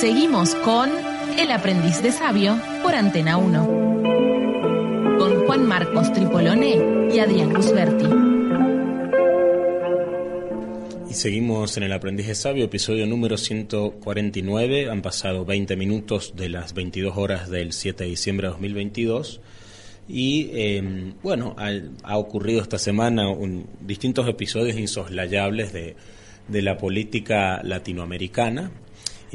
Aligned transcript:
Seguimos 0.00 0.54
con 0.56 0.90
El 1.38 1.50
aprendiz 1.50 2.02
de 2.02 2.12
sabio 2.12 2.60
por 2.82 2.94
Antena 2.94 3.38
1. 3.38 5.16
Con 5.18 5.46
Juan 5.46 5.66
Marcos 5.66 6.12
Tripolone 6.12 7.14
y 7.14 7.18
Adrián 7.18 7.54
Gusberti. 7.54 8.04
Y 11.08 11.14
seguimos 11.14 11.78
en 11.78 11.84
El 11.84 11.94
aprendiz 11.94 12.26
de 12.26 12.34
sabio, 12.34 12.66
episodio 12.66 13.06
número 13.06 13.38
149. 13.38 14.90
Han 14.90 15.00
pasado 15.00 15.46
20 15.46 15.76
minutos 15.76 16.34
de 16.36 16.50
las 16.50 16.74
22 16.74 17.16
horas 17.16 17.48
del 17.48 17.72
7 17.72 18.04
de 18.04 18.10
diciembre 18.10 18.48
de 18.48 18.50
2022. 18.50 19.40
Y 20.10 20.50
eh, 20.52 21.14
bueno, 21.22 21.56
ha, 21.56 21.70
ha, 22.02 22.18
ocurrido 22.18 22.60
esta 22.60 22.78
semana 22.78 23.30
un, 23.30 23.66
distintos 23.80 24.28
episodios 24.28 24.76
insoslayables 24.76 25.72
de, 25.72 25.96
de 26.48 26.60
la 26.60 26.76
política 26.76 27.62
latinoamericana 27.64 28.70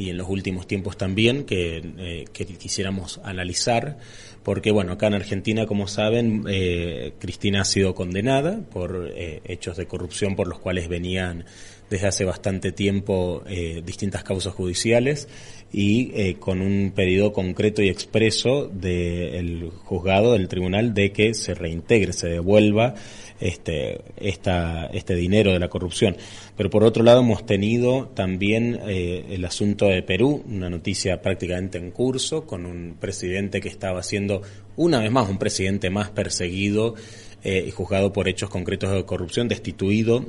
y 0.01 0.09
en 0.09 0.17
los 0.17 0.27
últimos 0.29 0.65
tiempos 0.65 0.97
también 0.97 1.43
que, 1.43 1.77
eh, 1.99 2.25
que 2.33 2.45
quisiéramos 2.45 3.21
analizar, 3.23 3.99
porque 4.41 4.71
bueno, 4.71 4.93
acá 4.93 5.05
en 5.07 5.13
Argentina, 5.13 5.67
como 5.67 5.87
saben, 5.87 6.43
eh, 6.49 7.13
Cristina 7.19 7.61
ha 7.61 7.65
sido 7.65 7.93
condenada 7.93 8.61
por 8.71 9.11
eh, 9.15 9.41
hechos 9.45 9.77
de 9.77 9.85
corrupción 9.85 10.35
por 10.35 10.47
los 10.47 10.57
cuales 10.57 10.87
venían 10.87 11.45
desde 11.91 12.07
hace 12.07 12.25
bastante 12.25 12.71
tiempo 12.71 13.43
distintas 13.83 14.23
causas 14.23 14.53
judiciales 14.53 15.27
y 15.73 16.11
eh, 16.13 16.35
con 16.39 16.61
un 16.61 16.91
pedido 16.93 17.31
concreto 17.31 17.81
y 17.81 17.89
expreso 17.89 18.67
del 18.67 19.69
juzgado, 19.83 20.33
del 20.33 20.47
tribunal, 20.47 20.93
de 20.93 21.11
que 21.11 21.33
se 21.33 21.53
reintegre, 21.53 22.13
se 22.13 22.27
devuelva 22.27 22.95
este, 23.39 24.01
esta, 24.17 24.85
este 24.87 25.15
dinero 25.15 25.51
de 25.51 25.59
la 25.59 25.69
corrupción. 25.69 26.15
Pero 26.55 26.69
por 26.69 26.83
otro 26.83 27.03
lado 27.03 27.21
hemos 27.21 27.45
tenido 27.45 28.07
también 28.13 28.79
eh, 28.87 29.25
el 29.29 29.43
asunto 29.45 29.85
de 29.85 30.03
Perú, 30.03 30.43
una 30.47 30.69
noticia 30.69 31.21
prácticamente 31.21 31.77
en 31.77 31.91
curso, 31.91 32.45
con 32.45 32.65
un 32.65 32.97
presidente 32.99 33.61
que 33.61 33.69
estaba 33.69 34.03
siendo 34.03 34.41
una 34.75 34.99
vez 34.99 35.11
más 35.11 35.29
un 35.29 35.37
presidente 35.37 35.89
más 35.89 36.09
perseguido 36.09 36.95
eh, 37.43 37.65
y 37.67 37.71
juzgado 37.71 38.13
por 38.13 38.27
hechos 38.27 38.49
concretos 38.49 38.91
de 38.91 39.05
corrupción, 39.05 39.47
destituido 39.47 40.25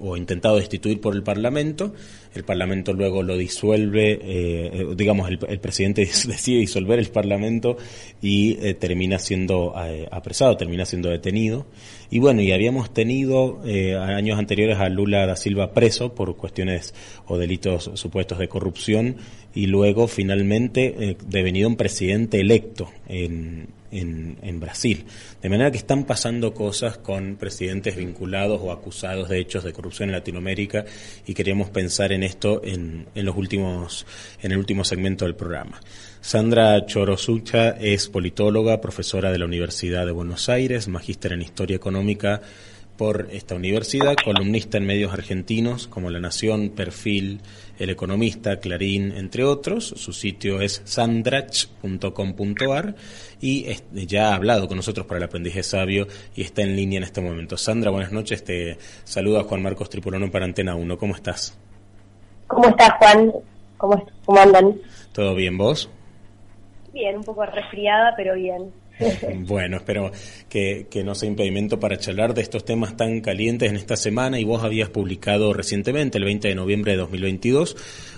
o 0.00 0.16
intentado 0.16 0.56
destituir 0.56 1.00
por 1.00 1.14
el 1.14 1.22
Parlamento. 1.22 1.94
El 2.34 2.44
Parlamento 2.44 2.92
luego 2.92 3.22
lo 3.22 3.36
disuelve, 3.36 4.20
eh, 4.22 4.86
digamos, 4.96 5.28
el, 5.28 5.38
el, 5.48 5.58
presidente 5.58 6.02
decide 6.26 6.58
disolver 6.58 6.98
el 6.98 7.08
Parlamento 7.08 7.76
y 8.22 8.58
eh, 8.60 8.74
termina 8.74 9.18
siendo 9.18 9.74
eh, 9.84 10.06
apresado, 10.10 10.56
termina 10.56 10.84
siendo 10.84 11.08
detenido. 11.08 11.66
Y 12.10 12.18
bueno, 12.18 12.42
y 12.42 12.52
habíamos 12.52 12.92
tenido 12.92 13.62
eh, 13.64 13.96
años 13.96 14.38
anteriores 14.38 14.78
a 14.78 14.88
Lula 14.88 15.26
da 15.26 15.36
Silva 15.36 15.72
preso 15.72 16.14
por 16.14 16.36
cuestiones 16.36 16.94
o 17.26 17.38
delitos 17.38 17.90
supuestos 17.94 18.38
de 18.38 18.48
corrupción 18.48 19.16
y 19.54 19.66
luego 19.66 20.08
finalmente 20.08 21.16
devenido 21.26 21.68
un 21.68 21.76
presidente 21.76 22.40
electo 22.40 22.90
en, 23.08 23.68
en, 23.90 24.60
Brasil. 24.60 25.04
De 25.40 25.48
manera 25.48 25.70
que 25.70 25.78
están 25.78 26.04
pasando 26.04 26.52
cosas 26.52 26.98
con 26.98 27.36
presidentes 27.36 27.96
vinculados 27.96 28.60
o 28.62 28.72
acusados 28.72 29.28
de 29.28 29.38
hechos 29.38 29.64
de 29.64 29.72
corrupción 29.72 30.10
en 30.10 30.16
Latinoamérica 30.16 30.84
y 31.26 31.34
queríamos 31.34 31.70
pensar 31.70 32.12
en 32.12 32.22
esto 32.22 32.62
en, 32.64 33.06
en 33.14 33.24
los 33.24 33.36
últimos, 33.36 34.06
en 34.42 34.52
el 34.52 34.58
último 34.58 34.84
segmento 34.84 35.24
del 35.24 35.34
programa. 35.34 35.80
Sandra 36.20 36.84
Chorosucha 36.84 37.70
es 37.70 38.08
politóloga, 38.08 38.80
profesora 38.80 39.32
de 39.32 39.38
la 39.38 39.46
Universidad 39.46 40.04
de 40.04 40.12
Buenos 40.12 40.48
Aires, 40.48 40.88
magíster 40.88 41.32
en 41.32 41.42
Historia 41.42 41.76
Económica 41.76 42.42
por 43.00 43.28
esta 43.32 43.54
universidad, 43.54 44.14
columnista 44.22 44.76
en 44.76 44.84
medios 44.84 45.14
argentinos 45.14 45.86
como 45.86 46.10
La 46.10 46.20
Nación, 46.20 46.68
Perfil, 46.68 47.40
El 47.80 47.90
Economista, 47.90 48.60
Clarín, 48.60 49.12
entre 49.16 49.42
otros. 49.42 49.86
Su 49.86 50.12
sitio 50.12 50.60
es 50.60 50.82
sandrach.com.ar 50.84 52.94
y 53.40 53.66
ya 54.06 54.28
ha 54.28 54.34
hablado 54.34 54.68
con 54.68 54.76
nosotros 54.76 55.06
para 55.06 55.16
el 55.16 55.24
aprendizaje 55.24 55.62
sabio 55.62 56.06
y 56.36 56.42
está 56.42 56.60
en 56.60 56.76
línea 56.76 56.98
en 56.98 57.04
este 57.04 57.22
momento. 57.22 57.56
Sandra, 57.56 57.90
buenas 57.90 58.12
noches. 58.12 58.44
Te 58.44 58.76
saluda 59.04 59.44
Juan 59.44 59.62
Marcos 59.62 59.88
Tripolono 59.88 60.30
para 60.30 60.44
Antena 60.44 60.74
1. 60.74 60.98
¿Cómo 60.98 61.14
estás? 61.14 61.58
¿Cómo 62.46 62.68
estás, 62.68 62.90
Juan? 62.98 63.32
¿Cómo, 63.78 64.06
cómo 64.26 64.38
andan? 64.38 64.76
¿Todo 65.12 65.34
bien, 65.34 65.56
vos? 65.56 65.88
Bien, 66.92 67.16
un 67.16 67.24
poco 67.24 67.46
resfriada, 67.46 68.12
pero 68.14 68.34
bien. 68.34 68.70
Bueno, 69.46 69.78
espero 69.78 70.12
que, 70.48 70.86
que, 70.90 71.04
no 71.04 71.14
sea 71.14 71.28
impedimento 71.28 71.80
para 71.80 71.98
charlar 71.98 72.34
de 72.34 72.42
estos 72.42 72.64
temas 72.64 72.96
tan 72.96 73.20
calientes 73.20 73.70
en 73.70 73.76
esta 73.76 73.96
semana 73.96 74.38
y 74.38 74.44
vos 74.44 74.62
habías 74.62 74.90
publicado 74.90 75.52
recientemente, 75.52 76.18
el 76.18 76.24
20 76.24 76.48
de 76.48 76.54
noviembre 76.54 76.92
de 76.92 76.98
2022, 76.98 77.76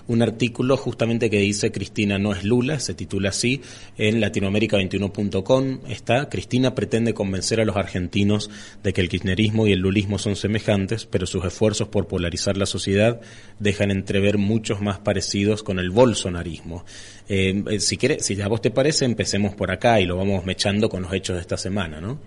un 0.08 0.22
artículo 0.22 0.76
justamente 0.76 1.30
que 1.30 1.38
dice 1.38 1.70
Cristina 1.70 2.18
no 2.18 2.32
es 2.32 2.44
Lula, 2.44 2.80
se 2.80 2.94
titula 2.94 3.30
así, 3.30 3.60
en 3.96 4.20
latinoamérica21.com 4.20 5.80
está, 5.88 6.28
Cristina 6.28 6.74
pretende 6.74 7.14
convencer 7.14 7.60
a 7.60 7.64
los 7.64 7.76
argentinos 7.76 8.50
de 8.82 8.92
que 8.92 9.00
el 9.00 9.08
kirchnerismo 9.08 9.66
y 9.66 9.72
el 9.72 9.80
lulismo 9.80 10.18
son 10.18 10.36
semejantes, 10.36 11.06
pero 11.06 11.26
sus 11.26 11.44
esfuerzos 11.44 11.88
por 11.88 12.08
polarizar 12.08 12.56
la 12.56 12.66
sociedad 12.66 13.20
dejan 13.58 13.90
entrever 13.90 14.38
muchos 14.38 14.80
más 14.80 14.98
parecidos 14.98 15.62
con 15.62 15.78
el 15.78 15.90
bolsonarismo. 15.90 16.84
Eh, 17.28 17.78
si 17.80 17.96
quiere, 17.96 18.20
si 18.20 18.40
a 18.40 18.48
vos 18.48 18.60
te 18.60 18.70
parece, 18.70 19.04
empecemos 19.04 19.54
por 19.54 19.70
acá 19.70 20.00
y 20.00 20.04
lo 20.04 20.16
vamos 20.16 20.44
mechando 20.44 20.88
con 20.88 21.02
los 21.02 21.12
hechos 21.12 21.36
de 21.36 21.42
esta 21.42 21.56
semana, 21.56 22.00
¿no? 22.00 22.18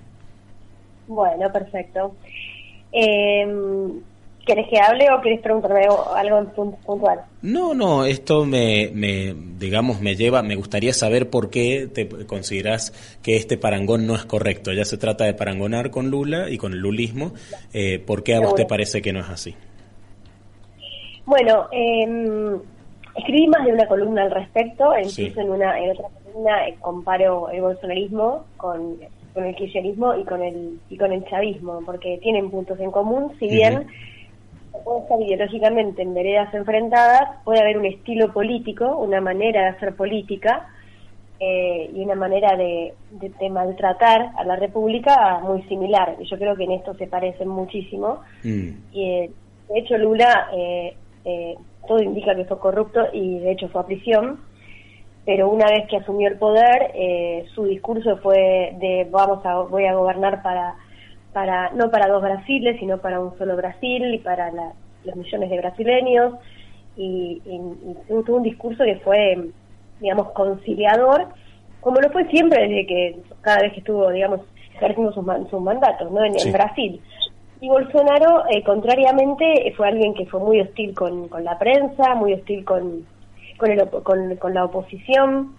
Bueno, 1.07 1.51
perfecto. 1.51 2.15
Eh, 2.91 3.45
¿Querés 4.45 4.67
que 4.69 4.79
hable 4.79 5.07
o 5.11 5.19
querés 5.21 5.41
preguntarme 5.41 5.87
algo 6.15 6.77
puntual? 6.85 7.21
No, 7.41 7.73
no, 7.73 8.05
esto 8.05 8.45
me, 8.45 8.91
me, 8.93 9.33
digamos, 9.57 10.01
me 10.01 10.15
lleva, 10.15 10.43
me 10.43 10.55
gustaría 10.55 10.93
saber 10.93 11.31
por 11.31 11.49
qué 11.49 11.89
te 11.91 12.07
consideras 12.27 12.93
que 13.23 13.37
este 13.37 13.57
parangón 13.57 14.05
no 14.05 14.13
es 14.13 14.23
correcto. 14.25 14.71
Ya 14.71 14.85
se 14.85 14.97
trata 14.97 15.25
de 15.25 15.33
parangonar 15.33 15.89
con 15.89 16.11
Lula 16.11 16.47
y 16.51 16.59
con 16.59 16.73
el 16.73 16.79
lulismo. 16.79 17.33
Eh, 17.73 17.97
¿Por 17.97 18.21
qué 18.21 18.35
a 18.35 18.39
vos 18.39 18.53
te 18.53 18.67
parece 18.67 19.01
que 19.01 19.13
no 19.13 19.21
es 19.21 19.29
así? 19.29 19.55
Bueno, 21.25 21.67
eh, 21.71 22.57
escribí 23.15 23.47
más 23.47 23.65
de 23.65 23.73
una 23.73 23.87
columna 23.87 24.23
al 24.23 24.31
respecto, 24.31 24.91
incluso 24.97 25.15
sí. 25.15 25.33
en, 25.35 25.49
una, 25.49 25.79
en 25.79 25.91
otra 25.91 26.07
columna 26.23 26.67
eh, 26.67 26.75
comparo 26.79 27.49
el 27.49 27.61
bolsonarismo 27.61 28.45
con, 28.57 28.97
con 29.33 29.45
el 29.45 29.55
kirchnerismo 29.55 30.15
y 30.15 30.23
con 30.23 30.41
el, 30.41 30.79
y 30.89 30.97
con 30.97 31.11
el 31.11 31.25
chavismo, 31.25 31.81
porque 31.85 32.19
tienen 32.21 32.49
puntos 32.51 32.79
en 32.79 32.91
común, 32.91 33.31
si 33.39 33.47
bien... 33.47 33.77
Uh 33.77 33.79
-huh 33.81 34.15
puede 34.83 35.01
estar 35.01 35.21
ideológicamente 35.21 36.01
en 36.01 36.13
veredas 36.13 36.53
enfrentadas, 36.53 37.43
puede 37.43 37.61
haber 37.61 37.77
un 37.77 37.85
estilo 37.85 38.33
político, 38.33 38.97
una 38.97 39.21
manera 39.21 39.61
de 39.61 39.67
hacer 39.69 39.95
política 39.95 40.67
eh, 41.39 41.89
y 41.93 42.01
una 42.01 42.15
manera 42.15 42.55
de, 42.55 42.93
de, 43.11 43.29
de, 43.29 43.49
maltratar 43.49 44.31
a 44.37 44.43
la 44.43 44.55
República 44.55 45.39
muy 45.39 45.61
similar. 45.63 46.15
Y 46.19 46.25
yo 46.25 46.37
creo 46.37 46.55
que 46.55 46.63
en 46.63 46.71
esto 46.71 46.93
se 46.95 47.07
parecen 47.07 47.47
muchísimo. 47.47 48.21
Mm. 48.43 48.69
Y 48.93 49.03
eh, 49.03 49.31
de 49.69 49.79
hecho 49.79 49.97
Lula, 49.97 50.49
eh, 50.53 50.95
todo 51.85 52.01
indica 52.01 52.35
que 52.35 52.45
fue 52.45 52.59
corrupto 52.59 53.01
y 53.13 53.39
de 53.39 53.51
hecho 53.51 53.69
fue 53.69 53.81
a 53.81 53.85
prisión. 53.85 54.39
Pero 55.25 55.49
una 55.49 55.65
vez 55.65 55.87
que 55.89 55.97
asumió 55.97 56.27
el 56.27 56.37
poder, 56.37 56.93
su 57.55 57.65
discurso 57.65 58.17
fue 58.17 58.75
de 58.79 59.07
vamos 59.09 59.43
a 59.43 59.55
voy 59.61 59.85
a 59.85 59.95
gobernar 59.95 60.43
para 60.43 60.75
para 61.35 61.69
no 61.71 61.91
para 61.91 62.07
dos 62.07 62.21
Brasiles, 62.21 62.79
sino 62.79 62.99
para 62.99 63.19
un 63.19 63.37
solo 63.37 63.57
Brasil 63.57 64.13
y 64.13 64.19
para 64.19 64.51
la, 64.51 64.71
los 65.03 65.15
millones 65.17 65.49
de 65.49 65.57
brasileños. 65.57 66.33
Y, 66.95 67.41
y, 67.45 67.55
y, 67.55 68.23
tuvo 68.23 68.37
un 68.37 68.43
discurso 68.43 68.85
que 68.85 68.95
fue, 69.03 69.49
digamos, 69.99 70.31
conciliador, 70.31 71.27
como 71.81 71.99
lo 71.99 72.09
fue 72.11 72.25
siempre 72.29 72.61
desde 72.61 72.87
que 72.87 73.19
cada 73.41 73.63
vez 73.63 73.73
que 73.73 73.79
estuvo, 73.79 74.09
digamos, 74.11 74.39
ejerciendo 74.75 75.11
sus, 75.11 75.25
sus 75.49 75.61
mandatos, 75.61 76.09
¿no? 76.09 76.23
En, 76.23 76.39
sí. 76.39 76.47
en, 76.47 76.53
Brasil. 76.53 77.01
Y 77.61 77.69
Bolsonaro, 77.69 78.43
eh, 78.49 78.63
contrariamente, 78.63 79.73
fue 79.77 79.87
alguien 79.87 80.13
que 80.13 80.25
fue 80.25 80.39
muy 80.39 80.59
hostil 80.61 80.93
con, 80.93 81.27
con 81.29 81.43
la 81.43 81.57
prensa, 81.57 82.15
muy 82.15 82.33
hostil 82.33 82.65
con, 82.65 83.05
con, 83.57 83.71
el, 83.71 83.89
con, 83.89 84.35
con 84.35 84.53
la 84.53 84.65
oposición, 84.65 85.55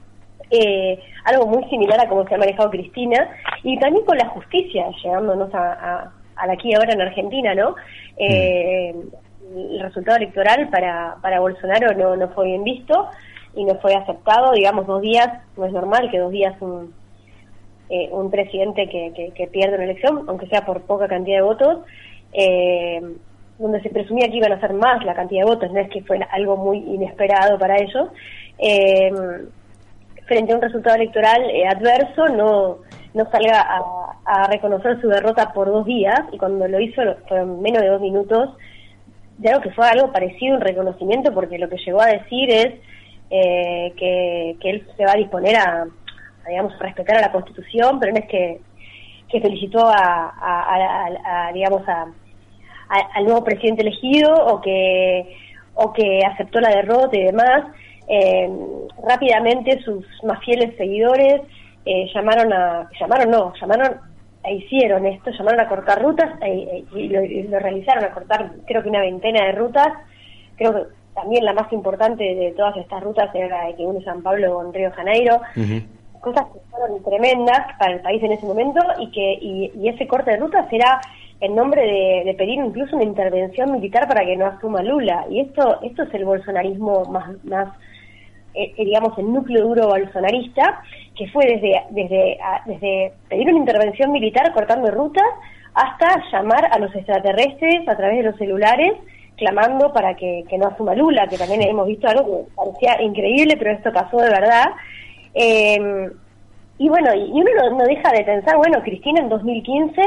eh, 0.50 1.00
algo 1.25 1.46
muy 1.46 1.64
similar 1.70 2.00
a 2.00 2.08
cómo 2.08 2.26
se 2.26 2.34
ha 2.34 2.38
manejado 2.38 2.70
Cristina, 2.70 3.31
y 3.62 3.78
también 3.78 4.04
con 4.04 4.19
la 4.19 4.28
justicia, 4.28 4.87
llegándonos 5.02 5.52
a, 5.54 5.72
a, 5.72 6.12
a 6.37 6.52
aquí 6.52 6.75
ahora 6.75 6.93
en 6.93 7.00
Argentina, 7.00 7.54
¿no? 7.54 7.75
Eh, 8.19 8.94
el 9.54 9.81
resultado 9.81 10.19
electoral 10.19 10.69
para, 10.70 11.16
para 11.22 11.40
Bolsonaro 11.40 11.94
no, 11.94 12.16
no 12.16 12.28
fue 12.28 12.46
bien 12.46 12.64
visto 12.64 13.08
y 13.54 13.64
no 13.64 13.76
fue 13.76 13.94
aceptado, 13.94 14.52
digamos, 14.52 14.87
dos 14.87 15.00
días, 15.00 15.28
no 15.56 15.64
es 15.64 15.72
normal 15.72 16.10
que 16.10 16.19
dos 16.19 16.31
días 16.31 16.54
un, 16.60 16.92
eh, 17.88 18.09
un 18.11 18.31
presidente 18.31 18.88
que, 18.88 19.33
que, 19.35 19.47
pierde 19.47 19.77
una 19.77 19.85
elección, 19.85 20.25
aunque 20.27 20.47
sea 20.47 20.65
por 20.65 20.83
poca 20.83 21.06
cantidad 21.06 21.37
de 21.37 21.43
votos, 21.43 21.79
eh, 22.33 23.00
donde 23.59 23.81
se 23.81 23.91
presumía 23.91 24.29
que 24.29 24.37
iban 24.37 24.53
a 24.53 24.61
ser 24.61 24.73
más 24.73 25.05
la 25.05 25.15
cantidad 25.15 25.44
de 25.44 25.50
votos, 25.50 25.73
no 25.73 25.81
es 25.81 25.88
que 25.91 26.03
fue 26.03 26.19
algo 26.31 26.56
muy 26.56 26.79
inesperado 26.79 27.59
para 27.59 27.77
ellos, 27.77 28.09
eh, 28.59 29.11
frente 30.27 30.53
a 30.53 30.56
un 30.56 30.62
resultado 30.62 30.97
electoral 30.97 31.43
adverso, 31.69 32.29
no, 32.29 32.79
no 33.15 33.31
salga 33.31 33.61
a, 33.61 33.83
a, 34.25 34.49
reconocer 34.49 35.00
su 35.00 35.09
derrota 35.09 35.53
por 35.53 35.69
dos 35.69 35.87
días, 35.87 36.21
y 36.33 36.38
cuando 36.38 36.67
lo 36.67 36.81
hizo 36.81 37.03
fueron 37.29 37.62
menos 37.62 37.83
de 37.83 37.88
dos 37.88 38.00
minutos, 38.00 38.50
de 39.38 39.50
algo 39.50 39.62
que 39.62 39.71
fue 39.71 39.87
algo 39.87 40.12
parecido, 40.12 40.56
un 40.56 40.61
reconocimiento, 40.61 41.33
porque 41.33 41.59
lo 41.59 41.69
que 41.69 41.77
llegó 41.77 42.00
a 42.00 42.06
decir 42.06 42.50
es 42.50 42.75
eh, 43.31 43.93
que, 43.97 44.56
que, 44.61 44.71
él 44.71 44.87
se 44.97 45.05
va 45.05 45.12
a 45.12 45.17
disponer 45.17 45.56
a, 45.56 45.87
digamos, 46.48 46.78
respetar 46.78 47.16
a 47.16 47.20
la 47.20 47.32
Constitución, 47.32 47.98
pero 48.00 48.12
no 48.12 48.19
es 48.19 48.26
que, 48.26 48.60
felicitó 49.40 49.87
a, 49.87 50.32
a, 50.40 51.52
digamos, 51.52 51.87
a, 51.88 52.06
al 52.88 53.25
nuevo 53.25 53.44
presidente 53.44 53.82
elegido 53.82 54.32
o 54.32 54.62
que, 54.62 55.37
o 55.75 55.93
que 55.93 56.20
aceptó 56.25 56.60
la 56.60 56.70
derrota 56.70 57.16
y 57.16 57.25
demás. 57.25 57.64
Eh, 58.08 58.48
rápidamente 59.06 59.82
sus 59.82 60.06
más 60.22 60.38
fieles 60.44 60.76
seguidores 60.76 61.43
eh, 61.84 62.06
llamaron 62.14 62.52
a, 62.52 62.88
llamaron 63.00 63.31
no, 63.31 63.52
llamaron 63.60 63.96
e 64.44 64.54
hicieron 64.54 65.06
esto, 65.06 65.31
llamaron 65.32 65.60
a 65.60 65.69
cortar 65.69 66.00
rutas 66.02 66.31
e, 66.40 66.84
y, 66.94 67.08
lo, 67.08 67.58
realizaron, 67.58 68.04
a 68.04 68.12
cortar 68.12 68.52
creo 68.64 68.82
que 68.82 68.88
una 68.88 69.00
veintena 69.00 69.44
de 69.46 69.52
rutas, 69.52 69.88
creo 70.56 70.72
que 70.72 70.82
también 71.14 71.44
la 71.44 71.52
más 71.52 71.72
importante 71.72 72.22
de 72.22 72.52
todas 72.52 72.76
estas 72.76 73.02
rutas 73.02 73.34
era 73.34 73.69
la 73.69 73.76
que 73.76 73.84
une 73.84 74.04
San 74.04 74.22
Pablo 74.22 74.54
con 74.54 74.72
Río 74.72 74.92
Janeiro, 74.92 75.40
cosas 76.26 76.46
que 76.52 76.58
fueron 76.70 77.02
tremendas 77.05 77.76
para 77.78 77.94
el 77.94 78.00
país 78.00 78.20
en 78.20 78.32
ese 78.32 78.44
momento 78.46 78.81
y 78.99 79.11
que 79.12 79.38
y, 79.40 79.88
ese 79.88 80.08
corte 80.08 80.32
de 80.32 80.38
rutas 80.38 80.67
era 80.73 81.00
en 81.40 81.55
nombre 81.55 81.82
de, 82.25 82.34
pedir 82.34 82.58
incluso 82.58 82.96
una 82.96 83.05
intervención 83.05 83.70
militar 83.70 84.08
para 84.08 84.25
que 84.25 84.37
no 84.37 84.46
asuma 84.46 84.82
Lula 84.82 85.25
y 85.31 85.40
esto 85.40 85.81
esto 85.82 86.02
es 86.02 86.14
el 86.14 86.25
bolsonarismo 86.25 87.05
más 87.05 87.44
más 87.44 87.69
eh, 88.55 88.75
eh, 88.76 88.84
digamos 88.84 89.17
el 89.19 89.32
núcleo 89.32 89.69
duro 89.69 89.87
bolsonarista 89.87 90.82
que 91.17 91.28
fue 91.28 91.46
desde 91.46 91.84
desde 91.90 92.38
desde 92.64 93.12
pedir 93.28 93.49
una 93.49 93.58
intervención 93.58 94.11
militar 94.11 94.52
cortando 94.52 94.90
rutas 94.90 95.31
hasta 95.75 96.23
llamar 96.32 96.69
a 96.73 96.78
los 96.81 96.93
extraterrestres 96.93 97.87
a 97.87 97.96
través 97.96 98.17
de 98.19 98.31
los 98.31 98.37
celulares 98.37 98.94
clamando 99.37 99.93
para 99.93 100.14
que, 100.17 100.44
no 100.58 100.67
asuma 100.67 100.94
Lula, 100.94 101.28
que 101.28 101.37
también 101.37 101.62
hemos 101.62 101.87
visto 101.87 102.08
algo 102.08 102.46
que 102.46 102.55
parecía 102.55 103.02
increíble, 103.02 103.56
pero 103.58 103.73
esto 103.73 103.93
pasó 103.93 104.17
de 104.17 104.31
verdad. 104.31 104.64
Eh, 105.38 106.11
y 106.79 106.88
bueno, 106.88 107.15
y 107.15 107.31
uno 107.31 107.71
no, 107.71 107.85
deja 107.85 108.11
de 108.11 108.25
pensar, 108.25 108.56
bueno, 108.56 108.83
Cristina 108.83 109.21
en 109.21 109.29
2015 109.29 110.03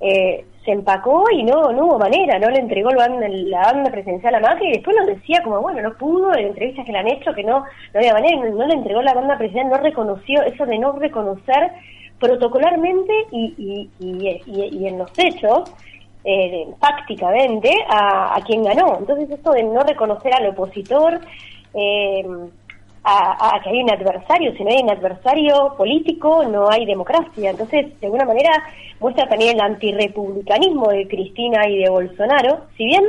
eh, 0.00 0.44
se 0.64 0.72
empacó 0.72 1.24
y 1.32 1.42
no 1.44 1.72
no 1.72 1.86
hubo 1.86 1.98
manera, 1.98 2.38
no 2.38 2.50
le 2.50 2.60
entregó 2.60 2.90
la 2.90 3.08
banda 3.08 3.90
presidencial 3.90 4.34
a 4.34 4.40
Macri 4.40 4.68
y 4.68 4.72
después 4.72 4.96
nos 4.96 5.06
decía 5.06 5.40
como, 5.42 5.60
bueno, 5.60 5.80
no 5.82 5.96
pudo, 5.96 6.34
en 6.34 6.48
entrevistas 6.48 6.84
que 6.84 6.92
le 6.92 6.98
han 6.98 7.08
hecho, 7.08 7.34
que 7.34 7.44
no, 7.44 7.60
no 7.60 8.00
había 8.00 8.12
manera, 8.12 8.36
no, 8.36 8.66
le 8.66 8.74
entregó 8.74 9.02
la 9.02 9.14
banda 9.14 9.38
presidencial, 9.38 9.70
no 9.70 9.82
reconoció, 9.82 10.42
eso 10.42 10.66
de 10.66 10.78
no 10.78 10.92
reconocer 10.92 11.72
protocolarmente 12.18 13.12
y, 13.30 13.90
y, 13.98 14.40
y 14.48 14.86
en 14.86 14.98
los 14.98 15.10
hechos, 15.18 15.70
eh, 16.28 16.66
fácticamente 16.80 17.70
a, 17.88 18.36
quien 18.44 18.64
ganó. 18.64 18.98
Entonces 18.98 19.30
esto 19.30 19.52
de 19.52 19.62
no 19.62 19.84
reconocer 19.84 20.34
al 20.34 20.48
opositor, 20.48 21.20
eh, 21.72 22.26
a, 23.08 23.60
que 23.62 23.70
hay 23.70 23.82
un 23.82 23.90
adversario, 23.90 24.52
si 24.56 24.64
no 24.64 24.70
hay 24.70 24.82
un 24.82 24.90
adversario 24.90 25.74
político 25.76 26.44
no 26.44 26.68
hay 26.68 26.84
democracia. 26.84 27.50
Entonces, 27.50 27.98
de 28.00 28.06
alguna 28.06 28.24
manera, 28.24 28.50
muestra 28.98 29.28
también 29.28 29.54
el 29.54 29.60
antirrepublicanismo 29.60 30.88
de 30.88 31.06
Cristina 31.06 31.68
y 31.68 31.84
de 31.84 31.88
Bolsonaro. 31.88 32.62
Si 32.76 32.84
bien 32.84 33.04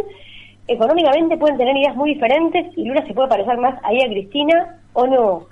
económicamente 0.68 1.38
pueden 1.38 1.58
tener 1.58 1.76
ideas 1.76 1.96
muy 1.96 2.14
diferentes 2.14 2.78
y 2.78 2.86
Lula 2.86 3.06
se 3.08 3.14
puede 3.14 3.30
parecer 3.30 3.58
más 3.58 3.80
ahí 3.84 4.00
a 4.02 4.10
Cristina 4.10 4.80
o 4.94 5.08
no, 5.08 5.46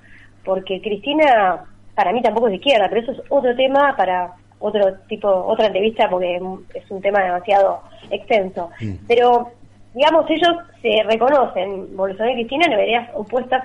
porque 0.44 0.80
Cristina 0.80 1.65
para 1.95 2.12
mí 2.12 2.21
tampoco 2.21 2.47
es 2.47 2.51
de 2.51 2.57
izquierda, 2.57 2.88
pero 2.89 3.01
eso 3.01 3.13
es 3.13 3.21
otro 3.30 3.56
tema 3.56 3.95
para 3.97 4.33
otro 4.59 4.94
tipo, 5.07 5.27
otra 5.27 5.68
entrevista 5.68 6.07
porque 6.09 6.39
es 6.74 6.92
un 6.92 7.01
tema 7.01 7.24
demasiado 7.24 7.81
extenso. 8.12 8.69
Mm. 8.80 8.94
Pero, 9.07 9.50
digamos, 9.94 10.30
ellos 10.30 10.56
se 10.81 11.01
reconocen, 11.03 11.95
Bolsonaro 11.95 12.31
y 12.31 12.45
Cristina, 12.45 12.65
en 12.65 12.77
verías 12.77 13.09
opuestas, 13.15 13.63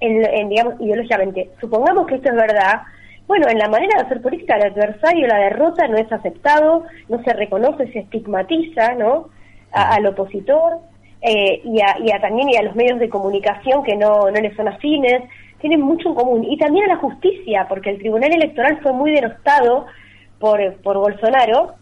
en, 0.00 0.48
digamos, 0.48 0.80
ideológicamente. 0.80 1.50
Supongamos 1.60 2.06
que 2.06 2.16
esto 2.16 2.30
es 2.30 2.36
verdad. 2.36 2.82
Bueno, 3.26 3.48
en 3.48 3.58
la 3.58 3.68
manera 3.68 3.98
de 3.98 4.06
hacer 4.06 4.20
política, 4.20 4.56
el 4.56 4.72
adversario, 4.72 5.26
la 5.26 5.38
derrota 5.38 5.86
no 5.86 5.96
es 5.96 6.10
aceptado, 6.10 6.84
no 7.08 7.22
se 7.22 7.32
reconoce, 7.32 7.92
se 7.92 8.00
estigmatiza, 8.00 8.94
¿no? 8.94 9.28
al 9.72 10.04
opositor 10.06 10.78
eh, 11.22 11.60
y, 11.64 11.80
a, 11.80 11.96
y 12.02 12.10
a 12.10 12.20
también 12.20 12.48
y 12.48 12.56
a 12.56 12.62
los 12.62 12.74
medios 12.74 12.98
de 12.98 13.08
comunicación 13.08 13.84
que 13.84 13.96
no, 13.96 14.30
no 14.30 14.40
les 14.40 14.56
son 14.56 14.68
afines, 14.68 15.22
tienen 15.60 15.80
mucho 15.80 16.08
en 16.08 16.14
común. 16.14 16.44
Y 16.44 16.56
también 16.56 16.86
a 16.86 16.94
la 16.94 17.00
justicia, 17.00 17.66
porque 17.68 17.90
el 17.90 17.98
Tribunal 17.98 18.32
Electoral 18.32 18.80
fue 18.82 18.92
muy 18.92 19.12
denostado 19.12 19.86
por, 20.38 20.74
por 20.82 20.96
Bolsonaro. 20.96 21.74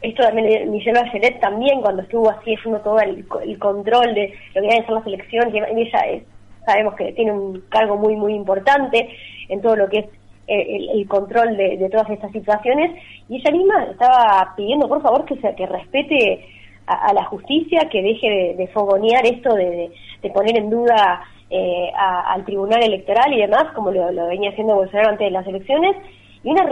Esto 0.00 0.22
también 0.22 0.70
Michelle 0.70 1.00
Bachelet 1.00 1.40
también 1.40 1.80
cuando 1.80 2.02
estuvo 2.02 2.30
así 2.30 2.54
haciendo 2.54 2.80
todo 2.80 3.00
el, 3.00 3.26
control 3.58 4.14
de 4.14 4.32
lo 4.54 4.60
que 4.60 4.66
iban 4.68 4.82
a 4.82 4.86
ser 4.86 4.94
las 4.94 5.06
elecciones, 5.06 5.54
y 5.54 5.80
ella 5.80 6.00
es, 6.02 6.22
sabemos 6.64 6.94
que 6.94 7.12
tiene 7.12 7.32
un 7.32 7.62
cargo 7.68 7.96
muy 7.96 8.16
muy 8.16 8.34
importante 8.34 9.08
en 9.48 9.60
todo 9.60 9.76
lo 9.76 9.88
que 9.88 9.98
es 10.00 10.06
eh, 10.50 10.88
el, 10.94 11.06
control 11.06 11.58
de, 11.58 11.88
todas 11.90 12.08
estas 12.08 12.32
situaciones. 12.32 12.90
Y 13.28 13.36
ella 13.36 13.50
misma 13.50 13.84
estaba 13.84 14.54
pidiendo 14.56 14.88
por 14.88 15.02
favor 15.02 15.26
que 15.26 15.36
se, 15.36 15.54
que 15.54 15.66
respete 15.66 16.46
a, 16.86 17.12
la 17.12 17.24
justicia, 17.24 17.88
que 17.90 18.02
deje 18.02 18.54
de, 18.56 18.66
fogonear 18.68 19.26
esto 19.26 19.54
de, 19.54 19.90
poner 20.32 20.56
en 20.56 20.70
duda 20.70 21.22
eh, 21.50 21.90
al 21.94 22.46
tribunal 22.46 22.82
electoral 22.82 23.32
y 23.34 23.42
demás, 23.42 23.64
como 23.74 23.90
lo, 23.90 24.10
lo 24.10 24.26
venía 24.28 24.50
haciendo 24.50 24.74
Bolsonaro 24.74 25.10
antes 25.10 25.26
de 25.26 25.32
las 25.32 25.46
elecciones, 25.46 25.96
y 26.42 26.50
una, 26.50 26.66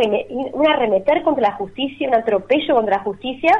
una 0.54 0.72
arremeter 0.72 1.22
contra 1.22 1.50
la 1.50 1.56
justicia, 1.56 2.08
un 2.08 2.14
atropello 2.14 2.74
contra 2.74 2.96
la 2.96 3.02
justicia, 3.02 3.52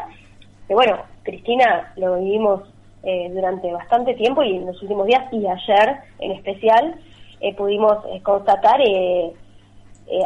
que 0.67 0.75
bueno, 0.75 0.97
Cristina 1.25 1.93
lo 1.97 2.19
vivimos 2.19 2.63
eh, 3.09 3.31
durante 3.33 3.73
bastante 3.73 4.15
tiempo 4.15 4.43
y 4.43 4.57
en 4.57 4.67
los 4.67 4.83
últimos 4.83 5.07
días 5.07 5.33
y 5.33 5.47
ayer 5.47 5.97
en 6.19 6.33
especial 6.33 6.97
eh, 7.41 7.55
pudimos 7.55 7.99
eh, 8.13 8.21
constatar 8.21 8.81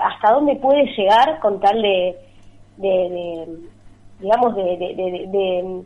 hasta 0.02 0.32
dónde 0.32 0.56
puede 0.56 0.86
llegar 0.96 1.40
con 1.40 1.60
tal 1.60 1.82
de, 1.82 2.16
de, 2.78 3.48
digamos, 4.18 4.56
de, 4.56 5.84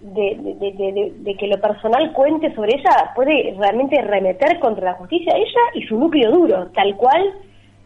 de, 0.00 1.36
que 1.36 1.46
lo 1.46 1.60
personal 1.60 2.12
cuente 2.12 2.52
sobre 2.56 2.74
ella, 2.74 3.12
puede 3.14 3.54
realmente 3.56 4.02
remeter 4.02 4.58
contra 4.58 4.86
la 4.86 4.94
justicia 4.94 5.32
ella 5.36 5.60
y 5.74 5.82
su 5.82 5.96
núcleo 5.96 6.32
duro, 6.32 6.66
tal 6.74 6.96
cual 6.96 7.34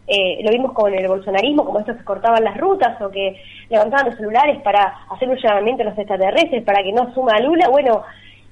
eh, 0.07 0.41
lo 0.43 0.51
vimos 0.51 0.73
con 0.73 0.93
el 0.93 1.07
bolsonarismo, 1.07 1.63
como 1.63 1.79
estos 1.79 1.95
que 1.95 2.03
cortaban 2.03 2.43
las 2.43 2.57
rutas 2.57 2.99
o 3.01 3.09
que 3.09 3.39
levantaban 3.69 4.07
los 4.07 4.15
celulares 4.15 4.61
para 4.61 5.05
hacer 5.09 5.29
un 5.29 5.37
llamamiento 5.37 5.83
a 5.83 5.85
los 5.85 5.97
extraterrestres 5.97 6.63
para 6.63 6.83
que 6.83 6.91
no 6.91 7.13
suma 7.13 7.33
a 7.33 7.39
Lula. 7.39 7.69
Bueno, 7.69 8.03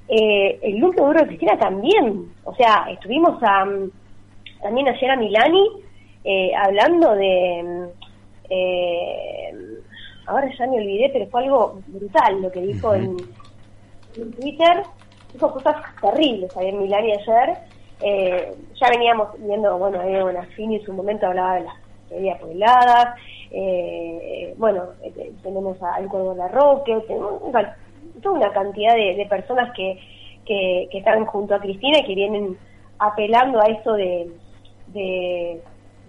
eh, 0.10 0.60
el 0.62 0.80
núcleo 0.80 1.08
duro 1.08 1.22
de 1.22 1.28
Cristina 1.28 1.58
también. 1.58 2.34
O 2.44 2.54
sea, 2.56 2.88
estuvimos 2.90 3.42
a, 3.44 3.66
también 4.62 4.88
ayer 4.88 5.12
a 5.12 5.16
Milani 5.16 5.70
eh, 6.24 6.52
hablando 6.56 7.16
de. 7.16 7.90
Eh, 8.50 9.54
ahora 10.26 10.50
ya 10.58 10.68
me 10.68 10.78
olvidé, 10.78 11.10
pero 11.14 11.28
fue 11.28 11.44
algo 11.44 11.82
brutal 11.88 12.42
lo 12.42 12.52
que 12.52 12.62
dijo 12.62 12.94
en, 12.94 13.18
en 14.18 14.32
Twitter. 14.34 14.84
Dijo 15.34 15.54
cosas 15.54 15.76
terribles 16.02 16.52
en 16.58 16.82
Milani 16.82 17.14
ayer 17.14 17.58
eh, 18.02 18.54
ya 18.80 18.90
veníamos 18.90 19.30
viendo, 19.40 19.78
bueno, 19.78 20.00
una 20.26 20.44
fin 20.56 20.74
en 20.74 20.82
su 20.84 20.94
momento 20.94 21.28
hablaba 21.28 21.56
de 21.56 21.62
las 21.62 21.76
teorías 22.08 22.40
pobladas, 22.40 23.16
eh, 23.52 24.54
bueno, 24.58 24.84
eh, 25.04 25.34
tenemos 25.44 25.82
al 25.82 26.08
Cuervo 26.08 26.34
La 26.36 26.48
Roque, 26.48 26.98
tenemos 27.08 27.42
toda 28.22 28.40
una 28.40 28.52
cantidad 28.52 28.96
de, 28.96 29.26
personas 29.30 29.74
que, 29.76 30.00
que, 30.46 30.88
están 30.92 31.26
junto 31.26 31.56
a 31.56 31.60
Cristina 31.60 32.00
y 32.00 32.06
que 32.06 32.16
vienen 32.16 32.58
apelando 32.98 33.60
a 33.60 33.66
eso 33.66 33.94
de, 33.94 34.32
de, 34.88 35.62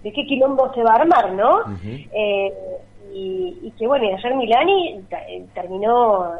qué 0.02 0.26
quilombo 0.26 0.72
se 0.74 0.82
va 0.82 0.92
a 0.92 1.00
armar, 1.00 1.32
¿no? 1.32 1.60
Eh, 1.84 2.52
y, 3.12 3.58
y, 3.62 3.70
que 3.72 3.86
bueno, 3.86 4.08
ayer 4.16 4.34
Milani 4.34 5.04
terminó 5.54 6.34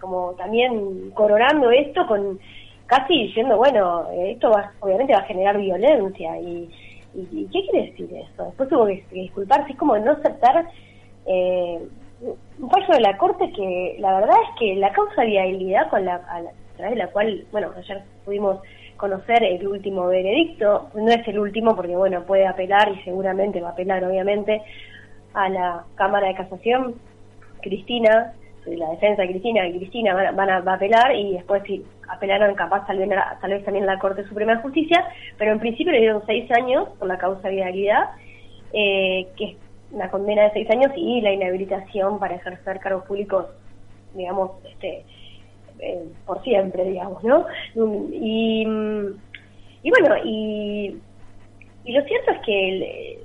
como 0.00 0.32
también 0.34 1.10
coronando 1.12 1.70
esto 1.70 2.06
con 2.06 2.38
casi 2.86 3.24
diciendo, 3.24 3.56
bueno, 3.56 4.06
esto 4.12 4.50
va, 4.50 4.72
obviamente 4.80 5.12
va 5.12 5.20
a 5.20 5.26
generar 5.26 5.58
violencia. 5.58 6.38
¿Y, 6.40 6.70
y, 7.14 7.46
qué 7.52 7.62
quiere 7.62 7.90
decir 7.90 8.08
eso? 8.14 8.44
Después 8.44 8.68
tuvo 8.68 8.86
que, 8.86 9.04
disculparse, 9.10 9.72
es 9.72 9.78
como 9.78 9.98
no 9.98 10.12
aceptar 10.12 10.68
eh, 11.26 11.80
un 12.20 12.70
fallo 12.70 12.94
de 12.94 13.00
la 13.00 13.16
Corte 13.16 13.52
que 13.52 13.96
la 13.98 14.20
verdad 14.20 14.36
es 14.42 14.58
que 14.58 14.74
la 14.76 14.92
causa 14.92 15.22
de 15.22 15.28
viabilidad 15.28 15.90
con 15.90 16.04
la, 16.04 16.14
a 16.14 16.42
través 16.76 16.94
de 16.94 16.96
la 16.96 17.08
cual, 17.08 17.44
bueno, 17.52 17.72
ayer 17.76 18.02
pudimos 18.24 18.60
conocer 18.96 19.42
el 19.44 19.66
último 19.66 20.06
veredicto, 20.06 20.88
no 20.94 21.08
es 21.08 21.26
el 21.28 21.38
último 21.38 21.76
porque, 21.76 21.96
bueno, 21.96 22.22
puede 22.22 22.46
apelar 22.46 22.90
y 22.92 23.02
seguramente 23.02 23.60
va 23.60 23.68
a 23.68 23.72
apelar, 23.72 24.02
obviamente, 24.04 24.62
a 25.34 25.48
la 25.50 25.84
Cámara 25.96 26.28
de 26.28 26.34
Casación, 26.34 26.94
Cristina, 27.60 28.32
la 28.64 28.90
defensa 28.90 29.22
de 29.22 29.28
Cristina 29.28 29.66
y 29.68 29.78
Cristina 29.78 30.14
van 30.14 30.50
a, 30.50 30.60
va 30.60 30.72
a 30.72 30.76
apelar 30.76 31.14
y 31.14 31.34
después 31.34 31.62
si 31.64 31.84
apelaron 32.08 32.54
capaz 32.54 32.86
tal 32.86 32.98
vez, 32.98 33.08
tal 33.40 33.50
vez 33.50 33.64
también 33.64 33.86
la 33.86 33.98
Corte 33.98 34.24
Suprema 34.24 34.56
de 34.56 34.62
Justicia, 34.62 35.04
pero 35.38 35.52
en 35.52 35.60
principio 35.60 35.92
le 35.92 36.00
dieron 36.00 36.24
seis 36.26 36.50
años 36.50 36.88
por 36.98 37.06
la 37.06 37.18
causa 37.18 37.48
de 37.48 37.56
vialidad, 37.56 38.10
eh, 38.72 39.28
que 39.36 39.56
una 39.96 40.10
condena 40.10 40.44
de 40.44 40.52
seis 40.52 40.70
años 40.70 40.92
y 40.94 41.20
la 41.22 41.32
inhabilitación 41.32 42.18
para 42.18 42.36
ejercer 42.36 42.78
cargos 42.80 43.04
públicos, 43.06 43.46
digamos, 44.14 44.52
este 44.70 45.04
eh, 45.78 46.04
por 46.24 46.42
siempre, 46.42 46.84
digamos, 46.84 47.22
¿no? 47.24 47.46
Y, 47.74 48.66
y 49.82 49.90
bueno, 49.90 50.16
y, 50.24 51.00
y 51.84 51.92
lo 51.92 52.04
cierto 52.04 52.30
es 52.30 52.38
que 52.44 52.68
el, 52.68 53.18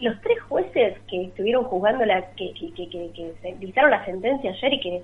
los 0.00 0.20
tres 0.22 0.40
jueces 0.48 0.98
que 1.08 1.24
estuvieron 1.24 1.64
juzgando 1.64 2.04
la 2.04 2.22
que, 2.32 2.52
que, 2.54 2.72
que, 2.72 3.10
que, 3.12 3.54
dictaron 3.58 3.90
la 3.90 4.04
sentencia 4.04 4.50
ayer 4.50 4.74
y 4.74 4.80
que 4.80 5.02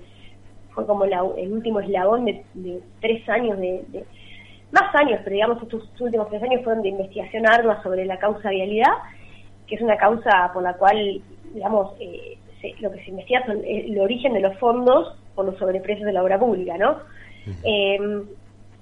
fue 0.71 0.85
como 0.85 1.05
el 1.05 1.51
último 1.51 1.79
eslabón 1.79 2.25
de, 2.25 2.43
tres 3.01 3.27
años 3.29 3.59
de, 3.59 3.83
más 4.71 4.93
años 4.95 5.19
pero 5.23 5.33
digamos 5.33 5.63
estos 5.63 5.89
últimos 5.99 6.29
tres 6.29 6.43
años 6.43 6.63
fueron 6.63 6.83
de 6.83 6.89
investigación 6.89 7.47
ardua 7.47 7.81
sobre 7.83 8.05
la 8.05 8.17
causa 8.19 8.49
vialidad 8.49 8.91
que 9.67 9.75
es 9.75 9.81
una 9.81 9.97
causa 9.97 10.51
por 10.53 10.63
la 10.63 10.73
cual 10.73 11.21
digamos 11.53 11.93
eh, 11.99 12.37
lo 12.79 12.91
que 12.91 13.03
se 13.03 13.11
investiga 13.11 13.45
son 13.45 13.57
eh, 13.63 13.85
el 13.87 13.99
origen 13.99 14.33
de 14.33 14.41
los 14.41 14.57
fondos 14.57 15.15
por 15.35 15.45
los 15.45 15.57
sobreprecios 15.57 16.05
de 16.05 16.13
la 16.13 16.23
obra 16.23 16.39
pública 16.39 16.77
no 16.77 16.97
eh, 17.63 18.25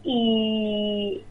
y 0.04 1.24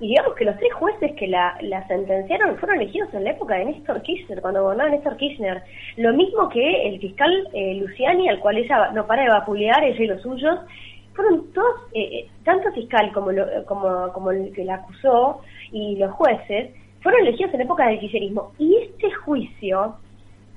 y 0.00 0.08
digamos 0.08 0.34
que 0.34 0.44
los 0.44 0.56
tres 0.58 0.72
jueces 0.74 1.12
que 1.12 1.28
la, 1.28 1.56
sentenciaron 1.86 2.58
fueron 2.58 2.80
elegidos 2.80 3.14
en 3.14 3.24
la 3.24 3.30
época 3.30 3.54
de 3.54 3.66
Néstor 3.66 4.02
Kirchner, 4.02 4.40
cuando 4.40 4.62
gobernaba 4.62 4.90
Néstor 4.90 5.16
Kirchner. 5.16 5.62
Lo 5.96 6.12
mismo 6.12 6.48
que 6.48 6.88
el 6.88 7.00
fiscal 7.00 7.48
eh, 7.52 7.76
Luciani, 7.76 8.28
al 8.28 8.40
cual 8.40 8.58
ella 8.58 8.90
no 8.92 9.06
para 9.06 9.22
de 9.22 9.28
vapulear, 9.30 9.84
ella 9.84 10.02
y 10.02 10.06
los 10.06 10.22
suyos. 10.22 10.58
Fueron 11.14 11.52
todos, 11.52 11.76
eh, 11.92 12.02
eh, 12.02 12.28
tanto 12.44 12.72
fiscal 12.72 13.12
como, 13.12 13.30
como, 13.66 14.12
como 14.12 14.30
el 14.32 14.52
que 14.52 14.64
la 14.64 14.74
acusó 14.74 15.40
y 15.70 15.96
los 15.96 16.10
jueces, 16.12 16.72
fueron 17.04 17.20
elegidos 17.20 17.54
en 17.54 17.60
época 17.60 17.86
del 17.86 18.00
kirchnerismo. 18.00 18.52
Y 18.58 18.76
este 18.76 19.12
juicio 19.12 19.94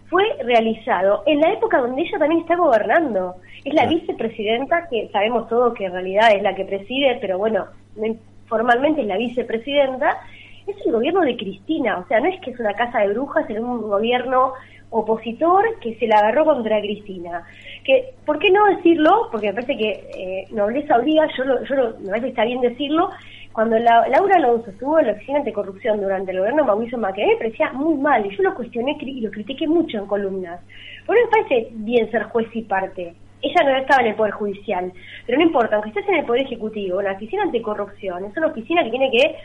fue 0.10 0.24
realizado 0.44 1.24
en 1.26 1.42
la 1.42 1.52
época 1.52 1.80
donde 1.80 2.02
ella 2.02 2.18
también 2.18 2.42
está 2.42 2.56
gobernando. 2.56 3.36
Es 3.66 3.74
la 3.74 3.86
vicepresidenta, 3.86 4.88
que 4.90 5.10
sabemos 5.12 5.50
todo 5.50 5.74
que 5.74 5.86
en 5.86 5.92
realidad 5.92 6.32
es 6.34 6.42
la 6.42 6.56
que 6.56 6.64
preside, 6.64 7.18
pero 7.20 7.38
bueno, 7.38 7.66
no 7.98 8.16
formalmente 8.48 9.02
es 9.02 9.08
la 9.08 9.18
vicepresidenta, 9.18 10.22
es 10.66 10.78
el 10.86 10.94
gobierno 10.94 11.20
de 11.22 11.36
Cristina, 11.36 11.98
o 11.98 12.08
sea, 12.08 12.22
no 12.22 12.30
es 12.30 12.40
que 12.40 12.52
es 12.52 12.60
una 12.62 12.74
casa 12.74 13.00
de 13.00 13.10
brujas, 13.10 13.50
es 13.50 13.60
un 13.60 13.82
gobierno 13.82 14.54
opositor 14.90 15.66
que 15.82 15.96
se 15.96 16.08
la 16.08 16.20
agarró 16.20 16.46
contra 16.46 16.80
Cristina. 16.80 17.44
Que, 17.84 18.14
¿Por 18.26 18.40
qué 18.40 18.50
no 18.52 18.66
decirlo? 18.68 19.28
Porque 19.32 19.48
me 19.48 19.54
parece 19.54 19.78
que 19.78 19.90
eh, 20.16 20.48
nobleza 20.52 20.98
obliga, 20.98 21.28
yo, 21.38 21.44
lo, 21.44 21.64
yo 21.66 21.76
lo, 21.76 22.00
me 22.00 22.08
parece 22.08 22.22
que 22.22 22.30
está 22.30 22.46
bien 22.46 22.62
decirlo, 22.62 23.10
cuando 23.58 23.80
la, 23.80 24.08
Laura 24.08 24.36
Alonso 24.36 24.70
estuvo 24.70 25.00
en 25.00 25.08
la 25.08 25.14
oficina 25.14 25.40
anticorrupción 25.40 26.00
durante 26.00 26.30
el 26.30 26.38
gobierno 26.38 26.62
de 26.62 26.68
Mauricio 26.68 26.96
Macri, 27.00 27.26
me 27.26 27.38
parecía 27.38 27.74
muy 27.74 27.96
mal 27.96 28.24
y 28.24 28.38
yo 28.38 28.44
lo 28.44 28.54
cuestioné 28.54 28.96
y 29.02 29.22
lo 29.22 29.32
critiqué 29.32 29.68
mucho 29.68 29.98
en 29.98 30.06
columnas. 30.06 30.62
Por 31.08 31.16
me 31.16 31.26
parece 31.32 31.70
bien 31.72 32.12
ser 32.12 32.22
juez 32.26 32.48
y 32.54 32.62
parte 32.62 33.16
ella 33.42 33.64
no 33.64 33.76
estaba 33.76 34.04
en 34.04 34.10
el 34.10 34.16
Poder 34.16 34.34
Judicial, 34.34 34.94
pero 35.26 35.40
no 35.40 35.44
importa, 35.44 35.76
aunque 35.76 35.90
estés 35.90 36.08
en 36.08 36.18
el 36.18 36.26
Poder 36.26 36.44
Ejecutivo, 36.44 37.02
la 37.02 37.14
Oficina 37.14 37.42
Anticorrupción 37.42 38.26
es 38.26 38.38
una 38.38 38.46
oficina 38.46 38.84
que 38.84 38.92
tiene 38.92 39.10
que, 39.10 39.36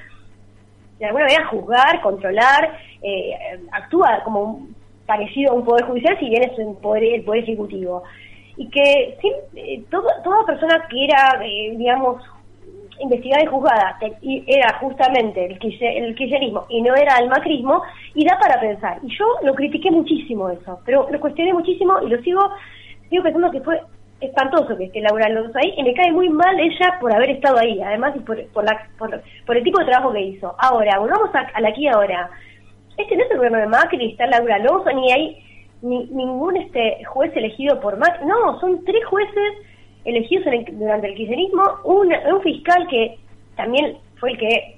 de 0.99 1.07
alguna 1.07 1.25
manera, 1.25 1.47
juzgar, 1.47 2.03
controlar, 2.03 2.79
eh, 3.01 3.33
actúa 3.71 4.21
como 4.25 4.67
parecido 5.07 5.53
a 5.53 5.55
un 5.55 5.65
Poder 5.65 5.87
Judicial, 5.87 6.19
si 6.19 6.29
bien 6.29 6.43
es 6.43 6.59
el 6.59 6.75
Poder, 6.83 7.03
el 7.03 7.23
poder 7.23 7.45
Ejecutivo. 7.45 8.03
Y 8.59 8.69
que 8.69 9.17
eh, 9.57 9.83
toda 9.89 10.45
persona 10.45 10.87
que 10.91 11.03
era, 11.03 11.43
eh, 11.43 11.75
digamos, 11.79 12.23
investigada 13.03 13.43
y 13.43 13.47
juzgada 13.47 13.99
y 14.23 14.45
era 14.47 14.79
justamente 14.79 15.45
el, 15.45 15.53
el 15.53 16.15
kirchnerismo 16.15 16.67
y 16.69 16.81
no 16.83 16.95
era 16.95 17.19
el 17.19 17.29
macrismo, 17.29 17.83
y 18.15 18.25
da 18.25 18.39
para 18.39 18.61
pensar. 18.61 18.99
Y 19.03 19.17
yo 19.17 19.27
lo 19.43 19.55
critiqué 19.55 19.91
muchísimo 19.91 20.49
eso, 20.49 20.81
pero 20.85 21.09
lo 21.11 21.21
cuestioné 21.21 21.53
muchísimo 21.53 22.01
y 22.03 22.09
lo 22.09 22.23
sigo 22.23 22.41
sigo 23.11 23.23
pensando 23.23 23.51
que 23.51 23.61
fue 23.61 23.81
espantoso 24.21 24.77
que 24.77 24.85
esté 24.85 25.01
Laura 25.01 25.27
Alonso 25.27 25.59
ahí 25.59 25.75
y 25.77 25.83
me 25.83 25.95
cae 25.95 26.13
muy 26.13 26.29
mal 26.29 26.59
ella 26.59 26.97
por 27.01 27.13
haber 27.13 27.31
estado 27.31 27.59
ahí, 27.59 27.81
además 27.83 28.15
y 28.17 28.21
por, 28.21 28.43
por, 28.49 28.65
la, 28.65 28.89
por, 28.99 29.57
el 29.57 29.65
tipo 29.65 29.79
de 29.81 29.87
trabajo 29.87 30.13
que 30.13 30.21
hizo. 30.21 30.55
Ahora, 30.59 30.99
volvamos 30.99 31.31
a, 31.35 31.61
la 31.61 31.69
aquí 31.69 31.89
ahora. 31.89 32.31
Este 32.97 33.17
no 33.17 33.25
es 33.25 33.31
el 33.31 33.37
gobierno 33.39 33.59
de 33.59 33.67
Macri, 33.67 34.11
está 34.11 34.27
Laura 34.27 34.57
Alonso, 34.57 34.91
ni 34.93 35.13
hay 35.13 35.45
ni, 35.83 36.07
ningún 36.07 36.57
este 36.57 37.05
juez 37.05 37.35
elegido 37.37 37.81
por 37.81 37.97
Macri. 37.97 38.27
No, 38.27 38.61
son 38.61 38.85
tres 38.85 39.05
jueces 39.07 39.53
elegidos 40.05 40.47
durante 40.73 41.09
el 41.09 41.15
kirchnerismo, 41.15 41.63
un, 41.85 42.13
un 42.13 42.43
fiscal 42.43 42.87
que 42.89 43.17
también 43.57 43.97
fue 44.19 44.33
el 44.33 44.39
que 44.39 44.77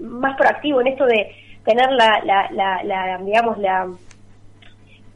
más 0.00 0.36
proactivo 0.36 0.80
en 0.80 0.88
esto 0.88 1.06
de 1.06 1.30
tener 1.64 1.90
la, 1.92 2.22
la, 2.24 2.82
la, 2.84 3.18
digamos, 3.18 3.58
la, 3.58 3.88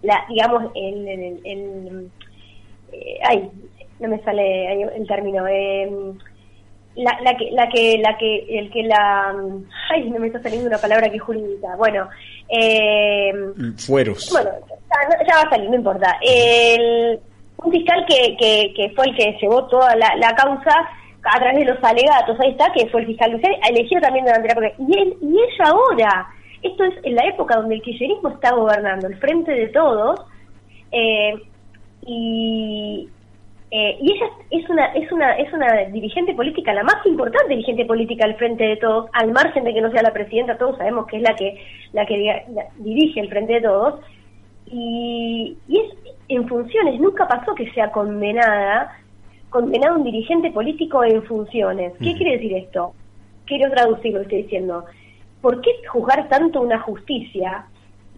la 0.03 0.25
digamos, 0.29 0.71
el, 0.75 1.09
el 1.45 2.11
eh, 2.93 3.19
ay, 3.29 3.51
no 3.99 4.09
me 4.09 4.21
sale 4.23 4.83
el 4.97 5.07
término, 5.07 5.47
eh, 5.47 5.89
la, 6.97 7.19
la, 7.23 7.37
que, 7.37 7.51
la 7.53 7.69
que, 7.69 7.99
la 7.99 8.19
que, 8.19 8.59
el 8.59 8.71
que 8.71 8.83
la, 8.83 9.35
ay, 9.91 10.11
no 10.11 10.19
me 10.19 10.27
está 10.27 10.43
saliendo 10.43 10.69
una 10.69 10.79
palabra 10.79 11.09
que 11.09 11.17
es 11.17 11.23
jurídica, 11.23 11.77
bueno, 11.77 12.09
eh, 12.49 13.33
fueros. 13.77 14.29
Bueno, 14.33 14.51
ya, 15.27 15.37
va 15.37 15.43
a 15.43 15.51
salir, 15.51 15.71
no 15.71 15.77
importa. 15.77 16.19
El, 16.21 17.21
un 17.63 17.73
fiscal 17.73 18.05
que, 18.07 18.37
que, 18.75 18.93
fue 18.95 19.07
el 19.07 19.17
que 19.17 19.37
llevó 19.41 19.67
toda 19.67 19.95
la, 19.97 20.15
la 20.17 20.35
causa 20.35 20.89
a 21.23 21.39
través 21.39 21.59
de 21.59 21.73
los 21.73 21.85
alegatos, 21.85 22.39
ahí 22.41 22.51
está, 22.51 22.73
que 22.73 22.87
fue 22.89 23.03
el 23.03 23.07
fiscal 23.09 23.33
Lucero, 23.33 23.55
elegido 23.69 24.01
también 24.01 24.25
de 24.25 24.33
la 24.33 24.73
y 24.79 24.99
él, 24.99 25.17
y 25.21 25.39
ella 25.39 25.65
ahora, 25.67 26.27
esto 26.63 26.85
es 26.85 26.95
en 27.05 27.15
la 27.15 27.27
época 27.27 27.57
donde 27.57 27.75
el 27.75 27.83
kirchnerismo 27.83 28.31
está 28.31 28.55
gobernando, 28.55 29.07
el 29.07 29.19
frente 29.19 29.53
de 29.53 29.69
todos, 29.69 30.21
eh, 30.93 31.35
y, 32.07 33.09
eh, 33.71 33.99
y 34.01 34.13
ella 34.13 34.27
es 34.51 34.71
una, 34.71 34.87
es, 34.95 35.13
una, 35.13 35.37
es 35.37 35.53
una 35.53 35.75
dirigente 35.93 36.35
política, 36.35 36.73
la 36.73 36.85
más 36.85 37.05
importante 37.05 37.51
dirigente 37.51 37.85
política 37.85 38.25
al 38.25 38.37
frente 38.37 38.65
de 38.65 38.77
todos, 38.77 39.11
al 39.13 39.31
margen 39.33 39.65
de 39.65 39.75
que 39.75 39.83
no 39.83 39.91
sea 39.91 40.03
la 40.03 40.15
presidenta, 40.15 40.57
todos 40.57 40.79
sabemos 40.79 41.07
que 41.07 41.19
es 41.19 41.23
la 41.23 41.35
que, 41.37 41.63
la 41.93 42.07
que 42.07 42.47
dirige 42.79 43.21
el 43.21 43.29
frente 43.29 43.55
de 43.55 43.61
todos, 43.61 44.01
y, 44.73 45.57
y 45.69 45.79
es 45.79 46.10
en 46.31 46.49
funciones, 46.49 47.01
nunca 47.01 47.27
pasó 47.27 47.55
que 47.55 47.71
sea 47.73 47.91
condenada, 47.91 48.97
condenado 49.49 49.97
un 49.97 50.05
dirigente 50.05 50.51
político 50.51 51.05
en 51.05 51.23
funciones. 51.25 51.93
¿Qué 51.99 52.15
quiere 52.15 52.33
decir 52.33 52.55
esto? 52.55 52.95
Quiero 53.47 53.71
traducir 53.71 54.13
lo 54.13 54.19
que 54.21 54.25
estoy 54.25 54.43
diciendo. 54.43 54.85
¿Por 55.41 55.61
qué 55.61 55.71
juzgar 55.89 56.29
tanto 56.29 56.61
una 56.61 56.79
justicia 56.81 57.67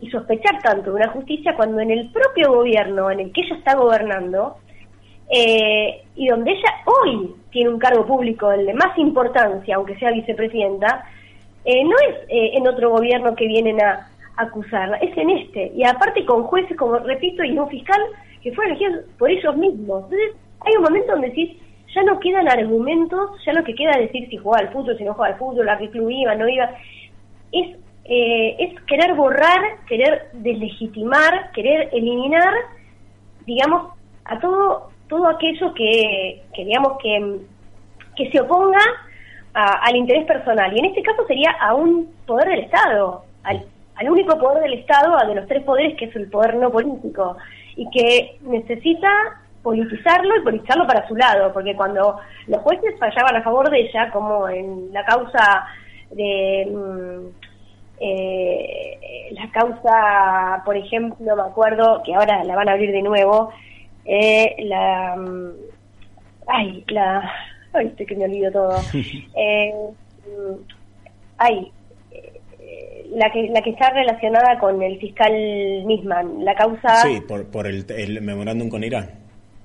y 0.00 0.10
sospechar 0.10 0.60
tanto 0.62 0.90
de 0.90 0.96
una 0.96 1.08
justicia 1.08 1.54
cuando 1.56 1.80
en 1.80 1.90
el 1.90 2.10
propio 2.10 2.52
gobierno 2.52 3.10
en 3.10 3.20
el 3.20 3.32
que 3.32 3.42
ella 3.42 3.56
está 3.56 3.76
gobernando 3.76 4.56
eh, 5.30 6.02
y 6.16 6.26
donde 6.26 6.50
ella 6.50 6.74
hoy 6.84 7.34
tiene 7.50 7.70
un 7.70 7.78
cargo 7.78 8.04
público 8.04 8.50
el 8.50 8.66
de 8.66 8.74
más 8.74 8.98
importancia, 8.98 9.76
aunque 9.76 9.96
sea 9.98 10.10
vicepresidenta, 10.10 11.04
eh, 11.64 11.84
no 11.84 11.96
es 12.08 12.16
eh, 12.28 12.50
en 12.54 12.66
otro 12.66 12.90
gobierno 12.90 13.34
que 13.36 13.46
vienen 13.46 13.80
a 13.80 14.10
acusarla, 14.36 14.96
es 14.98 15.16
en 15.16 15.30
este. 15.30 15.72
Y 15.74 15.84
aparte 15.84 16.24
con 16.24 16.44
jueces, 16.44 16.76
como 16.76 16.98
repito, 16.98 17.44
y 17.44 17.58
un 17.58 17.68
fiscal 17.68 18.00
que 18.42 18.52
fue 18.52 18.66
elegido 18.66 19.00
por 19.18 19.30
ellos 19.30 19.56
mismos. 19.56 20.04
Entonces 20.04 20.36
hay 20.60 20.76
un 20.76 20.82
momento 20.82 21.12
donde 21.12 21.28
decís, 21.28 21.56
ya 21.94 22.02
no 22.02 22.18
quedan 22.20 22.48
argumentos, 22.48 23.30
ya 23.44 23.52
lo 23.52 23.64
que 23.64 23.74
queda 23.74 23.92
es 23.92 24.12
decir 24.12 24.28
si 24.28 24.36
jugaba 24.36 24.66
al 24.66 24.72
fútbol, 24.72 24.96
si 24.96 25.04
no 25.04 25.12
jugaba 25.14 25.34
al 25.34 25.38
fútbol, 25.38 25.68
a 25.68 25.78
qué 25.78 25.90
iba, 25.94 26.34
no 26.34 26.48
iba. 26.48 26.70
Es 27.52 27.76
eh, 28.04 28.56
es 28.58 28.82
querer 28.86 29.14
borrar, 29.14 29.60
querer 29.86 30.30
deslegitimar, 30.32 31.52
querer 31.52 31.88
eliminar, 31.92 32.52
digamos, 33.46 33.92
a 34.24 34.40
todo 34.40 34.90
todo 35.08 35.28
aquello 35.28 35.74
que, 35.74 36.42
que 36.54 36.64
digamos 36.64 36.96
que, 37.02 37.36
que 38.16 38.30
se 38.30 38.40
oponga 38.40 38.80
al 39.52 39.94
interés 39.94 40.24
personal. 40.24 40.74
Y 40.74 40.78
en 40.78 40.86
este 40.86 41.02
caso 41.02 41.26
sería 41.26 41.50
a 41.60 41.74
un 41.74 42.10
poder 42.26 42.48
del 42.48 42.60
Estado, 42.60 43.22
al, 43.44 43.66
al 43.96 44.10
único 44.10 44.38
poder 44.38 44.62
del 44.62 44.80
Estado, 44.80 45.16
de 45.26 45.34
los 45.34 45.46
tres 45.46 45.62
poderes, 45.64 45.96
que 45.96 46.06
es 46.06 46.16
el 46.16 46.28
poder 46.30 46.56
no 46.56 46.70
político, 46.70 47.36
y 47.76 47.88
que 47.90 48.38
necesita 48.42 49.08
politizarlo 49.62 50.36
y 50.36 50.42
politizarlo 50.42 50.86
para 50.86 51.06
su 51.06 51.14
lado, 51.14 51.52
porque 51.52 51.76
cuando 51.76 52.18
los 52.46 52.60
jueces 52.62 52.98
fallaban 52.98 53.36
a 53.36 53.42
favor 53.42 53.70
de 53.70 53.80
ella, 53.80 54.10
como 54.10 54.48
en 54.48 54.92
la 54.92 55.04
causa 55.04 55.66
de... 56.10 56.68
Mm, 56.70 57.52
eh, 58.04 58.98
la 59.30 59.48
causa, 59.52 60.62
por 60.64 60.76
ejemplo, 60.76 61.36
me 61.36 61.42
acuerdo 61.42 62.02
que 62.04 62.12
ahora 62.12 62.42
la 62.42 62.56
van 62.56 62.68
a 62.68 62.72
abrir 62.72 62.90
de 62.90 63.00
nuevo, 63.00 63.52
eh, 64.04 64.56
la, 64.64 65.14
mm, 65.16 65.52
ay, 66.48 66.84
la, 66.88 67.30
Ay, 67.72 67.86
estoy 67.86 68.06
que 68.06 68.16
me 68.16 68.24
olvido 68.26 68.52
todo. 68.52 68.76
eh, 69.34 69.72
hay 71.38 71.58
eh, 71.58 71.72
la 73.10 73.30
que 73.30 73.48
la 73.48 73.60
que 73.62 73.70
está 73.70 73.90
relacionada 73.90 74.58
con 74.58 74.82
el 74.82 74.98
fiscal 74.98 75.32
Nisman, 75.86 76.44
la 76.44 76.54
causa... 76.54 76.96
Sí, 76.96 77.20
por, 77.26 77.50
por 77.50 77.66
el, 77.66 77.84
el 77.90 78.20
memorándum 78.22 78.68
con 78.68 78.82
Irán. 78.82 79.10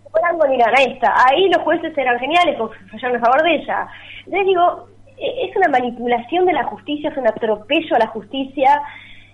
Memorándum 0.06 0.40
con 0.42 0.54
Irán, 0.54 0.74
ahí 0.78 0.94
está. 0.94 1.14
Ahí 1.28 1.50
los 1.50 1.64
jueces 1.64 1.98
eran 1.98 2.20
geniales 2.20 2.56
porque 2.58 2.78
fallaron 2.92 3.18
a 3.18 3.26
favor 3.26 3.44
de 3.44 3.56
ella. 3.56 3.88
Entonces 4.26 4.48
digo, 4.48 4.88
e, 5.18 5.46
es 5.48 5.56
una 5.56 5.70
manipulación 5.70 6.46
de 6.46 6.54
la 6.54 6.64
justicia, 6.66 7.10
es 7.10 7.18
un 7.18 7.28
atropello 7.28 7.96
a 7.96 8.00
la 8.00 8.08
justicia, 8.08 8.82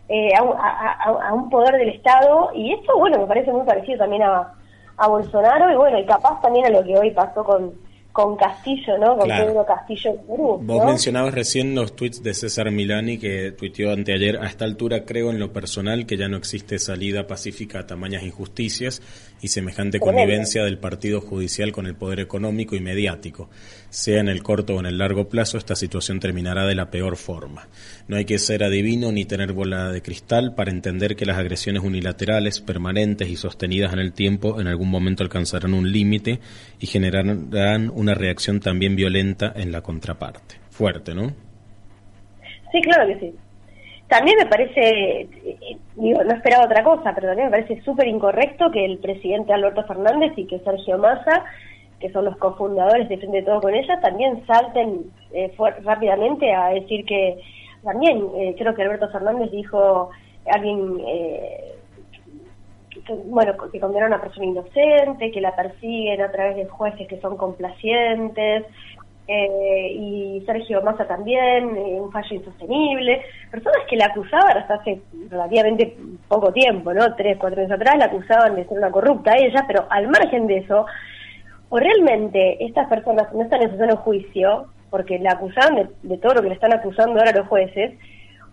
eh, 0.09 0.29
a, 0.35 1.33
un 1.33 1.49
poder 1.49 1.75
del 1.77 1.89
Estado, 1.89 2.51
y 2.53 2.73
esto, 2.73 2.97
bueno, 2.97 3.19
me 3.19 3.25
parece 3.27 3.51
muy 3.51 3.65
parecido 3.65 3.99
también 3.99 4.23
a, 4.23 4.53
a 4.97 5.07
Bolsonaro, 5.07 5.71
y 5.71 5.75
bueno, 5.75 5.97
y 5.97 6.05
capaz 6.05 6.41
también 6.41 6.65
a 6.65 6.69
lo 6.69 6.83
que 6.83 6.97
hoy 6.97 7.11
pasó 7.11 7.43
con, 7.43 7.73
con 8.13 8.37
Castillo, 8.37 8.95
¿no? 8.99 9.17
Con 9.17 9.27
Pedro 9.27 9.65
Castillo 9.65 10.15
Perú. 10.27 10.59
Vos 10.61 10.85
mencionabas 10.85 11.33
recién 11.33 11.73
los 11.73 11.95
tweets 11.95 12.21
de 12.21 12.35
César 12.35 12.69
Milani 12.69 13.17
que 13.17 13.51
tuiteó 13.51 13.91
anteayer. 13.91 14.37
A 14.37 14.45
esta 14.45 14.65
altura 14.65 15.03
creo 15.03 15.31
en 15.31 15.39
lo 15.39 15.51
personal 15.51 16.05
que 16.05 16.15
ya 16.15 16.27
no 16.27 16.37
existe 16.37 16.77
salida 16.77 17.25
pacífica 17.25 17.79
a 17.79 17.87
tamañas 17.87 18.21
injusticias 18.21 19.01
y 19.41 19.47
semejante 19.47 19.99
convivencia 19.99 20.63
del 20.63 20.77
partido 20.77 21.21
judicial 21.21 21.71
con 21.71 21.87
el 21.87 21.95
poder 21.95 22.19
económico 22.19 22.75
y 22.75 22.81
mediático. 22.81 23.49
Sea 23.89 24.19
en 24.19 24.29
el 24.29 24.43
corto 24.43 24.75
o 24.75 24.79
en 24.79 24.85
el 24.85 24.99
largo 24.99 25.27
plazo, 25.27 25.57
esta 25.57 25.75
situación 25.75 26.19
terminará 26.19 26.65
de 26.67 26.75
la 26.75 26.91
peor 26.91 27.17
forma. 27.17 27.67
No 28.07 28.15
hay 28.15 28.25
que 28.25 28.37
ser 28.37 28.63
adivino 28.63 29.11
ni 29.11 29.25
tener 29.25 29.53
bola 29.53 29.91
de 29.91 30.03
cristal 30.03 30.53
para 30.53 30.71
entender 30.71 31.15
que 31.15 31.25
las 31.25 31.37
agresiones 31.37 31.83
unilaterales, 31.83 32.61
permanentes 32.61 33.27
y 33.27 33.35
sostenidas 33.35 33.91
en 33.91 33.99
el 33.99 34.13
tiempo 34.13 34.61
en 34.61 34.67
algún 34.67 34.89
momento 34.89 35.23
alcanzarán 35.23 35.73
un 35.73 35.91
límite 35.91 36.39
y 36.79 36.87
generarán 36.87 37.91
un 37.93 38.02
una 38.03 38.13
reacción 38.13 38.59
también 38.59 38.95
violenta 38.95 39.53
en 39.55 39.71
la 39.71 39.81
contraparte. 39.81 40.55
Fuerte, 40.69 41.15
¿no? 41.15 41.31
Sí, 42.71 42.81
claro 42.81 43.07
que 43.07 43.19
sí. 43.19 43.35
También 44.07 44.37
me 44.37 44.45
parece, 44.45 45.27
digo, 45.95 46.23
no 46.23 46.35
esperaba 46.35 46.65
otra 46.65 46.83
cosa, 46.83 47.13
pero 47.15 47.27
también 47.27 47.49
me 47.49 47.57
parece 47.57 47.81
súper 47.81 48.07
incorrecto 48.07 48.69
que 48.71 48.85
el 48.85 48.99
presidente 48.99 49.53
Alberto 49.53 49.83
Fernández 49.85 50.33
y 50.35 50.45
que 50.45 50.59
Sergio 50.59 50.97
Massa, 50.97 51.45
que 51.99 52.11
son 52.11 52.25
los 52.25 52.37
cofundadores 52.37 53.07
de 53.09 53.17
Frente 53.17 53.37
de 53.37 53.43
Todo 53.43 53.61
con 53.61 53.73
ella, 53.73 53.99
también 54.01 54.45
salten 54.45 55.05
eh, 55.33 55.51
rápidamente 55.83 56.53
a 56.53 56.69
decir 56.69 57.05
que 57.05 57.39
también 57.83 58.23
eh, 58.35 58.55
creo 58.57 58.75
que 58.75 58.83
Alberto 58.83 59.09
Fernández 59.09 59.49
dijo 59.51 60.09
alguien 60.45 60.99
eh, 61.07 61.75
bueno, 63.25 63.53
que 63.71 63.79
condena 63.79 64.05
a 64.05 64.09
una 64.09 64.21
persona 64.21 64.45
inocente, 64.45 65.31
que 65.31 65.41
la 65.41 65.55
persiguen 65.55 66.21
a 66.21 66.31
través 66.31 66.55
de 66.55 66.65
jueces 66.65 67.07
que 67.07 67.19
son 67.19 67.37
complacientes, 67.37 68.65
eh, 69.25 69.93
y 69.93 70.43
Sergio 70.45 70.81
Massa 70.81 71.07
también, 71.07 71.77
eh, 71.77 72.01
un 72.01 72.11
fallo 72.11 72.35
insostenible, 72.35 73.21
personas 73.49 73.79
que 73.89 73.95
la 73.95 74.07
acusaban 74.07 74.57
hasta 74.57 74.75
hace 74.75 75.01
relativamente 75.29 75.95
poco 76.27 76.51
tiempo, 76.51 76.93
¿no? 76.93 77.15
Tres, 77.15 77.37
cuatro 77.39 77.61
años 77.61 77.71
atrás 77.71 77.97
la 77.97 78.05
acusaban 78.05 78.55
de 78.55 78.65
ser 78.65 78.77
una 78.77 78.91
corrupta 78.91 79.37
ella, 79.37 79.63
pero 79.65 79.87
al 79.89 80.09
margen 80.09 80.47
de 80.47 80.57
eso, 80.57 80.85
o 81.69 81.79
realmente 81.79 82.63
estas 82.65 82.89
personas 82.89 83.33
no 83.33 83.43
están 83.43 83.61
en 83.61 83.71
su 83.71 83.77
sano 83.77 83.95
juicio, 83.97 84.67
porque 84.89 85.17
la 85.19 85.31
acusaban 85.31 85.75
de, 85.75 85.87
de 86.03 86.17
todo 86.17 86.35
lo 86.35 86.41
que 86.41 86.49
le 86.49 86.55
están 86.55 86.73
acusando 86.73 87.17
ahora 87.17 87.31
los 87.31 87.47
jueces, 87.47 87.93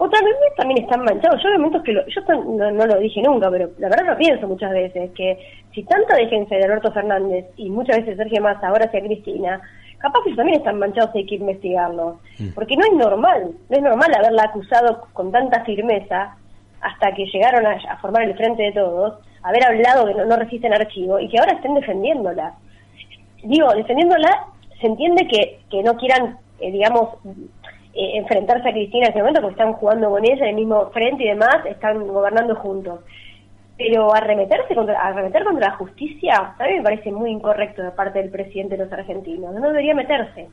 otras 0.02 0.22
veces 0.22 0.54
también 0.56 0.82
están 0.82 1.04
manchados. 1.04 1.42
Yo 1.42 1.50
hay 1.50 1.58
momentos 1.58 1.82
que 1.82 1.92
yo 1.92 2.34
no, 2.72 2.86
lo 2.86 2.98
dije 2.98 3.20
nunca, 3.20 3.50
pero 3.50 3.68
la 3.76 3.90
verdad 3.90 4.06
lo 4.06 4.16
pienso 4.16 4.48
muchas 4.48 4.70
veces, 4.70 5.10
que 5.14 5.38
si 5.74 5.82
tanta 5.82 6.16
defensa 6.16 6.54
de 6.56 6.64
Alberto 6.64 6.90
Fernández 6.90 7.44
y 7.56 7.68
muchas 7.68 7.98
veces 7.98 8.16
Sergio 8.16 8.40
Massa, 8.40 8.68
ahora 8.68 8.86
hacia 8.86 9.02
Cristina, 9.02 9.60
capaz 9.98 10.20
que 10.24 10.34
también 10.34 10.56
están 10.56 10.78
manchados 10.78 11.14
y 11.14 11.18
hay 11.18 11.26
que 11.26 11.34
investigarlos. 11.34 12.16
Mm. 12.38 12.48
Porque 12.54 12.76
no 12.76 12.86
es 12.86 12.92
normal, 12.94 13.50
no 13.68 13.76
es 13.76 13.82
normal 13.82 14.10
haberla 14.16 14.44
acusado 14.44 15.06
con 15.12 15.30
tanta 15.30 15.66
firmeza 15.66 16.34
hasta 16.80 17.12
que 17.12 17.26
llegaron 17.26 17.66
a, 17.66 17.98
formar 17.98 18.22
el 18.22 18.34
frente 18.38 18.62
de 18.62 18.72
todos, 18.72 19.18
haber 19.42 19.62
hablado 19.66 20.06
que 20.06 20.14
no, 20.14 20.24
no 20.24 20.36
resisten 20.36 20.72
archivo 20.72 21.20
y 21.20 21.28
que 21.28 21.38
ahora 21.38 21.52
estén 21.52 21.74
defendiéndola. 21.74 22.54
Digo, 23.42 23.68
defendiéndola 23.74 24.46
se 24.80 24.86
entiende 24.86 25.28
que, 25.28 25.60
que 25.70 25.82
no 25.82 25.94
quieran, 25.98 26.38
eh, 26.58 26.72
digamos, 26.72 27.10
eh, 27.92 28.18
enfrentarse 28.18 28.68
a 28.68 28.72
Cristina 28.72 29.06
en 29.06 29.10
ese 29.10 29.18
momento, 29.18 29.40
porque 29.40 29.54
están 29.54 29.72
jugando 29.72 30.10
con 30.10 30.24
ella 30.24 30.44
en 30.44 30.50
el 30.50 30.54
mismo 30.54 30.90
frente 30.90 31.24
y 31.24 31.28
demás, 31.28 31.66
están 31.66 32.06
gobernando 32.06 32.54
juntos. 32.56 33.00
Pero 33.76 34.14
arremeterse 34.14 34.74
contra, 34.74 35.00
arremeter 35.00 35.42
contra 35.42 35.70
la 35.70 35.76
justicia, 35.76 36.54
a 36.58 36.66
mí 36.66 36.74
me 36.76 36.82
parece 36.82 37.10
muy 37.10 37.30
incorrecto 37.30 37.82
de 37.82 37.90
parte 37.90 38.20
del 38.20 38.30
presidente 38.30 38.76
de 38.76 38.84
los 38.84 38.92
argentinos. 38.92 39.54
No 39.54 39.68
debería 39.68 39.94
meterse. 39.94 40.48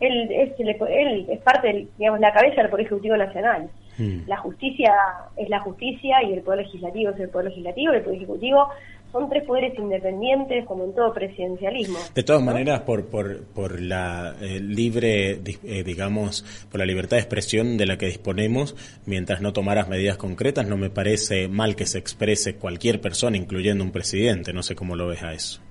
Él 0.00 0.28
es, 0.32 0.58
él 0.58 1.26
es 1.28 1.40
parte, 1.40 1.68
del, 1.68 1.88
digamos, 1.98 2.20
la 2.20 2.32
cabeza 2.32 2.62
del 2.62 2.70
Poder 2.70 2.86
Ejecutivo 2.86 3.16
Nacional. 3.16 3.68
Hmm. 3.96 4.20
La 4.26 4.38
justicia 4.38 4.92
es 5.36 5.48
la 5.48 5.60
justicia 5.60 6.22
y 6.24 6.32
el 6.32 6.42
Poder 6.42 6.60
Legislativo 6.60 7.12
es 7.12 7.20
el 7.20 7.28
Poder 7.28 7.48
Legislativo, 7.50 7.92
el 7.92 8.02
Poder 8.02 8.16
Ejecutivo 8.16 8.68
son 9.14 9.28
tres 9.28 9.44
poderes 9.44 9.78
independientes 9.78 10.66
como 10.66 10.82
en 10.82 10.92
todo 10.92 11.14
presidencialismo. 11.14 12.00
De 12.12 12.24
todas 12.24 12.42
maneras, 12.42 12.80
por, 12.80 13.06
por, 13.06 13.46
por 13.54 13.80
la 13.80 14.34
eh, 14.42 14.58
libre, 14.58 15.38
eh, 15.62 15.84
digamos, 15.84 16.42
por 16.68 16.80
la 16.80 16.84
libertad 16.84 17.18
de 17.18 17.20
expresión 17.20 17.76
de 17.76 17.86
la 17.86 17.96
que 17.96 18.06
disponemos, 18.06 18.74
mientras 19.06 19.40
no 19.40 19.52
tomaras 19.52 19.88
medidas 19.88 20.16
concretas, 20.16 20.66
no 20.66 20.76
me 20.76 20.90
parece 20.90 21.46
mal 21.46 21.76
que 21.76 21.86
se 21.86 21.98
exprese 21.98 22.56
cualquier 22.56 23.00
persona, 23.00 23.36
incluyendo 23.36 23.84
un 23.84 23.92
presidente. 23.92 24.52
No 24.52 24.64
sé 24.64 24.74
cómo 24.74 24.96
lo 24.96 25.06
ves 25.06 25.22
a 25.22 25.32
eso. 25.32 25.62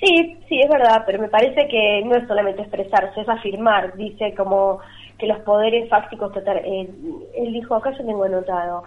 Sí, 0.00 0.36
sí, 0.48 0.60
es 0.60 0.68
verdad, 0.68 1.04
pero 1.06 1.20
me 1.20 1.28
parece 1.28 1.68
que 1.68 2.02
no 2.04 2.16
es 2.16 2.26
solamente 2.26 2.62
expresarse, 2.62 3.20
es 3.20 3.28
afirmar. 3.28 3.96
Dice 3.96 4.34
como 4.34 4.80
que 5.18 5.28
los 5.28 5.38
poderes 5.42 5.88
fácticos, 5.88 6.36
eh, 6.36 6.88
él 7.36 7.52
dijo, 7.52 7.76
acá 7.76 7.92
yo 7.92 8.04
tengo 8.04 8.24
anotado, 8.24 8.82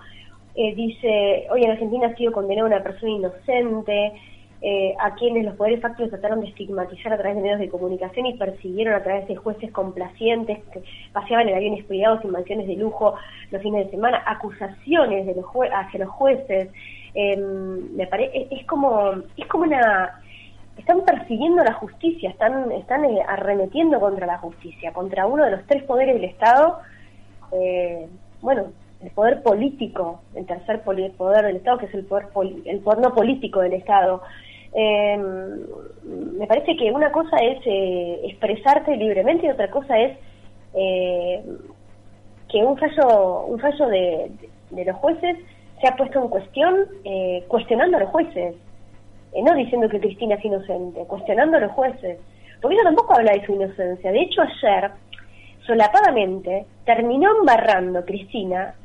eh, 0.61 0.75
dice, 0.75 1.47
hoy 1.51 1.63
en 1.63 1.71
Argentina 1.71 2.07
ha 2.07 2.15
sido 2.17 2.33
condenada 2.33 2.67
una 2.67 2.83
persona 2.83 3.13
inocente, 3.13 4.11
eh, 4.61 4.93
a 4.99 5.15
quienes 5.15 5.45
los 5.45 5.55
poderes 5.55 5.79
fácticos 5.79 6.09
trataron 6.09 6.41
de 6.41 6.47
estigmatizar 6.47 7.13
a 7.13 7.17
través 7.17 7.37
de 7.37 7.43
medios 7.43 7.61
de 7.61 7.69
comunicación 7.69 8.25
y 8.25 8.37
persiguieron 8.37 8.93
a 8.93 9.01
través 9.01 9.25
de 9.29 9.37
jueces 9.37 9.71
complacientes 9.71 10.59
que 10.73 10.83
paseaban 11.13 11.47
en 11.47 11.55
aviones 11.55 11.85
privados 11.85 12.25
y 12.25 12.27
mansiones 12.27 12.67
de 12.67 12.75
lujo 12.75 13.15
los 13.51 13.61
fines 13.61 13.85
de 13.85 13.91
semana, 13.91 14.21
acusaciones 14.25 15.27
de 15.27 15.35
los 15.35 15.45
hacia 15.71 15.99
los 16.01 16.09
jueces. 16.09 16.67
Em, 17.13 17.95
me 17.95 18.05
parece 18.07 18.49
es 18.51 18.65
como 18.65 19.13
es 19.37 19.47
como 19.47 19.63
una 19.63 20.19
están 20.75 21.05
persiguiendo 21.05 21.63
la 21.63 21.73
justicia, 21.75 22.31
están 22.31 22.69
están 22.73 23.05
eh, 23.05 23.21
arremetiendo 23.25 23.97
contra 24.01 24.27
la 24.27 24.39
justicia, 24.39 24.91
contra 24.91 25.25
uno 25.25 25.45
de 25.45 25.51
los 25.51 25.65
tres 25.67 25.83
poderes 25.83 26.15
del 26.15 26.25
Estado. 26.25 26.79
bueno, 28.41 28.65
el 29.01 29.11
poder 29.11 29.41
político, 29.41 30.21
el 30.35 30.45
tercer 30.45 30.81
poder 30.81 31.45
del 31.45 31.55
Estado, 31.57 31.77
que 31.77 31.85
es 31.85 31.93
el 31.93 32.05
poder, 32.05 32.27
el 32.65 32.79
poder 32.79 32.99
no 32.99 33.13
político 33.13 33.61
del 33.61 33.73
Estado. 33.73 34.21
Em, 34.73 35.65
me 36.37 36.45
parece 36.45 36.75
que 36.75 36.91
una 36.91 37.11
cosa 37.11 37.37
es 37.37 37.59
eh, 37.65 38.21
expresarte 38.25 38.95
libremente 38.95 39.47
y 39.47 39.49
otra 39.49 39.69
cosa 39.69 39.97
es 39.97 40.17
eh, 40.75 41.43
que 42.49 42.57
un 42.63 42.77
fallo, 42.77 43.45
un 43.45 43.59
fallo 43.59 43.87
de, 43.87 44.31
los 44.85 44.95
jueces 44.97 45.37
se 45.81 45.87
ha 45.87 45.95
puesto 45.95 46.21
en 46.21 46.27
cuestión 46.29 46.85
eh, 47.03 47.43
cuestionando 47.47 47.97
a 47.97 48.01
los 48.01 48.09
jueces, 48.09 48.55
no 49.33 49.55
diciendo 49.55 49.87
que 49.87 49.99
Cristina 49.99 50.35
es 50.35 50.45
inocente, 50.45 51.05
cuestionando 51.07 51.57
a 51.57 51.61
los 51.61 51.71
jueces, 51.71 52.19
porque 52.61 52.75
ella 52.75 52.83
tampoco 52.83 53.15
habla 53.15 53.31
de 53.31 53.45
su 53.45 53.53
inocencia. 53.53 54.11
De 54.11 54.21
hecho, 54.21 54.41
ayer, 54.41 54.91
solapadamente, 55.65 56.65
terminó 56.85 57.29
embarrando 57.39 58.03
Cristina 58.03 58.75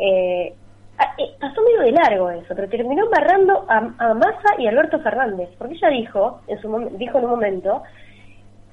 eh, 0.00 0.54
ah, 0.98 1.14
eh, 1.18 1.30
pasó 1.38 1.60
medio 1.62 1.80
de 1.82 1.92
largo 1.92 2.30
eso, 2.30 2.54
pero 2.54 2.68
terminó 2.68 3.04
embarrando 3.04 3.66
a, 3.68 3.78
a 3.98 4.14
Massa 4.14 4.54
y 4.58 4.66
a 4.66 4.70
Alberto 4.70 4.98
Fernández, 5.00 5.50
porque 5.58 5.74
ella 5.74 5.88
dijo 5.90 6.40
en, 6.48 6.60
su, 6.60 6.90
dijo 6.96 7.18
en 7.18 7.24
un 7.24 7.30
momento 7.30 7.82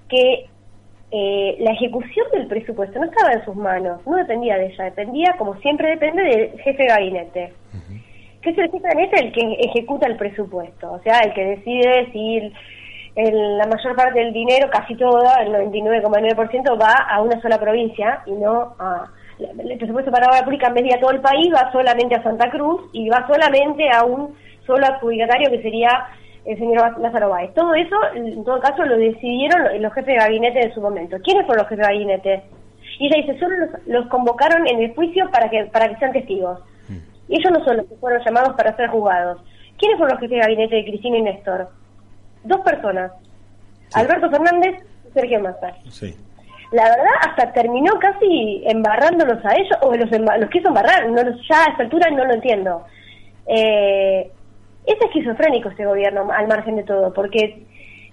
que 0.08 0.46
eh, 1.12 1.58
la 1.60 1.72
ejecución 1.72 2.28
del 2.32 2.48
presupuesto 2.48 3.00
no 3.00 3.06
estaba 3.06 3.34
en 3.34 3.46
sus 3.46 3.56
manos, 3.56 4.06
no 4.06 4.16
dependía 4.18 4.58
de 4.58 4.68
ella, 4.68 4.86
dependía, 4.86 5.36
como 5.38 5.56
siempre 5.58 5.90
depende, 5.90 6.24
del 6.24 6.60
jefe 6.62 6.84
de 6.84 6.90
gabinete. 6.90 7.54
Que 8.42 8.52
es 8.52 8.58
el 8.58 8.72
jefe 8.72 8.80
de 8.80 8.94
gabinete 8.94 9.26
el 9.26 9.32
que 9.34 9.54
ejecuta 9.70 10.08
el 10.08 10.16
presupuesto, 10.16 10.94
o 10.94 11.00
sea, 11.00 11.20
el 11.20 11.34
que 11.34 11.46
decide 11.46 12.10
si 12.12 12.54
la 13.16 13.66
mayor 13.66 13.96
parte 13.96 14.20
del 14.20 14.32
dinero, 14.32 14.70
casi 14.70 14.96
todo, 14.96 15.24
el 15.42 15.52
99,9%, 15.52 16.80
va 16.80 16.94
a 17.10 17.22
una 17.22 17.42
sola 17.42 17.60
provincia 17.60 18.22
y 18.28 18.32
no 18.34 18.76
a 18.78 19.10
el 19.40 19.78
presupuesto 19.78 20.12
para 20.12 20.26
la 20.26 20.32
obra 20.32 20.46
pública 20.46 20.68
en 20.68 20.74
vez 20.74 20.84
de 20.86 20.96
a 20.96 21.00
todo 21.00 21.12
el 21.12 21.22
país 21.22 21.54
va 21.54 21.72
solamente 21.72 22.16
a 22.16 22.24
Santa 22.24 22.50
Cruz 22.50 22.90
y 22.94 23.10
va 23.10 23.28
solamente 23.28 23.90
a 23.90 24.04
un 24.04 24.36
solo 24.66 24.86
adjudicatario 24.86 25.50
que 25.52 25.62
sería 25.62 26.08
el 26.46 26.58
señor 26.58 26.98
Lázaro 27.00 27.30
Báez. 27.30 27.54
Todo 27.54 27.74
eso, 27.76 27.96
en 28.16 28.44
todo 28.44 28.60
caso, 28.60 28.84
lo 28.86 28.98
decidieron 28.98 29.82
los 29.82 29.94
jefes 29.94 30.14
de 30.14 30.16
gabinete 30.16 30.62
en 30.62 30.74
su 30.74 30.82
momento. 30.82 31.18
¿Quiénes 31.24 31.46
fueron 31.46 31.64
los 31.64 31.70
jefes 31.70 31.86
de 31.86 31.94
gabinete? 31.94 32.44
Y 33.00 33.08
ella 33.08 33.18
dice, 33.18 33.40
solo 33.40 33.56
los, 33.86 34.08
convocaron 34.08 34.66
en 34.68 34.82
el 34.82 34.96
juicio 34.96 35.30
para 35.30 35.50
que, 35.50 35.66
para 35.66 35.90
que 35.90 35.98
sean 35.98 36.14
testigos. 36.14 36.60
Mm. 36.88 36.98
Y 37.28 37.40
ellos 37.40 37.52
no 37.52 37.66
son 37.66 37.78
los 37.78 37.86
que 37.88 37.96
fueron 37.96 38.24
llamados 38.24 38.56
para 38.56 38.76
ser 38.76 38.90
juzgados. 38.90 39.42
¿Quiénes 39.78 39.98
fueron 39.98 40.16
los 40.16 40.22
jefes 40.22 40.38
de 40.38 40.42
gabinete 40.42 40.76
de 40.78 40.86
Cristina 40.86 41.18
y 41.18 41.22
Néstor? 41.22 41.70
Dos 42.44 42.62
personas. 42.62 43.12
Alberto 43.94 44.30
Fernández 44.30 44.84
y 45.08 45.12
Sergio 45.14 45.42
Massa. 45.42 45.76
Sí. 45.90 46.16
La 46.72 46.84
verdad, 46.84 47.14
hasta 47.22 47.54
terminó 47.54 47.94
casi 48.00 48.64
embarrándolos 48.66 49.44
a 49.46 49.56
ellos, 49.56 49.78
o 49.82 49.94
los, 49.94 50.10
los 50.12 50.50
quiso 50.50 50.68
embarrar, 50.68 51.10
no 51.10 51.24
los, 51.24 51.48
ya 51.48 51.64
a 51.64 51.72
esta 51.72 51.84
altura 51.84 52.10
no 52.12 52.26
lo 52.26 52.34
entiendo. 52.34 52.86
Eh, 53.48 54.30
es 54.86 55.02
esquizofrénico 55.02 55.70
este 55.70 55.86
gobierno, 55.86 56.30
al 56.32 56.48
margen 56.48 56.76
de 56.76 56.84
todo, 56.84 57.14
porque 57.14 57.66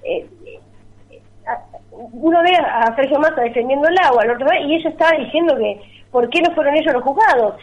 eh, 0.04 0.26
uno 1.90 2.42
ve 2.42 2.56
a 2.56 2.94
Sergio 2.96 3.18
Massa 3.18 3.42
defendiendo 3.42 3.88
el 3.88 3.98
agua, 3.98 4.22
al 4.22 4.30
otro 4.30 4.46
y 4.62 4.74
ella 4.74 4.90
estaba 4.90 5.12
diciendo 5.18 5.56
que 5.56 5.80
por 6.10 6.28
qué 6.30 6.40
no 6.42 6.54
fueron 6.54 6.76
ellos 6.76 6.92
los 6.92 7.02
juzgados. 7.02 7.56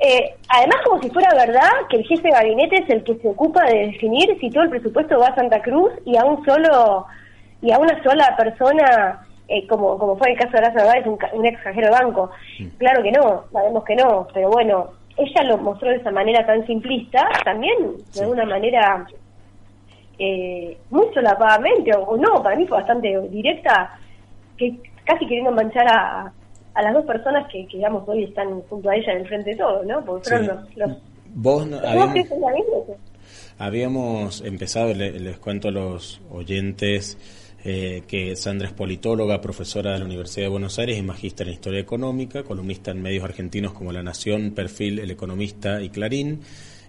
Eh, 0.00 0.34
además, 0.48 0.78
como 0.84 1.00
si 1.00 1.10
fuera 1.10 1.28
verdad 1.34 1.70
que 1.88 1.98
el 1.98 2.06
jefe 2.06 2.22
de 2.22 2.30
gabinete 2.30 2.82
es 2.82 2.90
el 2.90 3.04
que 3.04 3.14
se 3.16 3.28
ocupa 3.28 3.64
de 3.64 3.86
definir 3.86 4.36
si 4.40 4.50
todo 4.50 4.64
el 4.64 4.70
presupuesto 4.70 5.18
va 5.18 5.28
a 5.28 5.34
Santa 5.34 5.62
Cruz 5.62 5.92
y 6.04 6.16
a 6.16 6.24
un 6.24 6.44
solo 6.44 7.06
y 7.62 7.72
a 7.72 7.78
una 7.78 8.02
sola 8.02 8.36
persona, 8.36 9.26
eh, 9.48 9.66
como 9.66 9.98
como 9.98 10.16
fue 10.16 10.32
el 10.32 10.38
caso 10.38 10.52
de 10.52 10.58
Horacio 10.58 10.92
es 10.92 11.06
un, 11.06 11.18
un 11.32 11.42
de 11.42 11.90
banco. 11.90 12.30
Claro 12.78 13.02
que 13.02 13.12
no, 13.12 13.44
sabemos 13.52 13.84
que 13.84 13.96
no, 13.96 14.26
pero 14.32 14.50
bueno, 14.50 14.90
ella 15.16 15.42
lo 15.44 15.58
mostró 15.58 15.90
de 15.90 15.96
esa 15.96 16.10
manera 16.10 16.44
tan 16.46 16.66
simplista, 16.66 17.28
también 17.44 17.76
de 18.14 18.26
una 18.26 18.44
manera 18.44 19.06
eh, 20.18 20.76
muy 20.90 21.06
solapadamente, 21.12 21.92
o, 21.94 22.16
no, 22.16 22.42
para 22.42 22.56
mí 22.56 22.66
fue 22.66 22.78
bastante 22.78 23.20
directa, 23.28 23.98
que 24.56 24.76
casi 25.04 25.26
queriendo 25.26 25.52
manchar 25.52 25.86
a, 25.88 26.32
a 26.74 26.82
las 26.82 26.94
dos 26.94 27.04
personas 27.04 27.46
que, 27.50 27.66
digamos, 27.66 28.08
hoy 28.08 28.24
están 28.24 28.60
junto 28.62 28.90
a 28.90 28.96
ella 28.96 29.12
en 29.12 29.20
el 29.20 29.28
frente 29.28 29.50
de 29.50 29.56
todo, 29.56 29.84
¿no? 29.84 30.04
Porque 30.04 30.28
fueron 30.30 30.66
los... 30.76 30.90
Vos 31.36 31.68
habíamos, 33.58 34.40
empezado, 34.42 34.92
les, 34.94 35.38
cuento 35.38 35.68
a 35.68 35.70
los 35.72 36.20
oyentes, 36.30 37.18
eh, 37.64 38.02
que 38.06 38.36
Sandra 38.36 38.68
es 38.68 38.74
politóloga, 38.74 39.40
profesora 39.40 39.92
de 39.92 39.98
la 39.98 40.04
Universidad 40.04 40.46
de 40.46 40.50
Buenos 40.50 40.78
Aires 40.78 40.98
y 40.98 41.02
magíster 41.02 41.48
en 41.48 41.54
Historia 41.54 41.80
Económica, 41.80 42.42
columnista 42.42 42.90
en 42.90 43.00
medios 43.00 43.24
argentinos 43.24 43.72
como 43.72 43.90
La 43.90 44.02
Nación, 44.02 44.50
Perfil, 44.50 44.98
El 44.98 45.10
Economista 45.10 45.80
y 45.80 45.88
Clarín 45.88 46.40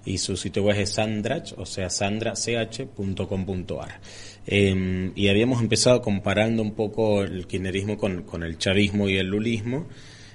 y 0.05 0.19
su 0.19 0.37
sitio 0.37 0.63
web 0.63 0.79
es 0.79 0.91
sandrach, 0.91 1.53
o 1.57 1.65
sea, 1.65 1.89
sandrach.com.ar. 1.89 3.99
Em, 4.45 5.11
y 5.15 5.27
habíamos 5.29 5.61
empezado 5.61 6.01
comparando 6.01 6.61
un 6.61 6.75
poco 6.75 7.23
el 7.23 7.47
kirchnerismo 7.47 7.97
con, 7.97 8.23
con 8.23 8.43
el 8.43 8.57
chavismo 8.57 9.09
y 9.09 9.17
el 9.17 9.27
lulismo, 9.27 9.87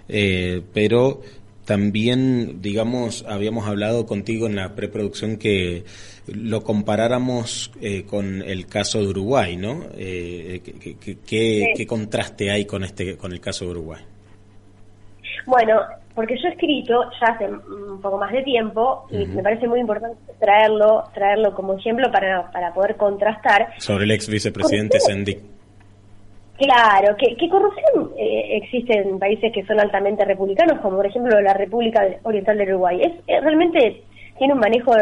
eh, 0.09 0.63
pero 0.73 1.23
también, 1.71 2.61
digamos, 2.61 3.25
habíamos 3.29 3.69
hablado 3.69 4.05
contigo 4.05 4.49
en 4.49 4.57
la 4.57 4.75
preproducción 4.75 5.37
que 5.37 5.85
lo 6.27 6.65
comparáramos 6.65 7.71
eh, 7.81 8.03
con 8.11 8.43
el 8.43 8.67
caso 8.67 8.99
de 8.99 9.07
Uruguay, 9.07 9.57
¿no? 9.57 9.85
Eh, 9.97 10.63
¿qué, 11.25 11.87
contraste 11.87 12.51
hay 12.51 12.65
con 12.65 12.83
este 12.83 13.17
con 13.17 13.31
el 13.31 13.41
caso 13.41 13.67
de 13.67 13.71
Uruguay? 13.71 14.03
Bueno, 15.47 15.81
porque 16.17 16.35
yo 16.43 16.49
he 16.49 16.51
escrito 16.55 17.05
ya 17.21 17.35
hace 17.35 17.47
un 17.47 18.01
poco 18.01 18.19
más 18.19 18.33
de 18.33 18.43
tiempo 18.43 19.07
y 19.09 19.25
me 19.27 19.41
parece 19.41 19.69
muy 19.69 19.79
importante 19.79 20.19
traerlo 20.41 21.05
traerlo 21.15 21.55
como 21.55 21.79
ejemplo 21.79 22.11
para, 22.11 22.51
para 22.51 22.75
poder 22.75 22.97
contrastar. 22.97 23.75
Sobre 23.79 24.07
el 24.07 24.11
ex 24.11 24.29
vicepresidente 24.29 24.99
Sendik. 24.99 25.39
Claro, 26.61 27.17
que, 27.17 27.49
corrupción 27.49 28.13
eh, 28.19 28.59
existe 28.63 28.93
en 28.99 29.19
países 29.19 29.51
que 29.51 29.65
son 29.65 29.81
altamente 29.81 30.27
republicanos, 30.27 30.79
como 30.81 30.97
por 30.97 31.07
ejemplo 31.07 31.41
la 31.41 31.55
República 31.55 32.07
Oriental 32.23 32.59
del 32.59 32.69
Uruguay. 32.75 33.01
Es, 33.01 33.43
realmente 33.43 34.03
tiene 34.37 34.53
un 34.53 34.61
manejo, 34.61 34.93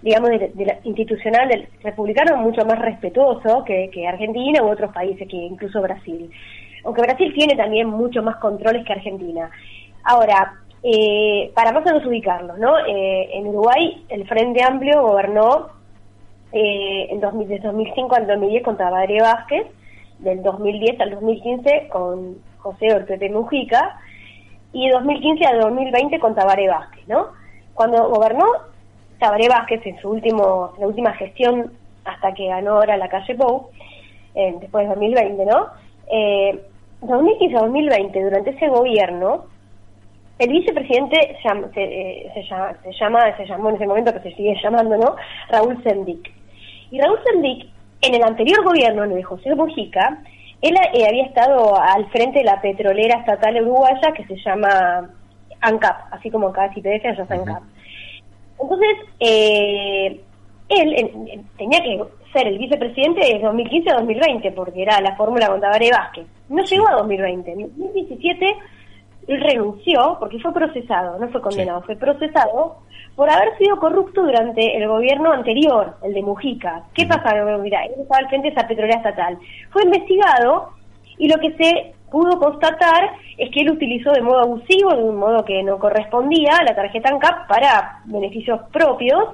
digamos, 0.00 0.30
de, 0.30 0.78
institucional 0.84 1.48
del 1.48 1.68
republicano 1.82 2.38
mucho 2.38 2.64
más 2.64 2.78
respetuoso 2.78 3.62
que, 3.62 3.90
que 3.92 4.08
Argentina 4.08 4.62
u 4.62 4.70
otros 4.70 4.90
países, 4.94 5.28
que 5.28 5.36
incluso 5.36 5.82
Brasil. 5.82 6.30
Aunque 6.82 7.02
Brasil 7.02 7.30
tiene 7.34 7.56
también 7.56 7.88
mucho 7.88 8.22
más 8.22 8.36
controles 8.36 8.82
que 8.86 8.94
Argentina. 8.94 9.50
Ahora, 10.04 10.54
eh, 10.82 11.52
para 11.54 11.72
más 11.72 11.82
o 11.82 11.90
menos 11.90 12.06
ubicarlos, 12.06 12.58
¿no? 12.58 12.78
Eh, 12.86 13.28
en 13.34 13.48
Uruguay 13.48 14.02
el 14.08 14.26
Frente 14.26 14.64
Amplio 14.64 15.02
gobernó 15.02 15.68
eh, 16.52 17.08
en 17.10 17.20
2000, 17.20 17.48
desde 17.48 17.66
2005 17.68 18.16
al 18.16 18.26
2010 18.26 18.62
con 18.62 18.78
Tabaré 18.78 19.20
Vázquez, 19.20 19.66
del 20.22 20.42
2010 20.42 21.00
al 21.00 21.10
2015 21.10 21.88
con 21.88 22.36
José 22.58 22.94
Ortete 22.94 23.28
Mujica 23.30 24.00
y 24.72 24.86
de 24.86 24.94
2015 24.94 25.44
al 25.46 25.60
2020 25.60 26.18
con 26.18 26.34
Tabaré 26.34 26.68
Vázquez, 26.68 27.06
¿no? 27.08 27.28
Cuando 27.74 28.08
gobernó 28.08 28.44
Tabaré 29.18 29.48
Vázquez 29.48 29.84
en 29.86 30.00
su 30.00 30.10
último, 30.10 30.72
la 30.78 30.86
última 30.86 31.12
gestión 31.14 31.72
hasta 32.04 32.32
que 32.34 32.46
ganó 32.46 32.72
ahora 32.72 32.96
la 32.96 33.08
calle 33.08 33.34
Pou, 33.34 33.68
después 34.34 34.84
de 34.84 34.94
2020, 34.94 35.44
¿no? 35.44 35.66
Eh, 36.10 36.60
2015 37.02 37.56
a 37.56 37.60
2020, 37.60 38.22
durante 38.22 38.50
ese 38.50 38.68
gobierno, 38.68 39.44
el 40.38 40.50
vicepresidente 40.50 41.36
eh, 41.76 42.30
se, 42.34 42.42
llama, 42.44 42.74
se, 42.82 42.92
llama, 42.92 43.36
se 43.36 43.46
llamó 43.46 43.70
en 43.70 43.76
ese 43.76 43.86
momento 43.86 44.12
que 44.12 44.30
se 44.30 44.36
sigue 44.36 44.56
llamando, 44.62 44.96
¿no? 44.96 45.16
Raúl 45.48 45.82
Sendic. 45.82 46.32
Y 46.90 47.00
Raúl 47.00 47.18
Sendic, 47.24 47.68
en 48.02 48.14
el 48.14 48.22
anterior 48.22 48.64
gobierno, 48.64 49.04
el 49.04 49.14
de 49.14 49.22
José 49.22 49.54
Mujica, 49.54 50.22
él 50.60 50.76
eh, 50.92 51.06
había 51.08 51.24
estado 51.24 51.80
al 51.80 52.08
frente 52.10 52.40
de 52.40 52.44
la 52.44 52.60
petrolera 52.60 53.18
estatal 53.18 53.62
uruguaya 53.62 54.12
que 54.12 54.24
se 54.26 54.36
llama 54.44 55.10
ANCAP, 55.60 56.12
así 56.12 56.30
como 56.30 56.48
acá 56.48 56.72
si 56.74 56.82
te 56.82 56.88
dejan, 56.88 57.16
ya 57.16 57.22
es 57.22 57.30
ANCAP. 57.30 57.62
Entonces, 58.60 58.96
eh, 59.20 60.20
él 60.68 61.44
tenía 61.58 61.80
que 61.80 62.02
ser 62.32 62.46
el 62.46 62.58
vicepresidente 62.58 63.20
de 63.20 63.40
2015 63.40 63.90
a 63.90 63.94
2020, 63.94 64.52
porque 64.52 64.82
era 64.82 65.00
la 65.00 65.16
fórmula 65.16 65.48
con 65.48 65.60
Tabaré 65.60 65.90
Vázquez. 65.90 66.26
No 66.48 66.62
llegó 66.62 66.88
a 66.88 66.92
2020. 66.92 67.52
En 67.52 67.60
2017 67.60 68.56
él 69.28 69.40
renunció 69.40 70.16
porque 70.18 70.40
fue 70.40 70.52
procesado, 70.52 71.18
no 71.18 71.28
fue 71.28 71.40
condenado, 71.40 71.82
fue 71.82 71.96
procesado 71.96 72.78
por 73.14 73.30
haber 73.30 73.56
sido 73.58 73.76
corrupto 73.76 74.22
durante 74.22 74.76
el 74.76 74.88
gobierno 74.88 75.32
anterior, 75.32 75.96
el 76.02 76.14
de 76.14 76.22
Mujica. 76.22 76.84
¿Qué 76.94 77.06
pasa? 77.06 77.34
Mira, 77.58 77.84
él 77.84 77.92
estaba 77.98 78.20
al 78.20 78.28
frente 78.28 78.48
de 78.48 78.54
esa 78.54 78.66
petrolera 78.66 78.98
estatal. 78.98 79.38
Fue 79.70 79.82
investigado 79.84 80.70
y 81.18 81.28
lo 81.28 81.38
que 81.38 81.52
se 81.56 81.94
pudo 82.10 82.38
constatar 82.38 83.10
es 83.38 83.50
que 83.50 83.60
él 83.60 83.70
utilizó 83.70 84.12
de 84.12 84.22
modo 84.22 84.40
abusivo, 84.40 84.94
de 84.94 85.02
un 85.02 85.16
modo 85.16 85.44
que 85.44 85.62
no 85.62 85.78
correspondía, 85.78 86.62
la 86.64 86.74
tarjeta 86.74 87.10
ANCAP 87.10 87.48
para 87.48 88.00
beneficios 88.04 88.60
propios. 88.72 89.24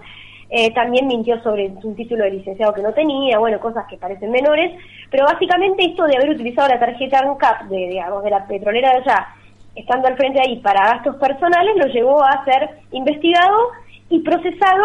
Eh, 0.51 0.73
también 0.73 1.07
mintió 1.07 1.43
sobre 1.43 1.67
un 1.83 1.95
título 1.95 2.25
de 2.25 2.31
licenciado 2.31 2.73
que 2.73 2.83
no 2.83 2.95
tenía, 2.95 3.39
bueno, 3.39 3.61
cosas 3.61 3.85
que 3.87 3.99
parecen 3.99 4.31
menores, 4.31 4.81
pero 5.11 5.27
básicamente 5.27 5.85
esto 5.85 6.05
de 6.05 6.17
haber 6.17 6.31
utilizado 6.31 6.69
la 6.69 6.79
tarjeta 6.79 7.19
ANCAP 7.19 7.65
de, 7.65 7.89
digamos, 7.89 8.25
de 8.25 8.31
la 8.31 8.47
petrolera 8.47 8.93
de 8.93 8.97
allá 8.97 9.27
estando 9.79 10.09
al 10.09 10.17
frente 10.17 10.41
ahí 10.41 10.57
para 10.57 10.95
gastos 10.95 11.17
personales, 11.17 11.77
lo 11.77 11.87
llevó 11.87 12.23
a 12.23 12.45
ser 12.45 12.69
investigado 12.93 13.57
y 14.11 14.21
procesado 14.21 14.85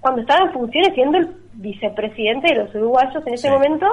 cuando 0.00 0.22
estaba 0.22 0.46
en 0.46 0.52
funciones 0.52 0.94
siendo 0.94 1.18
el 1.18 1.28
vicepresidente 1.54 2.54
de 2.54 2.64
los 2.64 2.74
uruguayos 2.74 3.26
en 3.26 3.34
ese 3.34 3.50
momento, 3.50 3.86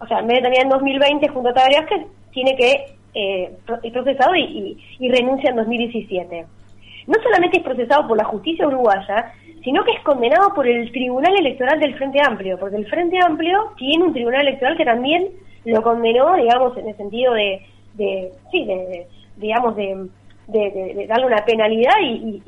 o 0.00 0.06
sea, 0.06 0.18
en 0.18 0.26
vez 0.26 0.36
de 0.38 0.42
también 0.42 0.62
en 0.64 0.68
2020 0.70 1.28
junto 1.28 1.48
a 1.50 1.54
Tabaré 1.54 1.86
que 1.86 2.06
tiene 2.32 2.56
que 2.56 2.96
eh, 3.14 3.52
es 3.82 3.92
procesado 3.92 4.34
y, 4.34 4.78
y, 4.98 5.08
renuncia 5.10 5.50
en 5.50 5.56
2017. 5.56 6.46
No 7.06 7.14
solamente 7.22 7.58
es 7.58 7.64
procesado 7.64 8.08
por 8.08 8.16
la 8.16 8.24
justicia 8.24 8.66
uruguaya, 8.66 9.32
sino 9.62 9.84
que 9.84 9.92
es 9.92 10.00
condenado 10.02 10.54
por 10.54 10.66
el 10.66 10.90
Tribunal 10.92 11.34
Electoral 11.38 11.78
del 11.78 11.94
Frente 11.96 12.20
Amplio, 12.26 12.58
porque 12.58 12.76
el 12.76 12.86
Frente 12.86 13.18
Amplio 13.24 13.72
tiene 13.76 14.04
un 14.04 14.12
tribunal 14.12 14.42
electoral 14.42 14.76
que 14.76 14.84
también 14.84 15.28
lo 15.64 15.82
condenó, 15.82 16.34
digamos, 16.36 16.76
en 16.78 16.88
el 16.88 16.96
sentido 16.96 17.34
de 17.34 17.64
de, 17.94 18.32
sí, 18.50 18.64
de, 18.64 19.06
digamos, 19.36 19.76
de, 19.76 20.08
de, 20.48 21.06
darle 21.08 21.26
una 21.26 21.44
penalidad 21.44 21.94
y, 22.00 22.42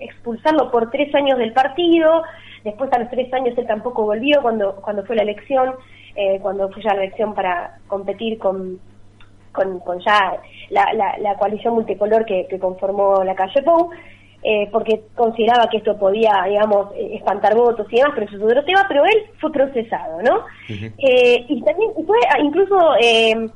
expulsarlo 0.00 0.70
por 0.70 0.90
tres 0.90 1.14
años 1.14 1.38
del 1.38 1.52
partido. 1.52 2.22
Después 2.64 2.92
a 2.92 2.98
los 2.98 3.10
tres 3.10 3.32
años 3.32 3.56
él 3.56 3.66
tampoco 3.66 4.04
volvió 4.04 4.42
cuando, 4.42 4.76
cuando 4.76 5.04
fue 5.04 5.16
la 5.16 5.22
elección, 5.22 5.74
eh, 6.14 6.38
cuando 6.40 6.68
fue 6.70 6.82
ya 6.82 6.94
la 6.94 7.04
elección 7.04 7.34
para 7.34 7.78
competir 7.86 8.38
con, 8.38 8.78
con, 9.52 10.00
ya 10.00 10.40
la, 10.70 11.16
la, 11.18 11.34
coalición 11.36 11.74
multicolor 11.74 12.24
que, 12.24 12.46
conformó 12.60 13.22
la 13.24 13.34
calle 13.34 13.62
Pou. 13.62 13.90
Eh, 14.42 14.68
porque 14.70 15.00
consideraba 15.16 15.68
que 15.68 15.78
esto 15.78 15.98
podía, 15.98 16.44
digamos, 16.46 16.92
eh, 16.94 17.16
espantar 17.16 17.56
votos 17.56 17.86
y 17.90 17.96
demás, 17.96 18.12
pero 18.14 18.26
eso 18.26 18.36
es 18.36 18.42
otro 18.42 18.64
tema, 18.64 18.84
pero 18.86 19.04
él 19.04 19.24
fue 19.40 19.50
procesado, 19.50 20.22
¿no? 20.22 20.44
y 20.68 21.62
también 21.62 21.90
fue 22.06 22.18
ah, 22.30 22.38
incluso 22.40 22.76
eh, 23.00 23.48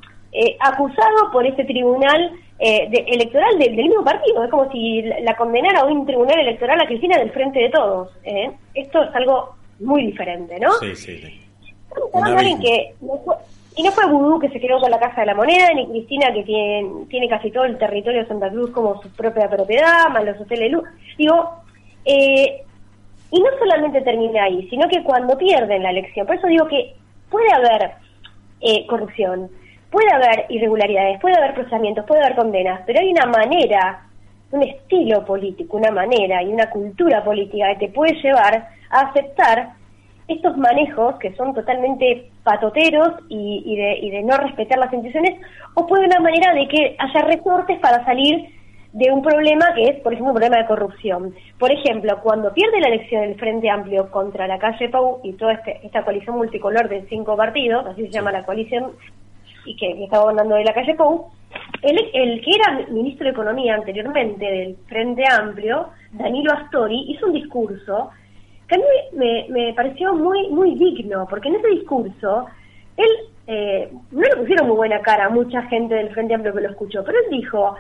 acusado 0.61 1.31
por 1.33 1.47
ese 1.47 1.65
tribunal 1.65 2.33
eh, 2.59 2.89
electoral 3.07 3.59
del 3.59 3.75
mismo 3.75 4.05
partido. 4.05 4.45
Es 4.45 4.51
como 4.51 4.71
si 4.71 5.03
la 5.03 5.35
condenara 5.37 5.81
a 5.81 5.87
un 5.87 6.05
tribunal 6.07 6.39
electoral 6.39 6.81
a 6.81 6.87
Cristina 6.87 7.19
del 7.19 7.31
frente 7.31 7.59
de 7.59 7.71
todos. 7.71 8.11
¿eh? 8.25 8.51
Esto 8.75 9.03
es 9.03 9.15
algo 9.15 9.55
muy 9.81 10.07
diferente, 10.07 10.59
¿no? 10.61 10.71
Sí, 10.75 10.95
sí, 10.95 11.19
sí. 11.19 11.41
que 12.61 12.95
y 13.77 13.83
no 13.83 13.93
fue 13.93 14.07
Vudú 14.11 14.39
que 14.41 14.51
se 14.51 14.61
quedó 14.61 14.79
con 14.79 14.91
la 14.91 14.99
Casa 14.99 15.21
de 15.21 15.29
la 15.29 15.35
Moneda, 15.35 15.73
ni 15.75 15.87
Cristina 15.89 16.33
que 16.35 16.43
tiene, 16.43 17.07
tiene 17.09 17.29
casi 17.29 17.51
todo 17.51 17.65
el 17.65 17.79
territorio 17.79 18.21
de 18.21 18.29
Santa 18.29 18.51
Cruz 18.51 18.71
como 18.73 19.01
su 19.01 19.09
propia 19.11 19.49
propiedad, 19.49 20.11
más 20.13 20.25
los 20.25 20.41
hoteles 20.41 20.73
luz. 20.73 20.85
Digo, 21.17 21.63
y 22.05 23.41
no 23.41 23.49
solamente 23.59 24.03
termina 24.03 24.45
ahí, 24.45 24.69
sino 24.69 24.89
que 24.89 25.03
cuando 25.03 25.39
pierden 25.39 25.83
la 25.83 25.91
elección, 25.91 26.27
por 26.27 26.37
eso 26.37 26.47
digo 26.49 26.67
que 26.67 26.95
puede 27.31 27.51
haber 27.53 27.93
eh, 28.61 28.87
corrupción, 28.87 29.49
puede 29.91 30.11
haber 30.13 30.47
irregularidades, 30.49 31.21
puede 31.21 31.37
haber 31.37 31.55
procesamientos, 31.55 32.05
puede 32.07 32.23
haber 32.23 32.37
condenas, 32.37 32.83
pero 32.87 33.01
hay 33.01 33.11
una 33.11 33.27
manera, 33.27 34.07
un 34.53 34.63
estilo 34.63 35.25
político, 35.25 35.77
una 35.77 35.91
manera 35.91 36.43
y 36.43 36.53
una 36.53 36.71
cultura 36.71 37.23
política 37.25 37.69
que 37.75 37.87
te 37.87 37.93
puede 37.93 38.15
llevar 38.23 38.69
a 38.91 39.01
aceptar 39.01 39.71
estos 40.29 40.57
manejos 40.57 41.17
que 41.19 41.35
son 41.35 41.55
totalmente 41.55 42.31
patoteros 42.45 43.15
y, 43.29 43.77
de, 43.77 43.99
y 43.99 44.11
de 44.11 44.23
no 44.23 44.37
respetar 44.37 44.79
las 44.79 44.93
instituciones, 44.93 45.41
o 45.75 45.87
puede 45.87 46.07
una 46.07 46.21
manera 46.21 46.55
de 46.55 46.69
que 46.69 46.97
haya 46.99 47.21
resortes 47.23 47.79
para 47.81 48.05
salir 48.05 48.49
de 48.93 49.11
un 49.13 49.23
problema 49.23 49.73
que 49.75 49.85
es, 49.85 50.01
por 50.01 50.13
ejemplo, 50.13 50.33
un 50.33 50.37
problema 50.39 50.63
de 50.63 50.67
corrupción. 50.67 51.35
Por 51.59 51.71
ejemplo, 51.71 52.21
cuando 52.23 52.53
pierde 52.53 52.81
la 52.81 52.89
elección 52.89 53.23
el 53.23 53.37
Frente 53.37 53.71
Amplio 53.71 54.11
contra 54.11 54.47
la 54.47 54.59
calle 54.59 54.89
Pau 54.89 55.21
y 55.23 55.33
toda 55.35 55.55
este, 55.55 55.81
esta 55.85 56.03
coalición 56.03 56.37
multicolor 56.37 56.89
de 56.89 57.07
cinco 57.09 57.37
partidos, 57.37 57.87
así 57.87 58.03
se 58.03 58.11
llama 58.11 58.33
la 58.33 58.45
coalición, 58.45 58.93
y 59.65 59.77
que, 59.77 60.05
estaba 60.05 60.25
gobernando 60.25 60.57
de 60.57 60.65
la 60.65 60.75
calle 60.75 60.95
Pau, 60.95 61.31
el, 61.83 61.99
el, 62.13 62.41
que 62.43 62.51
era 62.51 62.87
ministro 62.91 63.25
de 63.25 63.33
Economía 63.33 63.75
anteriormente 63.75 64.45
del 64.45 64.77
Frente 64.87 65.25
Amplio, 65.31 65.89
Danilo 66.13 66.53
Astori, 66.53 67.11
hizo 67.11 67.27
un 67.27 67.33
discurso 67.33 68.11
que 68.69 68.77
a 68.77 68.79
mí 68.79 68.85
me, 69.13 69.47
me 69.49 69.75
pareció 69.75 70.15
muy, 70.15 70.49
muy 70.49 70.75
digno, 70.77 71.27
porque 71.29 71.49
en 71.49 71.57
ese 71.57 71.69
discurso 71.69 72.47
él 72.97 73.11
eh, 73.47 73.91
no 74.13 74.21
le 74.21 74.37
pusieron 74.37 74.69
muy 74.69 74.77
buena 74.77 75.01
cara 75.01 75.27
a 75.27 75.31
mucha 75.31 75.63
gente 75.63 75.95
del 75.95 76.11
Frente 76.11 76.35
Amplio 76.35 76.55
que 76.55 76.61
lo 76.61 76.71
escuchó, 76.71 77.03
pero 77.05 77.19
él 77.19 77.31
dijo, 77.31 77.75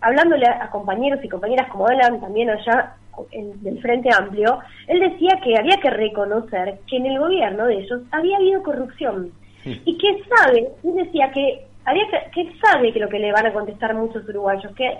hablándole 0.00 0.46
a, 0.46 0.68
compañeros 0.70 1.20
y 1.22 1.28
compañeras 1.28 1.68
como 1.70 1.86
Alan, 1.86 2.20
también 2.20 2.50
allá 2.50 2.96
en, 3.30 3.62
del 3.62 3.80
Frente 3.80 4.08
Amplio, 4.12 4.58
él 4.88 4.98
decía 4.98 5.38
que 5.42 5.56
había 5.56 5.76
que 5.76 5.90
reconocer 5.90 6.80
que 6.88 6.96
en 6.96 7.06
el 7.06 7.20
gobierno 7.20 7.66
de 7.66 7.78
ellos 7.78 8.02
había 8.10 8.38
habido 8.38 8.62
corrupción. 8.64 9.30
Y 9.64 9.98
que 9.98 10.22
sabe, 10.36 10.68
él 10.82 10.94
decía 10.94 11.30
que 11.32 11.64
había 11.84 12.04
que, 12.08 12.30
que 12.32 12.52
sabe 12.58 12.92
que 12.92 13.00
lo 13.00 13.08
que 13.08 13.18
le 13.18 13.32
van 13.32 13.46
a 13.46 13.52
contestar 13.52 13.94
muchos 13.94 14.28
uruguayos, 14.28 14.74
que 14.74 14.98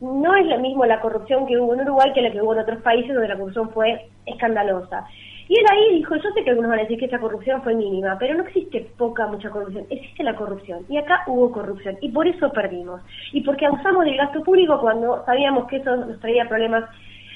no 0.00 0.34
es 0.34 0.46
lo 0.46 0.58
mismo 0.58 0.84
la 0.84 1.00
corrupción 1.00 1.46
que 1.46 1.58
hubo 1.58 1.74
en 1.74 1.82
Uruguay 1.82 2.12
que 2.12 2.22
la 2.22 2.30
que 2.30 2.42
hubo 2.42 2.54
en 2.54 2.60
otros 2.60 2.82
países 2.82 3.12
donde 3.12 3.28
la 3.28 3.36
corrupción 3.36 3.70
fue 3.70 4.06
escandalosa. 4.26 5.06
Y 5.46 5.58
él 5.58 5.66
ahí 5.70 5.96
dijo, 5.96 6.16
yo 6.16 6.30
sé 6.32 6.42
que 6.42 6.50
algunos 6.50 6.70
van 6.70 6.78
a 6.78 6.82
decir 6.82 6.98
que 6.98 7.04
esa 7.04 7.18
corrupción 7.18 7.62
fue 7.62 7.74
mínima, 7.74 8.16
pero 8.18 8.34
no 8.34 8.44
existe 8.44 8.80
poca, 8.96 9.26
mucha 9.26 9.50
corrupción, 9.50 9.84
existe 9.90 10.22
la 10.22 10.34
corrupción. 10.34 10.86
Y 10.88 10.96
acá 10.96 11.22
hubo 11.26 11.52
corrupción, 11.52 11.98
y 12.00 12.08
por 12.10 12.26
eso 12.26 12.50
perdimos. 12.50 13.02
Y 13.32 13.42
porque 13.42 13.66
abusamos 13.66 14.06
del 14.06 14.16
gasto 14.16 14.42
público 14.42 14.80
cuando 14.80 15.22
sabíamos 15.26 15.66
que 15.68 15.76
eso 15.76 15.96
nos 15.96 16.18
traía 16.20 16.48
problemas 16.48 16.84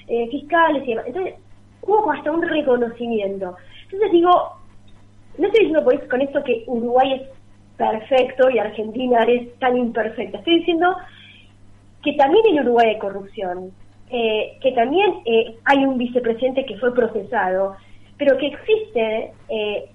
eh, 0.07 0.27
fiscales 0.31 0.85
y 0.85 0.91
demás. 0.91 1.05
Entonces, 1.07 1.35
hubo 1.83 2.11
hasta 2.11 2.31
un 2.31 2.43
reconocimiento. 2.43 3.57
Entonces 3.85 4.11
digo, 4.11 4.58
no 5.39 5.47
estoy 5.47 5.67
diciendo 5.67 5.85
con 6.11 6.21
esto 6.21 6.43
que 6.45 6.65
Uruguay 6.67 7.13
es 7.15 7.39
perfecto 7.79 8.51
y 8.51 8.59
Argentina 8.59 9.23
es 9.23 9.55
tan 9.61 9.77
imperfecta. 9.77 10.39
Estoy 10.39 10.59
diciendo 10.59 10.95
que 12.03 12.13
también 12.15 12.45
en 12.47 12.61
Uruguay 12.61 12.89
hay 12.89 12.99
corrupción, 12.99 13.71
eh, 14.11 14.59
que 14.61 14.73
también 14.73 15.21
eh, 15.25 15.57
hay 15.65 15.85
un 15.85 15.97
vicepresidente 15.97 16.67
que 16.67 16.77
fue 16.79 16.95
procesado, 16.95 17.77
pero 18.19 18.37
que 18.37 18.49
existen 18.49 19.31
eh, 19.49 19.89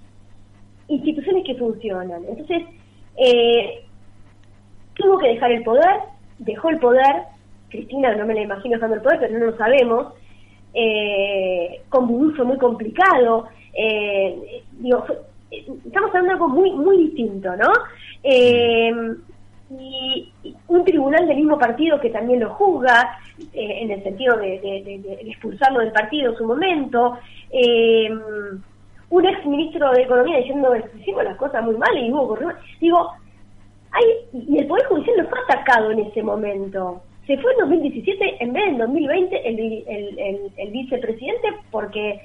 instituciones 0.87 1.43
que 1.45 1.55
funcionan. 1.55 2.23
Entonces, 2.27 2.63
tuvo 4.95 5.17
que 5.19 5.27
dejar 5.29 5.51
el 5.51 5.63
poder, 5.63 5.99
dejó 6.39 6.69
el 6.69 6.79
poder, 6.79 7.23
Cristina 7.69 8.15
no 8.15 8.25
me 8.25 8.33
la 8.33 8.41
imagino 8.41 8.75
dejando 8.75 8.95
el 8.95 9.01
poder, 9.01 9.19
pero 9.19 9.39
no 9.39 9.45
lo 9.47 9.57
sabemos, 9.57 10.13
con 11.89 12.07
Vudú 12.07 12.35
fue 12.35 12.45
muy 12.45 12.57
complicado, 12.57 13.47
digo, 14.79 15.05
estamos 15.85 16.09
hablando 16.09 16.27
de 16.27 16.33
algo 16.33 16.47
muy, 16.49 16.71
muy 16.71 16.97
distinto, 16.97 17.55
¿no? 17.55 17.71
y 19.79 20.31
un 20.67 20.85
tribunal 20.85 21.27
del 21.27 21.37
mismo 21.37 21.57
partido 21.57 21.99
que 21.99 22.09
también 22.09 22.39
lo 22.39 22.49
juzga, 22.51 23.17
en 23.53 23.91
el 23.91 24.03
sentido 24.03 24.37
de, 24.37 25.19
expulsarlo 25.25 25.79
del 25.79 25.91
partido 25.91 26.31
en 26.31 26.37
su 26.37 26.45
momento, 26.45 27.17
eh, 27.51 28.09
un 29.09 29.25
ex 29.25 29.45
ministro 29.45 29.91
de 29.91 30.03
Economía 30.03 30.39
diciendo 30.39 30.71
que 30.71 30.99
hicimos 30.99 31.23
las 31.23 31.37
cosas 31.37 31.63
muy 31.63 31.77
mal 31.77 31.95
y 31.97 32.11
hubo 32.11 32.29
corrupción. 32.29 32.55
Digo, 32.79 33.11
hay, 33.91 34.03
y 34.33 34.57
el 34.57 34.67
Poder 34.67 34.85
Judicial 34.87 35.17
no 35.17 35.29
fue 35.29 35.39
atacado 35.39 35.91
en 35.91 35.99
ese 35.99 36.23
momento. 36.23 37.01
Se 37.27 37.37
fue 37.37 37.51
en 37.53 37.59
2017 37.59 38.43
en 38.43 38.53
vez 38.53 38.63
de 38.63 38.69
en 38.71 38.77
2020 38.79 39.47
el, 39.47 39.83
el, 39.87 40.51
el, 40.57 40.71
vicepresidente 40.71 41.49
porque 41.71 42.19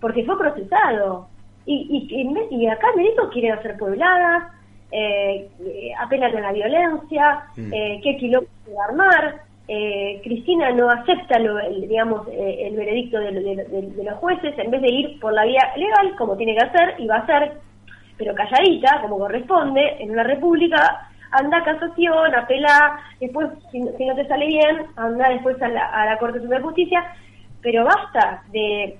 porque 0.00 0.24
fue 0.24 0.38
procesado. 0.38 1.28
Y, 1.70 2.08
y, 2.10 2.56
y 2.56 2.66
acá 2.66 2.86
en 2.90 3.02
Benito 3.02 3.28
quieren 3.28 3.52
hacer 3.52 3.76
puebladas, 3.76 4.52
eh, 4.90 5.50
apelan 5.98 6.34
a 6.36 6.40
la 6.40 6.52
violencia, 6.52 7.44
mm. 7.56 7.72
eh, 7.74 8.00
qué 8.02 8.16
kilómetros 8.16 8.66
de 8.66 8.80
armar. 8.88 9.42
Eh, 9.70 10.22
Cristina 10.24 10.70
no 10.70 10.88
acepta 10.88 11.38
lo, 11.38 11.58
el, 11.58 11.86
digamos 11.86 12.26
eh, 12.28 12.68
el 12.68 12.74
veredicto 12.74 13.18
de, 13.18 14.02
los 14.02 14.18
jueces 14.18 14.58
en 14.58 14.70
vez 14.70 14.80
de 14.80 14.90
ir 14.90 15.20
por 15.20 15.34
la 15.34 15.44
vía 15.44 15.60
legal 15.76 16.16
como 16.16 16.38
tiene 16.38 16.56
que 16.56 16.64
hacer 16.64 16.94
y 16.96 17.06
va 17.06 17.16
a 17.16 17.18
hacer 17.18 17.52
pero 18.16 18.34
calladita 18.34 19.02
como 19.02 19.18
corresponde 19.18 20.02
en 20.02 20.12
una 20.12 20.22
república 20.22 21.10
anda 21.32 21.58
a 21.58 21.64
casación 21.64 22.34
apela 22.34 22.98
después 23.20 23.50
si, 23.70 23.80
no 23.80 23.92
te 23.92 24.26
sale 24.26 24.46
bien 24.46 24.86
anda 24.96 25.28
después 25.28 25.60
a 25.60 25.68
la, 25.68 25.84
a 25.84 26.06
la 26.06 26.16
Corte 26.16 26.40
Suprema 26.40 26.60
de 26.60 26.64
Justicia 26.64 27.04
pero 27.60 27.84
basta 27.84 28.44
de 28.50 28.98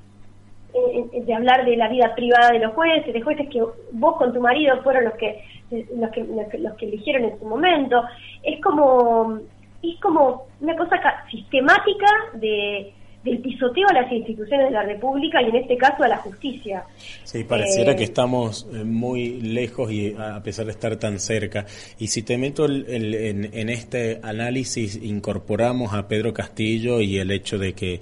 de 0.73 1.35
hablar 1.35 1.65
de 1.65 1.77
la 1.77 1.89
vida 1.89 2.15
privada 2.15 2.51
de 2.53 2.61
los 2.61 2.75
jueces, 2.75 3.13
de 3.13 3.23
jueces 3.23 3.49
que 3.49 3.63
vos 3.93 4.17
con 4.17 4.33
tu 4.33 4.41
marido 4.41 4.83
fueron 4.83 5.05
los 5.05 5.15
que 5.15 5.43
los 5.71 6.11
que, 6.11 6.25
los 6.59 6.75
que 6.75 6.87
eligieron 6.87 7.25
en 7.25 7.39
su 7.39 7.45
momento. 7.45 8.03
Es 8.43 8.61
como 8.61 9.41
es 9.83 10.01
como 10.01 10.47
una 10.61 10.77
cosa 10.77 10.97
sistemática 11.31 12.07
de, 12.35 12.93
del 13.25 13.39
pisoteo 13.39 13.87
a 13.89 13.93
las 13.93 14.13
instituciones 14.13 14.67
de 14.67 14.73
la 14.73 14.83
República 14.83 15.43
y 15.43 15.47
en 15.47 15.57
este 15.57 15.77
caso 15.77 16.05
a 16.05 16.09
la 16.09 16.17
justicia. 16.19 16.85
Sí, 17.25 17.45
pareciera 17.45 17.95
que 17.95 18.03
eh, 18.03 18.07
estamos 18.07 18.67
eh, 18.73 18.85
muy 18.85 19.41
lejos 19.41 19.91
y 19.93 20.15
a 20.15 20.43
pesar 20.43 20.67
de 20.67 20.73
estar 20.73 20.97
tan 20.97 21.19
cerca. 21.19 21.67
Y 21.99 22.09
si 22.09 22.23
te 22.23 22.39
meto 22.39 22.67
en, 22.67 23.51
en, 23.53 23.69
este 23.69 24.21
análisis, 24.23 24.97
incorporamos 25.03 25.95
a 25.95 26.09
Pedro 26.09 26.33
Castillo 26.33 27.01
y 27.01 27.19
el 27.19 27.31
hecho 27.31 27.59
de 27.59 27.73
que 27.73 28.01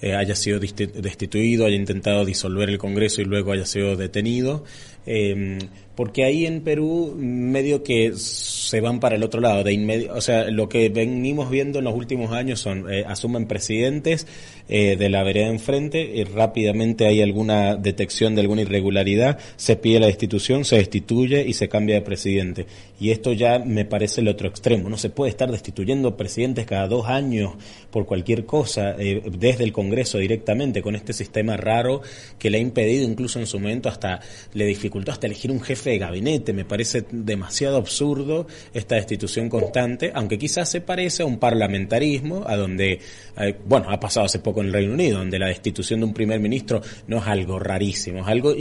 eh, 0.00 0.14
haya 0.14 0.34
sido 0.34 0.58
destituido, 0.60 1.66
haya 1.66 1.76
intentado 1.76 2.24
disolver 2.24 2.68
el 2.68 2.78
Congreso 2.78 3.20
y 3.20 3.24
luego 3.24 3.52
haya 3.52 3.66
sido 3.66 3.96
detenido. 3.96 4.64
Eh, 5.06 5.58
porque 5.94 6.24
ahí 6.24 6.46
en 6.46 6.60
Perú 6.62 7.14
medio 7.16 7.82
que 7.82 8.12
se 8.16 8.80
van 8.80 9.00
para 9.00 9.16
el 9.16 9.22
otro 9.22 9.40
lado, 9.40 9.62
de 9.62 9.72
inmediato, 9.72 10.14
o 10.14 10.20
sea, 10.20 10.50
lo 10.50 10.68
que 10.68 10.88
venimos 10.88 11.50
viendo 11.50 11.78
en 11.78 11.84
los 11.84 11.94
últimos 11.94 12.32
años 12.32 12.60
son, 12.60 12.92
eh, 12.92 13.04
asumen 13.06 13.46
presidentes 13.46 14.26
eh, 14.68 14.96
de 14.96 15.08
la 15.08 15.22
vereda 15.22 15.48
enfrente, 15.48 16.02
y 16.02 16.24
rápidamente 16.24 17.06
hay 17.06 17.20
alguna 17.20 17.76
detección 17.76 18.34
de 18.34 18.40
alguna 18.40 18.62
irregularidad, 18.62 19.38
se 19.56 19.76
pide 19.76 20.00
la 20.00 20.06
destitución, 20.06 20.64
se 20.64 20.76
destituye 20.76 21.46
y 21.46 21.52
se 21.52 21.68
cambia 21.68 21.96
de 21.96 22.00
presidente. 22.02 22.66
Y 22.98 23.10
esto 23.10 23.32
ya 23.32 23.58
me 23.58 23.84
parece 23.84 24.20
el 24.20 24.28
otro 24.28 24.48
extremo, 24.48 24.88
no 24.88 24.96
se 24.96 25.10
puede 25.10 25.30
estar 25.30 25.50
destituyendo 25.50 26.16
presidentes 26.16 26.66
cada 26.66 26.88
dos 26.88 27.06
años 27.06 27.52
por 27.90 28.06
cualquier 28.06 28.46
cosa, 28.46 28.96
eh, 28.98 29.22
desde 29.38 29.64
el 29.64 29.72
Congreso 29.72 30.18
directamente, 30.18 30.82
con 30.82 30.96
este 30.96 31.12
sistema 31.12 31.56
raro 31.56 32.00
que 32.38 32.50
le 32.50 32.58
ha 32.58 32.60
impedido 32.60 33.04
incluso 33.04 33.38
en 33.38 33.46
su 33.46 33.60
momento 33.60 33.88
hasta, 33.88 34.20
le 34.54 34.64
dificultó 34.66 35.12
hasta 35.12 35.26
elegir 35.26 35.50
un 35.50 35.60
jefe 35.60 35.83
de 35.90 35.98
gabinete. 35.98 36.52
Me 36.52 36.64
parece 36.64 37.04
demasiado 37.10 37.76
absurdo 37.76 38.46
esta 38.72 38.96
destitución 38.96 39.48
constante, 39.48 40.12
aunque 40.14 40.38
quizás 40.38 40.70
se 40.70 40.80
parece 40.80 41.22
a 41.22 41.26
un 41.26 41.38
parlamentarismo, 41.38 42.44
a 42.46 42.56
donde, 42.56 43.00
eh, 43.36 43.56
bueno, 43.64 43.90
ha 43.90 44.00
pasado 44.00 44.26
hace 44.26 44.38
poco 44.38 44.60
en 44.60 44.68
el 44.68 44.72
Reino 44.72 44.94
Unido, 44.94 45.18
donde 45.18 45.38
la 45.38 45.48
destitución 45.48 46.00
de 46.00 46.06
un 46.06 46.14
primer 46.14 46.40
ministro 46.40 46.80
no 47.06 47.18
es 47.18 47.26
algo 47.26 47.58
rarísimo, 47.58 48.20
es 48.20 48.28
algo 48.28 48.54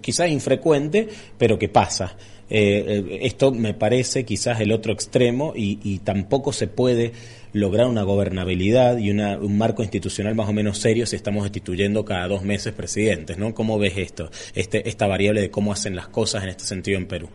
quizás 0.00 0.30
infrecuente, 0.30 1.08
pero 1.38 1.58
que 1.58 1.68
pasa. 1.68 2.16
Eh, 2.48 3.04
eh, 3.08 3.18
esto 3.22 3.50
me 3.50 3.74
parece 3.74 4.24
quizás 4.24 4.60
el 4.60 4.72
otro 4.72 4.92
extremo 4.92 5.52
y, 5.56 5.80
y 5.82 5.98
tampoco 5.98 6.52
se 6.52 6.68
puede 6.68 7.12
lograr 7.52 7.86
una 7.86 8.02
gobernabilidad 8.02 8.98
y 8.98 9.10
una, 9.10 9.38
un 9.38 9.56
marco 9.56 9.82
institucional 9.82 10.34
más 10.34 10.48
o 10.48 10.52
menos 10.52 10.78
serio 10.78 11.06
si 11.06 11.16
estamos 11.16 11.42
destituyendo 11.44 12.04
cada 12.04 12.28
dos 12.28 12.42
meses 12.42 12.72
presidentes, 12.72 13.38
¿no? 13.38 13.54
¿Cómo 13.54 13.78
ves 13.78 13.96
esto, 13.96 14.28
este, 14.54 14.88
esta 14.88 15.06
variable 15.06 15.40
de 15.40 15.50
cómo 15.50 15.72
hacen 15.72 15.96
las 15.96 16.08
cosas 16.08 16.44
en 16.44 16.50
este 16.50 16.64
sentido 16.64 16.98
en 16.98 17.08
Perú? 17.08 17.28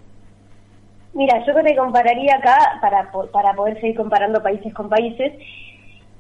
Mira, 1.14 1.44
yo 1.46 1.54
te 1.54 1.76
compararía 1.76 2.36
acá, 2.36 2.56
para, 2.82 3.12
para 3.32 3.54
poder 3.54 3.80
seguir 3.82 3.98
comparando 3.98 4.42
países 4.42 4.74
con 4.74 4.88
países, 4.88 5.34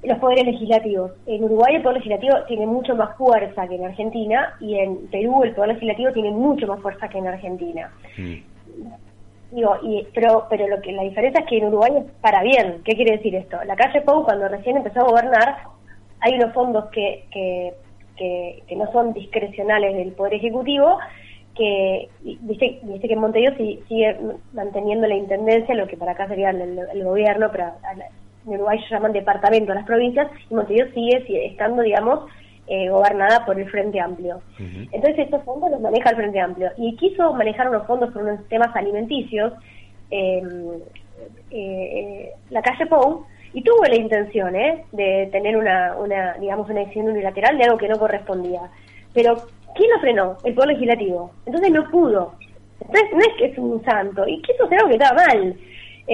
los 0.03 0.17
poderes 0.17 0.45
legislativos. 0.45 1.11
En 1.27 1.43
Uruguay 1.43 1.75
el 1.75 1.81
poder 1.81 1.97
legislativo 1.97 2.35
tiene 2.47 2.65
mucho 2.65 2.95
más 2.95 3.15
fuerza 3.17 3.67
que 3.67 3.75
en 3.75 3.85
Argentina 3.85 4.55
y 4.59 4.79
en 4.79 5.07
Perú 5.07 5.43
el 5.43 5.53
poder 5.53 5.75
legislativo 5.75 6.11
tiene 6.11 6.31
mucho 6.31 6.67
más 6.67 6.81
fuerza 6.81 7.07
que 7.07 7.19
en 7.19 7.27
Argentina. 7.27 7.91
Mm. 8.17 8.50
Digo, 9.51 9.75
y, 9.83 10.07
pero, 10.13 10.47
pero 10.49 10.67
lo 10.67 10.81
que 10.81 10.93
la 10.93 11.03
diferencia 11.03 11.41
es 11.41 11.47
que 11.47 11.57
en 11.57 11.65
Uruguay 11.65 11.91
es 11.97 12.11
para 12.21 12.41
bien. 12.41 12.81
¿Qué 12.85 12.95
quiere 12.95 13.17
decir 13.17 13.35
esto? 13.35 13.57
La 13.65 13.75
calle 13.75 14.01
Pou, 14.01 14.23
cuando 14.23 14.47
recién 14.47 14.77
empezó 14.77 15.01
a 15.01 15.09
gobernar, 15.09 15.57
hay 16.21 16.35
unos 16.35 16.53
fondos 16.53 16.85
que, 16.91 17.25
que, 17.31 17.73
que, 18.15 18.75
no 18.75 18.89
son 18.91 19.13
discrecionales 19.13 19.95
del 19.95 20.13
Poder 20.13 20.35
Ejecutivo, 20.35 20.97
que 21.55 22.07
que 22.23 22.37
dice, 22.41 22.79
dice 22.83 23.07
que 23.09 23.15
Montevideo 23.15 23.57
sigue 23.57 24.17
manteniendo 24.53 25.05
la 25.07 25.15
intendencia, 25.15 25.75
lo 25.75 25.87
que 25.87 25.97
para 25.97 26.13
acá 26.13 26.27
sería 26.27 26.51
el, 26.51 27.03
gobierno, 27.03 27.49
pero 27.51 27.73
en 28.45 28.53
Uruguay 28.53 28.79
se 28.79 28.95
llaman 28.95 29.11
departamento 29.11 29.73
a 29.73 29.75
las 29.75 29.85
provincias, 29.85 30.27
y 30.49 30.53
Montevideo 30.53 30.93
sigue, 30.93 31.45
estando, 31.47 31.81
digamos, 31.81 32.21
eh, 32.73 32.87
gobernada 32.89 33.45
por 33.45 33.59
el 33.59 33.69
Frente 33.69 33.99
Amplio. 33.99 34.39
Entonces 34.57 35.19
estos 35.19 35.43
fondos 35.43 35.69
los 35.71 35.81
maneja 35.81 36.11
el 36.11 36.15
Frente 36.15 36.39
Amplio. 36.39 36.71
Y 36.77 36.95
quiso 36.95 37.33
manejar 37.33 37.67
unos 37.67 37.85
fondos 37.85 38.13
por 38.13 38.21
unos 38.23 38.47
temas 38.47 38.73
alimenticios, 38.73 39.51
eh, 40.09 40.41
eh, 41.51 42.31
la 42.49 42.61
calle 42.61 42.85
Pou, 42.85 43.25
y 43.53 43.61
tuvo 43.61 43.83
la 43.83 43.97
intención 43.97 44.55
¿eh? 44.55 44.85
de 44.93 45.27
tener 45.33 45.57
una, 45.57 45.97
una, 45.97 46.35
digamos, 46.35 46.69
una 46.69 46.79
decisión 46.79 47.09
unilateral 47.09 47.57
de 47.57 47.65
algo 47.65 47.77
que 47.77 47.89
no 47.89 47.99
correspondía. 47.99 48.61
Pero, 49.13 49.35
¿quién 49.75 49.89
lo 49.93 49.99
frenó? 49.99 50.37
El 50.45 50.53
Poder 50.53 50.69
Legislativo. 50.69 51.31
Entonces 51.45 51.73
no 51.73 51.91
pudo. 51.91 52.35
Entonces 52.79 53.09
no 53.11 53.19
es 53.19 53.33
que 53.37 53.45
es 53.47 53.57
un 53.57 53.83
santo, 53.83 54.25
y 54.25 54.41
quiso 54.43 54.63
hacer 54.63 54.77
algo 54.77 54.87
que 54.87 54.95
estaba 54.95 55.25
mal. 55.27 55.55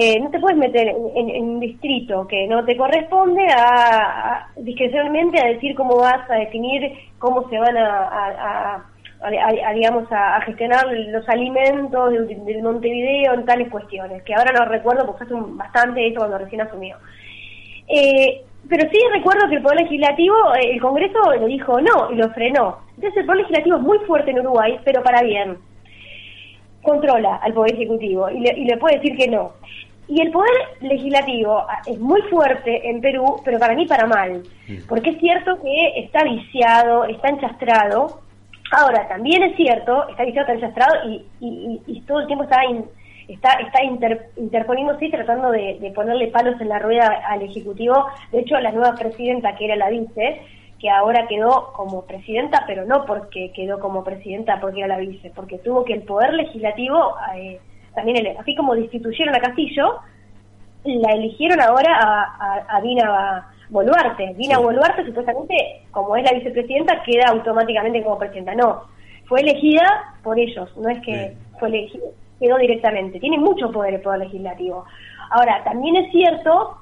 Eh, 0.00 0.20
no 0.20 0.30
te 0.30 0.38
puedes 0.38 0.56
meter 0.56 0.86
en, 0.86 1.42
un 1.42 1.58
distrito 1.58 2.24
que 2.28 2.46
no 2.46 2.64
te 2.64 2.76
corresponde 2.76 3.44
a, 3.48 4.46
discrecionalmente 4.56 5.40
a 5.40 5.48
decir 5.48 5.74
cómo 5.74 5.96
vas 5.96 6.30
a 6.30 6.34
definir 6.36 6.92
cómo 7.18 7.48
se 7.48 7.58
van 7.58 7.76
a, 7.76 8.84
digamos 9.74 10.04
a, 10.12 10.40
gestionar 10.42 10.86
los 10.86 11.28
alimentos 11.28 12.12
del, 12.12 12.62
Montevideo 12.62 13.34
en 13.34 13.44
tales 13.44 13.68
cuestiones 13.70 14.22
que 14.22 14.34
ahora 14.34 14.52
no 14.52 14.66
recuerdo 14.66 15.04
porque 15.04 15.24
hace 15.24 15.34
bastante 15.34 16.06
eso 16.06 16.18
cuando 16.18 16.38
recién 16.38 16.60
asumió 16.60 16.96
eh, 17.88 18.42
pero 18.68 18.88
sí 18.90 18.98
recuerdo 19.12 19.48
que 19.48 19.56
el 19.56 19.62
Poder 19.62 19.80
Legislativo, 19.80 20.36
eh, 20.54 20.72
el 20.74 20.80
Congreso 20.80 21.18
lo 21.40 21.46
dijo 21.46 21.80
no 21.80 22.10
y 22.10 22.16
lo 22.16 22.28
frenó. 22.30 22.78
Entonces 22.96 23.16
el 23.16 23.26
Poder 23.26 23.40
Legislativo 23.42 23.76
es 23.76 23.82
muy 23.82 23.98
fuerte 24.00 24.30
en 24.30 24.40
Uruguay, 24.40 24.78
pero 24.84 25.02
para 25.02 25.22
bien. 25.22 25.56
Controla 26.82 27.36
al 27.36 27.54
Poder 27.54 27.74
Ejecutivo 27.74 28.28
y 28.30 28.40
le, 28.40 28.76
puede 28.76 28.96
decir 28.96 29.16
que 29.16 29.28
no. 29.28 29.52
Y 30.08 30.22
el 30.22 30.30
Poder 30.30 30.52
Legislativo 30.80 31.58
ah, 31.58 31.82
es 31.86 31.98
muy 31.98 32.22
fuerte 32.22 32.88
en 32.88 33.00
Perú, 33.00 33.40
pero 33.44 33.58
para 33.58 33.74
mí 33.74 33.86
para 33.86 34.06
mal. 34.06 34.42
Porque 34.88 35.10
es 35.10 35.18
cierto 35.18 35.60
que 35.60 36.00
está 36.00 36.24
viciado, 36.24 37.04
está 37.04 37.28
enchastrado. 37.28 38.20
Ahora, 38.72 39.06
también 39.08 39.42
es 39.42 39.56
cierto, 39.56 40.08
está 40.08 40.24
viciado, 40.24 40.48
está 40.48 40.54
enchastrado 40.54 41.10
y, 41.10 41.80
y, 41.86 42.00
todo 42.02 42.20
el 42.20 42.26
tiempo 42.26 42.44
está 42.44 42.62
está, 43.28 43.52
está 43.52 43.84
interponiéndose 44.36 45.06
y 45.06 45.10
tratando 45.10 45.50
de, 45.50 45.92
ponerle 45.94 46.28
palos 46.28 46.60
en 46.60 46.68
la 46.68 46.78
rueda 46.78 47.22
al 47.28 47.42
Ejecutivo. 47.42 48.06
De 48.32 48.40
hecho, 48.40 48.58
la 48.58 48.72
nueva 48.72 48.94
presidenta, 48.94 49.54
que 49.56 49.66
era 49.66 49.76
la 49.76 49.90
vice, 49.90 50.40
que 50.80 50.90
ahora 50.90 51.26
quedó 51.26 51.72
como 51.74 52.04
presidenta, 52.06 52.64
pero 52.66 52.84
no 52.86 53.04
porque 53.04 53.52
quedó 53.54 53.78
como 53.78 54.04
presidenta 54.04 54.60
porque 54.60 54.80
era 54.80 54.88
la 54.88 54.98
vice, 54.98 55.30
porque 55.34 55.58
tuvo 55.58 55.84
que 55.84 55.92
el 55.92 56.02
Poder 56.02 56.32
Legislativo, 56.34 57.14
eh, 57.36 57.60
también 57.98 58.36
así 58.38 58.54
como 58.54 58.74
destituyeron 58.74 59.34
a 59.34 59.40
Castillo, 59.40 60.00
la 60.84 61.12
eligieron 61.12 61.60
ahora 61.60 61.98
a, 61.98 62.76
a, 62.76 62.80
Dina 62.80 63.50
Boluarte. 63.68 64.34
Dina 64.36 64.58
Boluarte, 64.58 65.04
supuestamente, 65.04 65.82
como 65.90 66.16
es 66.16 66.24
la 66.24 66.38
vicepresidenta, 66.38 67.02
queda 67.02 67.28
automáticamente 67.28 68.02
como 68.02 68.18
presidenta. 68.18 68.54
No, 68.54 68.84
fue 69.26 69.40
elegida 69.40 70.14
por 70.22 70.38
ellos, 70.38 70.74
no 70.76 70.88
es 70.88 71.00
que 71.02 71.34
fue 71.58 71.68
elegida 71.68 72.04
quedó 72.38 72.56
directamente. 72.58 73.20
Tiene 73.20 73.38
mucho 73.38 73.70
poder 73.70 73.94
el 73.94 74.00
Poder 74.00 74.20
Legislativo. 74.20 74.84
Ahora, 75.30 75.62
también 75.64 75.96
es 75.96 76.10
cierto 76.12 76.78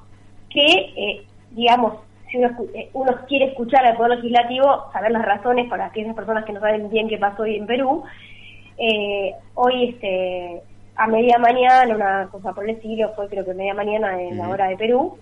que, 0.50 0.64
eh, 0.64 1.24
digamos, 1.52 1.94
si 2.30 2.38
eh, 2.38 2.90
uno, 2.92 3.12
quiere 3.28 3.46
escuchar 3.46 3.84
al 3.86 3.96
Poder 3.96 4.18
Legislativo, 4.18 4.90
saber 4.92 5.12
las 5.12 5.24
razones 5.24 5.68
para 5.68 5.86
aquellas 5.86 6.14
personas 6.14 6.44
que 6.44 6.52
no 6.52 6.60
saben 6.60 6.90
bien 6.90 7.08
qué 7.08 7.18
pasó 7.18 7.42
hoy 7.42 7.56
en 7.56 7.66
Perú, 7.66 8.04
eh, 8.78 9.32
hoy 9.54 9.90
este 9.90 10.62
a 10.96 11.06
media 11.06 11.38
mañana, 11.38 11.94
una 11.94 12.28
cosa 12.30 12.52
por 12.52 12.64
el 12.64 12.76
estilo, 12.76 13.12
fue 13.14 13.28
creo 13.28 13.44
que 13.44 13.54
media 13.54 13.74
mañana 13.74 14.20
en 14.20 14.38
la 14.38 14.48
hora 14.48 14.68
de 14.68 14.76
Perú, 14.76 15.18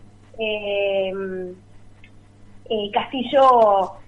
Castillo 2.92 3.98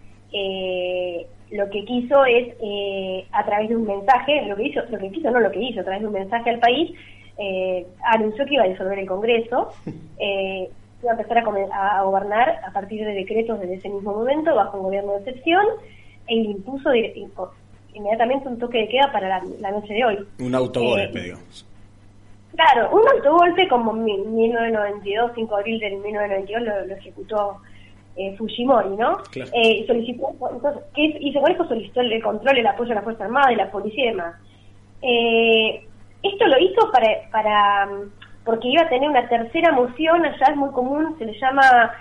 lo 1.50 1.68
que 1.70 1.84
quiso 1.84 2.24
es, 2.24 2.54
eh, 2.60 3.26
a 3.32 3.44
través 3.44 3.68
de 3.68 3.76
un 3.76 3.86
mensaje, 3.86 4.44
lo 4.46 4.56
que 4.56 4.64
hizo, 4.64 4.80
lo 4.90 4.98
que 4.98 5.10
quiso, 5.10 5.30
no 5.30 5.40
lo 5.40 5.50
que 5.50 5.60
hizo, 5.60 5.80
a 5.80 5.84
través 5.84 6.00
de 6.00 6.08
un 6.08 6.12
mensaje 6.12 6.50
al 6.50 6.58
país, 6.58 6.92
eh, 7.38 7.86
anunció 8.04 8.44
que 8.46 8.54
iba 8.54 8.64
a 8.64 8.68
disolver 8.68 8.98
el 8.98 9.06
Congreso, 9.06 9.72
eh, 10.18 10.68
iba 11.02 11.12
a 11.12 11.14
empezar 11.14 11.38
a, 11.38 12.02
gobernar 12.02 12.60
a 12.66 12.72
partir 12.72 13.04
de 13.04 13.12
decretos 13.12 13.60
desde 13.60 13.74
ese 13.74 13.88
mismo 13.88 14.12
momento, 14.12 14.54
bajo 14.54 14.78
un 14.78 14.84
gobierno 14.84 15.12
de 15.12 15.18
excepción, 15.18 15.64
e 16.26 16.34
impuso 16.34 16.90
inmediatamente 17.96 18.48
un 18.48 18.58
toque 18.58 18.78
de 18.78 18.88
queda 18.88 19.10
para 19.12 19.42
la, 19.60 19.70
noche 19.70 19.94
de 19.94 20.04
hoy. 20.04 20.18
Un 20.38 20.54
autogolpe, 20.54 21.20
digamos. 21.20 21.66
Claro, 22.54 22.90
un 22.90 23.08
autogolpe 23.08 23.68
como 23.68 23.92
en 23.92 24.04
1992, 24.36 25.32
5 25.34 25.54
de 25.54 25.60
abril 25.60 25.80
del 25.80 25.96
1992 25.98 26.62
lo, 26.62 26.86
lo 26.86 26.94
ejecutó 26.94 27.56
eh, 28.16 28.34
Fujimori, 28.36 28.96
¿no? 28.96 29.18
Eh, 29.34 29.84
solicitó, 29.86 30.34
entonces, 30.50 30.82
¿qué 30.94 31.18
hizo 31.20 31.40
con 31.40 31.50
esto? 31.50 31.68
Solicitó 31.68 32.00
el 32.00 32.22
control, 32.22 32.58
el 32.58 32.66
apoyo 32.66 32.92
a 32.92 32.96
la 32.96 33.02
Fuerza 33.02 33.24
Armada 33.24 33.52
y 33.52 33.56
la 33.56 33.70
policía 33.70 34.04
y 34.04 34.08
demás. 34.08 34.34
Eh, 35.02 35.86
esto 36.22 36.46
lo 36.46 36.58
hizo 36.58 36.90
para, 36.90 37.08
para, 37.30 37.88
porque 38.44 38.68
iba 38.68 38.82
a 38.82 38.88
tener 38.88 39.08
una 39.08 39.28
tercera 39.28 39.72
moción, 39.72 40.24
allá 40.24 40.46
es 40.48 40.56
muy 40.56 40.70
común, 40.70 41.14
se 41.18 41.26
le 41.26 41.38
llama 41.38 41.62
eh, 41.62 41.92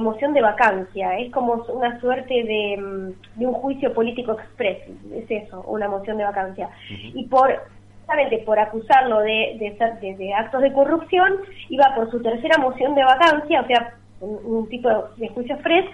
moción 0.00 0.32
de 0.32 0.42
vacancia, 0.42 1.18
es 1.18 1.32
como 1.32 1.64
una 1.68 2.00
suerte 2.00 2.34
de, 2.34 3.14
de, 3.36 3.46
un 3.46 3.54
juicio 3.54 3.94
político 3.94 4.32
express, 4.32 4.78
es 5.14 5.30
eso, 5.30 5.62
una 5.68 5.88
moción 5.88 6.16
de 6.16 6.24
vacancia. 6.24 6.68
Y 6.88 7.24
por 7.26 7.60
justamente 8.06 8.38
por 8.46 8.58
acusarlo 8.58 9.18
de, 9.20 9.56
de, 9.58 10.14
de, 10.16 10.34
actos 10.34 10.62
de 10.62 10.72
corrupción, 10.72 11.38
iba 11.68 11.92
por 11.96 12.08
su 12.10 12.22
tercera 12.22 12.56
moción 12.58 12.94
de 12.94 13.02
vacancia, 13.02 13.60
o 13.62 13.66
sea, 13.66 13.94
un, 14.20 14.68
tipo 14.68 14.88
de 15.16 15.28
juicio 15.28 15.54
express, 15.56 15.86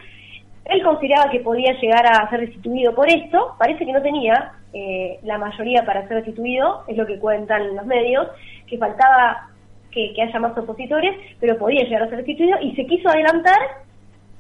él 0.67 0.83
consideraba 0.83 1.31
que 1.31 1.41
podía 1.41 1.73
llegar 1.81 2.07
a 2.07 2.29
ser 2.29 2.41
destituido 2.41 2.95
por 2.95 3.09
esto, 3.09 3.55
parece 3.59 3.87
que 3.87 3.93
no 3.93 4.03
tenía 4.03 4.53
eh, 4.75 5.19
la 5.23 5.39
mayoría 5.39 5.85
para 5.87 6.07
ser 6.07 6.19
destituido, 6.19 6.85
es 6.87 6.99
lo 6.99 7.07
que 7.07 7.19
cuentan 7.19 7.75
los 7.75 7.87
medios, 7.87 8.29
que 8.67 8.77
faltaba 8.77 9.49
que, 9.93 10.15
haya 10.21 10.41
más 10.41 10.57
opositores, 10.57 11.15
pero 11.39 11.59
podía 11.59 11.85
llegar 11.85 12.03
a 12.03 12.09
ser 12.09 12.19
destituido 12.19 12.59
y 12.61 12.75
se 12.75 12.87
quiso 12.87 13.09
adelantar 13.09 13.59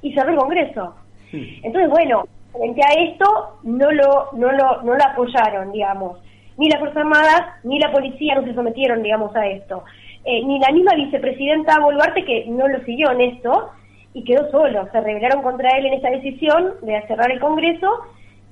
y 0.02 0.12
cerró 0.12 0.30
el 0.30 0.38
Congreso. 0.38 0.94
Entonces, 1.32 1.88
bueno, 1.90 2.24
frente 2.52 2.82
a 2.84 2.92
esto 3.02 3.58
no 3.62 3.90
lo, 3.90 4.28
no 4.32 4.52
lo, 4.52 4.82
no 4.82 4.94
lo 4.94 5.04
apoyaron, 5.04 5.72
digamos. 5.72 6.18
Ni 6.58 6.68
las 6.68 6.80
Fuerzas 6.80 6.98
Armadas 6.98 7.42
ni 7.64 7.78
la 7.78 7.90
policía 7.92 8.34
no 8.34 8.44
se 8.44 8.54
sometieron, 8.54 9.02
digamos, 9.02 9.34
a 9.36 9.46
esto. 9.46 9.84
Eh, 10.24 10.44
ni 10.44 10.58
la 10.58 10.70
misma 10.70 10.94
vicepresidenta 10.94 11.80
Boluarte, 11.80 12.24
que 12.24 12.46
no 12.46 12.68
lo 12.68 12.80
siguió 12.84 13.10
en 13.12 13.20
esto, 13.22 13.70
y 14.14 14.24
quedó 14.24 14.50
solo. 14.50 14.88
Se 14.92 15.00
rebelaron 15.00 15.42
contra 15.42 15.70
él 15.78 15.86
en 15.86 15.94
esa 15.94 16.10
decisión 16.10 16.74
de 16.82 17.00
cerrar 17.06 17.30
el 17.30 17.40
Congreso, 17.40 17.88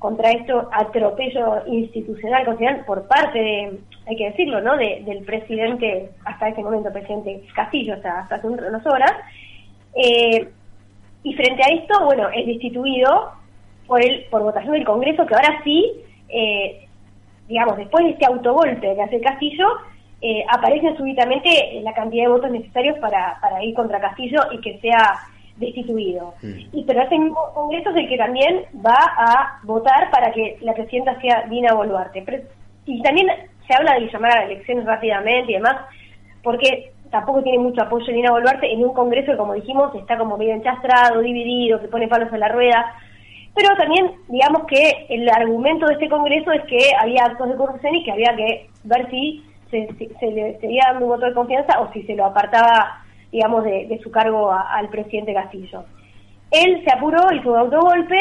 contra 0.00 0.30
esto 0.30 0.68
atropello 0.72 1.62
institucional 1.66 2.46
consideran 2.46 2.84
por 2.86 3.06
parte 3.06 3.38
de, 3.38 3.78
hay 4.08 4.16
que 4.16 4.30
decirlo, 4.30 4.60
¿no? 4.62 4.76
del 4.76 5.22
presidente, 5.24 6.10
hasta 6.24 6.48
ese 6.48 6.62
momento 6.62 6.90
presidente 6.90 7.42
Castillo, 7.54 7.94
hasta, 7.94 8.20
hasta 8.20 8.36
hace 8.36 8.46
unas 8.46 8.86
horas. 8.86 9.12
Eh, 9.94 10.48
y 11.22 11.34
frente 11.34 11.62
a 11.62 11.74
esto, 11.74 12.02
bueno, 12.06 12.30
es 12.30 12.46
destituido 12.46 13.32
por, 13.86 14.02
el, 14.02 14.24
por 14.30 14.42
votación 14.42 14.72
del 14.72 14.86
Congreso, 14.86 15.26
que 15.26 15.34
ahora 15.34 15.60
sí, 15.64 15.92
eh, 16.30 16.88
digamos, 17.46 17.76
después 17.76 18.02
de 18.04 18.12
este 18.12 18.24
autogolpe 18.24 18.94
que 18.94 19.02
hace 19.02 19.20
Castillo, 19.20 19.68
eh, 20.22 20.42
aparece 20.48 20.96
súbitamente 20.96 21.78
la 21.82 21.92
cantidad 21.92 22.24
de 22.24 22.30
votos 22.30 22.50
necesarios 22.50 22.98
para, 23.00 23.38
para 23.42 23.62
ir 23.62 23.74
contra 23.74 24.00
Castillo 24.00 24.40
y 24.50 24.62
que 24.62 24.78
sea 24.80 25.18
destituido. 25.60 26.34
Y 26.42 26.84
pero 26.84 27.02
ese 27.02 27.18
mismo 27.18 27.38
Congreso 27.54 27.90
es 27.90 27.96
el 27.96 28.08
que 28.08 28.16
también 28.16 28.64
va 28.84 28.98
a 29.16 29.60
votar 29.62 30.10
para 30.10 30.32
que 30.32 30.58
la 30.62 30.74
presidenta 30.74 31.20
sea 31.20 31.46
Dina 31.48 31.74
Boluarte. 31.74 32.24
y 32.86 33.02
también 33.02 33.28
se 33.66 33.74
habla 33.74 33.94
de 33.94 34.10
llamar 34.10 34.32
a 34.32 34.40
las 34.40 34.50
elecciones 34.50 34.84
rápidamente 34.84 35.52
y 35.52 35.54
demás, 35.54 35.76
porque 36.42 36.92
tampoco 37.10 37.42
tiene 37.42 37.58
mucho 37.58 37.82
apoyo 37.82 38.12
Dina 38.12 38.32
Boluarte 38.32 38.72
en 38.72 38.82
un 38.82 38.94
Congreso 38.94 39.32
que, 39.32 39.38
como 39.38 39.54
dijimos, 39.54 39.94
está 39.94 40.18
como 40.18 40.36
medio 40.36 40.54
enchastrado, 40.54 41.20
dividido, 41.20 41.80
que 41.80 41.88
pone 41.88 42.08
palos 42.08 42.32
en 42.32 42.40
la 42.40 42.48
rueda. 42.48 42.94
Pero 43.54 43.76
también, 43.76 44.12
digamos 44.28 44.64
que 44.66 45.06
el 45.08 45.28
argumento 45.28 45.86
de 45.86 45.94
este 45.94 46.08
Congreso 46.08 46.52
es 46.52 46.62
que 46.64 46.78
había 46.98 47.24
actos 47.24 47.48
de 47.48 47.56
corrupción 47.56 47.94
y 47.94 48.04
que 48.04 48.12
había 48.12 48.34
que 48.36 48.68
ver 48.84 49.10
si 49.10 49.44
se, 49.70 49.86
le 50.30 50.58
seguía 50.60 50.84
dando 50.86 51.06
un 51.06 51.12
voto 51.12 51.26
de 51.26 51.34
confianza 51.34 51.80
o 51.80 51.92
si 51.92 52.02
se 52.02 52.14
lo 52.14 52.26
apartaba, 52.26 53.04
digamos, 53.32 53.64
de, 53.64 54.00
su 54.02 54.10
cargo 54.10 54.52
al 54.52 54.88
presidente 54.88 55.34
Castillo. 55.34 55.84
Él 56.50 56.82
se 56.84 56.92
apuró, 56.92 57.32
hizo 57.32 57.52
un 57.52 57.58
autogolpe, 57.58 58.18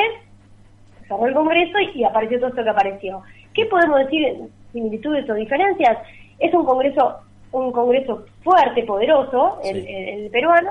cerró 1.08 1.26
el 1.26 1.34
Congreso 1.34 1.80
y, 1.94 2.04
apareció 2.04 2.40
todo 2.40 2.50
esto 2.50 2.64
que 2.64 2.70
apareció. 2.70 3.22
¿Qué 3.54 3.66
podemos 3.66 4.00
decir 4.00 4.24
en 4.26 4.50
similitudes 4.72 5.30
o 5.30 5.34
diferencias? 5.34 5.98
Es 6.38 6.54
un 6.54 6.66
Congreso 6.66 7.22
un 7.52 7.72
Congreso 7.72 8.26
fuerte, 8.44 8.84
poderoso, 8.84 9.60
el, 9.64 10.30
peruano, 10.32 10.70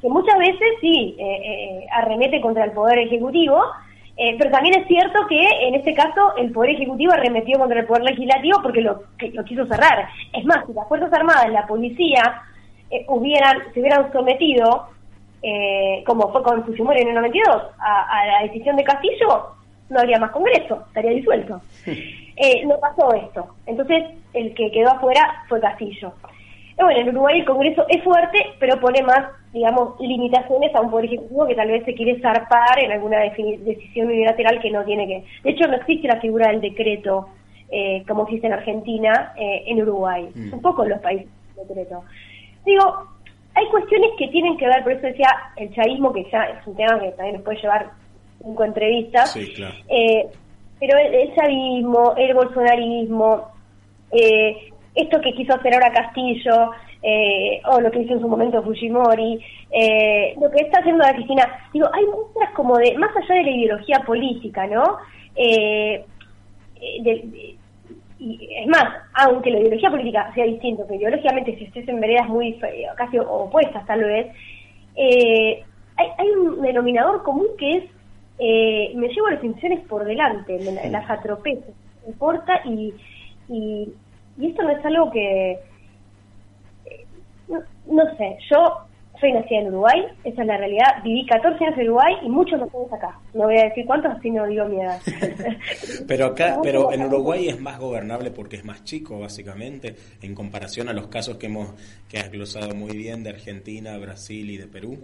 que 0.00 0.08
muchas 0.08 0.38
veces 0.38 0.68
sí 0.80 1.16
eh, 1.18 1.24
eh, 1.24 1.86
arremete 1.90 2.40
contra 2.40 2.64
el 2.64 2.72
Poder 2.72 2.98
Ejecutivo, 2.98 3.62
Eh, 4.20 4.34
pero 4.36 4.50
también 4.50 4.74
es 4.74 4.88
cierto 4.88 5.28
que 5.28 5.40
en 5.68 5.76
este 5.76 5.94
caso 5.94 6.34
el 6.36 6.50
Poder 6.50 6.70
Ejecutivo 6.70 7.12
arremetió 7.12 7.56
contra 7.56 7.78
el 7.78 7.86
Poder 7.86 8.02
Legislativo 8.02 8.58
porque 8.60 8.80
lo, 8.80 9.04
lo 9.32 9.44
quiso 9.44 9.64
cerrar. 9.66 10.08
Es 10.32 10.44
más, 10.44 10.66
si 10.66 10.72
las 10.72 10.88
Fuerzas 10.88 11.12
Armadas, 11.12 11.48
la 11.52 11.68
policía, 11.68 12.42
eh, 12.90 13.04
hubieran, 13.08 13.58
se 13.72 13.80
hubieran 13.80 14.12
sometido, 14.12 14.88
eh, 15.42 16.02
como 16.06 16.32
fue 16.32 16.42
con 16.42 16.64
Fujimori 16.64 17.02
en 17.02 17.08
el 17.08 17.14
92, 17.14 17.62
a, 17.78 18.20
a, 18.20 18.26
la 18.26 18.42
decisión 18.42 18.76
de 18.76 18.84
Castillo, 18.84 19.54
no 19.88 20.00
habría 20.00 20.18
más 20.18 20.30
Congreso, 20.30 20.84
estaría 20.88 21.12
disuelto. 21.12 21.60
no 22.66 22.78
pasó 22.80 23.12
esto. 23.14 23.54
Entonces, 23.66 24.04
el 24.32 24.54
que 24.54 24.70
quedó 24.70 24.90
afuera 24.90 25.44
fue 25.48 25.60
Castillo. 25.60 26.12
bueno, 26.78 27.00
en 27.00 27.08
Uruguay 27.08 27.40
el 27.40 27.46
Congreso 27.46 27.84
es 27.88 28.02
fuerte, 28.02 28.38
pero 28.58 28.80
pone 28.80 29.02
más 29.02 29.26
digamos, 29.52 29.98
limitaciones 30.00 30.74
a 30.74 30.80
un 30.80 30.90
poder 30.90 31.06
ejecutivo 31.06 31.46
que 31.46 31.54
tal 31.54 31.68
vez 31.68 31.84
se 31.84 31.94
quiere 31.94 32.20
zarpar 32.20 32.78
en 32.78 32.92
alguna 32.92 33.20
decisión 33.20 34.08
unilateral 34.08 34.60
que 34.60 34.70
no 34.70 34.84
tiene 34.84 35.06
que. 35.06 35.24
De 35.42 35.50
hecho, 35.50 35.66
no 35.66 35.76
existe 35.76 36.06
la 36.06 36.20
figura 36.20 36.48
del 36.48 36.60
decreto 36.60 37.28
eh, 37.70 38.02
como 38.06 38.22
existe 38.24 38.46
en 38.46 38.54
Argentina, 38.54 39.32
eh, 39.36 39.64
en 39.66 39.82
Uruguay, 39.82 40.28
mm. 40.34 40.54
un 40.54 40.62
poco 40.62 40.84
en 40.84 40.90
los 40.90 41.00
países 41.00 41.28
decreto. 41.56 42.04
Digo, 42.68 43.08
hay 43.54 43.66
cuestiones 43.68 44.10
que 44.18 44.28
tienen 44.28 44.56
que 44.56 44.66
ver, 44.66 44.82
por 44.82 44.92
eso 44.92 45.06
decía 45.06 45.28
el 45.56 45.74
chavismo, 45.74 46.12
que 46.12 46.24
ya 46.30 46.42
es 46.44 46.66
un 46.66 46.76
tema 46.76 47.00
que 47.00 47.10
también 47.12 47.36
nos 47.36 47.44
puede 47.44 47.60
llevar 47.60 47.90
cinco 48.42 48.64
entrevistas. 48.64 49.32
Sí, 49.32 49.52
claro. 49.54 49.74
Eh, 49.88 50.28
pero 50.78 50.98
el, 50.98 51.14
el, 51.14 51.34
chavismo, 51.34 52.14
el 52.16 52.34
bolsonarismo, 52.34 53.48
esto 54.94 55.20
que 55.20 55.32
quiso 55.32 55.54
hacer 55.54 55.74
ahora 55.74 55.92
Castillo, 55.92 56.70
eh, 57.02 57.60
o 57.64 57.80
lo 57.80 57.90
que 57.90 58.00
hizo 58.00 58.14
en 58.14 58.20
su 58.20 58.28
momento 58.28 58.62
Fujimori, 58.62 59.40
eh, 59.70 60.34
lo 60.40 60.50
que 60.50 60.64
está 60.64 60.80
haciendo 60.80 61.04
la 61.04 61.14
Cristina, 61.14 61.46
digo, 61.72 61.86
hay 61.92 62.04
muestras 62.06 62.50
como 62.54 62.76
de, 62.76 62.96
más 62.98 63.14
allá 63.16 63.34
de 63.36 63.44
la 63.44 63.50
ideología 63.50 64.00
política, 64.04 64.66
¿no? 64.66 64.98
Eh, 65.36 66.04
y 68.18 68.48
es 68.56 68.66
más, 68.66 68.84
aunque 69.14 69.50
la 69.50 69.60
ideología 69.60 69.90
política 69.90 70.32
sea 70.34 70.44
distinta, 70.44 70.86
que 70.86 70.96
ideológicamente 70.96 71.56
si 71.56 71.64
estés 71.64 71.88
en 71.88 72.00
veredas 72.00 72.28
muy 72.28 72.58
casi 72.96 73.18
opuestas 73.18 73.86
tal 73.86 74.02
vez, 74.04 74.26
hay, 74.96 76.08
hay, 76.18 76.28
un 76.30 76.60
denominador 76.60 77.22
común 77.22 77.46
que 77.58 77.76
es 77.76 77.84
me 78.96 79.08
llevo 79.08 79.30
las 79.30 79.42
intenciones 79.42 79.86
por 79.86 80.04
delante, 80.04 80.58
las 80.90 81.10
atropello, 81.10 81.62
me 82.02 82.12
importa 82.12 82.60
y, 82.64 82.92
y, 83.48 83.92
y 84.38 84.46
esto 84.46 84.62
no 84.62 84.70
es 84.70 84.84
algo 84.84 85.10
que, 85.10 85.58
no, 87.48 88.16
sé, 88.16 88.38
yo 88.50 88.80
soy 89.20 89.32
nacida 89.32 89.60
en 89.60 89.68
Uruguay, 89.68 90.04
esa 90.24 90.42
es 90.42 90.46
la 90.46 90.56
realidad. 90.56 91.02
Viví 91.04 91.26
14 91.26 91.64
años 91.64 91.78
en 91.78 91.84
Uruguay 91.88 92.14
y 92.22 92.28
muchos 92.28 92.60
más 92.60 92.74
años 92.74 92.92
acá. 92.92 93.18
No 93.34 93.44
voy 93.44 93.58
a 93.58 93.64
decir 93.64 93.86
cuántos, 93.86 94.12
así 94.12 94.30
no 94.30 94.46
digo 94.46 94.64
mi 94.66 94.80
edad. 94.80 95.00
pero 96.08 96.26
acá, 96.26 96.58
pero 96.62 96.92
en 96.92 97.02
Uruguay 97.02 97.48
es 97.48 97.60
más 97.60 97.78
gobernable 97.78 98.30
porque 98.30 98.56
es 98.56 98.64
más 98.64 98.84
chico, 98.84 99.18
básicamente, 99.20 99.94
en 100.22 100.34
comparación 100.34 100.88
a 100.88 100.92
los 100.92 101.08
casos 101.08 101.36
que 101.36 101.46
hemos 101.46 101.74
que 102.08 102.18
has 102.18 102.30
glosado 102.30 102.74
muy 102.74 102.96
bien 102.96 103.22
de 103.22 103.30
Argentina, 103.30 103.96
Brasil 103.98 104.50
y 104.50 104.56
de 104.56 104.66
Perú. 104.66 104.98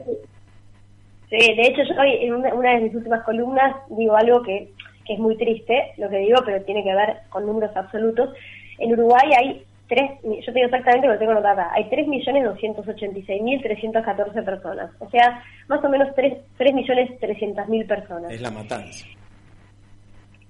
Sí, 1.30 1.54
de 1.54 1.62
hecho, 1.62 1.82
yo 1.82 2.00
hoy 2.00 2.18
en 2.20 2.34
una, 2.34 2.74
de 2.74 2.80
mis 2.80 2.94
últimas 2.94 3.24
columnas 3.24 3.74
digo 3.90 4.16
algo 4.16 4.42
que, 4.42 4.70
que 5.06 5.14
es 5.14 5.18
muy 5.18 5.36
triste, 5.36 5.92
lo 5.96 6.08
que 6.08 6.18
digo, 6.18 6.40
pero 6.44 6.62
tiene 6.64 6.84
que 6.84 6.94
ver 6.94 7.16
con 7.30 7.46
números 7.46 7.74
absolutos. 7.76 8.30
En 8.78 8.92
Uruguay 8.92 9.30
hay 9.36 9.64
tres, 9.88 10.12
yo 10.22 10.46
te 10.46 10.52
digo 10.52 10.66
exactamente 10.66 11.08
lo 11.08 11.18
tengo 11.18 11.34
notada, 11.34 11.70
hay 11.72 11.84
3.286.314 11.84 14.44
personas, 14.44 14.90
o 14.98 15.08
sea, 15.10 15.42
más 15.68 15.84
o 15.84 15.88
menos 15.88 16.08
3.300.000 16.16 17.86
personas. 17.86 18.32
Es 18.32 18.40
la 18.40 18.50
matanza. 18.50 19.06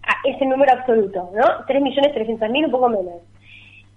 Ah, 0.03 0.17
es 0.25 0.41
el 0.41 0.49
número 0.49 0.73
absoluto, 0.73 1.31
¿no? 1.35 1.45
3.300.000, 1.67 2.65
un 2.67 2.71
poco 2.71 2.89
menos. 2.89 3.21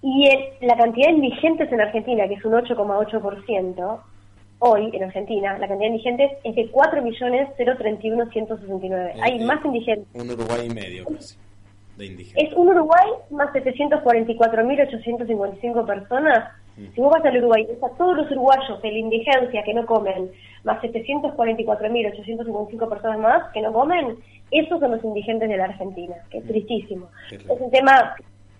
Y 0.00 0.30
la 0.60 0.76
cantidad 0.76 1.08
de 1.08 1.14
indigentes 1.14 1.72
en 1.72 1.80
Argentina, 1.80 2.28
que 2.28 2.34
es 2.34 2.44
un 2.44 2.52
8,8%, 2.52 4.00
hoy 4.60 4.90
en 4.92 5.04
Argentina, 5.04 5.56
la 5.58 5.68
cantidad 5.68 5.90
de 5.90 5.96
indigentes 5.96 6.32
es 6.44 6.54
de 6.54 6.70
4.031.169. 6.70 9.14
hay 9.20 9.44
más 9.44 9.64
indigentes. 9.64 10.06
Un 10.14 10.30
Uruguay 10.30 10.66
y 10.66 10.74
medio 10.74 11.04
casi. 11.04 11.36
Es 12.36 12.52
un 12.54 12.68
Uruguay 12.68 13.08
más 13.30 13.52
744.855 13.52 15.86
personas. 15.86 16.52
Mm. 16.76 16.86
Si 16.94 17.00
vos 17.00 17.10
vas 17.10 17.24
al 17.24 17.38
Uruguay 17.38 17.66
y 17.68 17.72
a 17.84 17.88
todos 17.96 18.16
los 18.16 18.30
uruguayos 18.30 18.80
de 18.82 18.92
la 18.92 18.98
indigencia 18.98 19.64
que 19.64 19.74
no 19.74 19.84
comen, 19.84 20.30
más 20.64 20.80
744.855 20.82 22.88
personas 22.88 23.18
más 23.18 23.52
que 23.52 23.60
no 23.60 23.72
comen, 23.72 24.16
esos 24.50 24.78
son 24.78 24.92
los 24.92 25.02
indigentes 25.04 25.48
de 25.48 25.56
la 25.56 25.64
Argentina, 25.64 26.14
que 26.30 26.38
es 26.38 26.44
mm. 26.44 26.48
tristísimo. 26.48 27.08
Es 27.30 27.60
un 27.60 27.70
tema, 27.70 28.14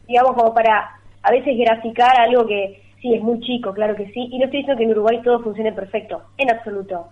digamos, 0.07 0.35
como 0.35 0.53
para 0.53 0.91
a 1.23 1.31
veces 1.31 1.57
graficar 1.57 2.21
algo 2.21 2.47
que 2.47 2.83
sí 3.01 3.15
es 3.15 3.23
muy 3.23 3.41
chico, 3.41 3.73
claro 3.73 3.95
que 3.95 4.07
sí, 4.07 4.29
y 4.33 4.39
no 4.39 4.47
estoy 4.47 4.61
diciendo 4.61 4.79
que 4.79 4.85
en 4.85 4.91
Uruguay 4.91 5.21
todo 5.23 5.41
funcione 5.41 5.73
perfecto, 5.73 6.23
en 6.37 6.51
absoluto. 6.51 7.09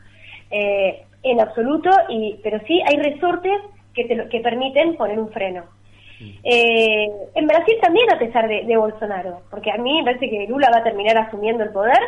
Eh, 0.50 1.04
en 1.22 1.40
absoluto, 1.40 1.90
y 2.08 2.38
pero 2.42 2.60
sí 2.66 2.82
hay 2.86 2.96
resortes 2.96 3.60
que, 3.94 4.06
que 4.06 4.40
permiten 4.40 4.96
poner 4.96 5.18
un 5.18 5.30
freno. 5.30 5.64
Eh, 6.20 7.06
en 7.34 7.46
Brasil 7.46 7.74
también 7.80 8.10
a 8.12 8.18
pesar 8.18 8.48
de, 8.48 8.76
Bolsonaro, 8.76 9.42
porque 9.50 9.70
a 9.70 9.76
mí 9.76 9.98
me 9.98 10.04
parece 10.04 10.30
que 10.30 10.46
Lula 10.48 10.70
va 10.70 10.78
a 10.78 10.84
terminar 10.84 11.16
asumiendo 11.18 11.62
el 11.62 11.70
poder 11.70 11.98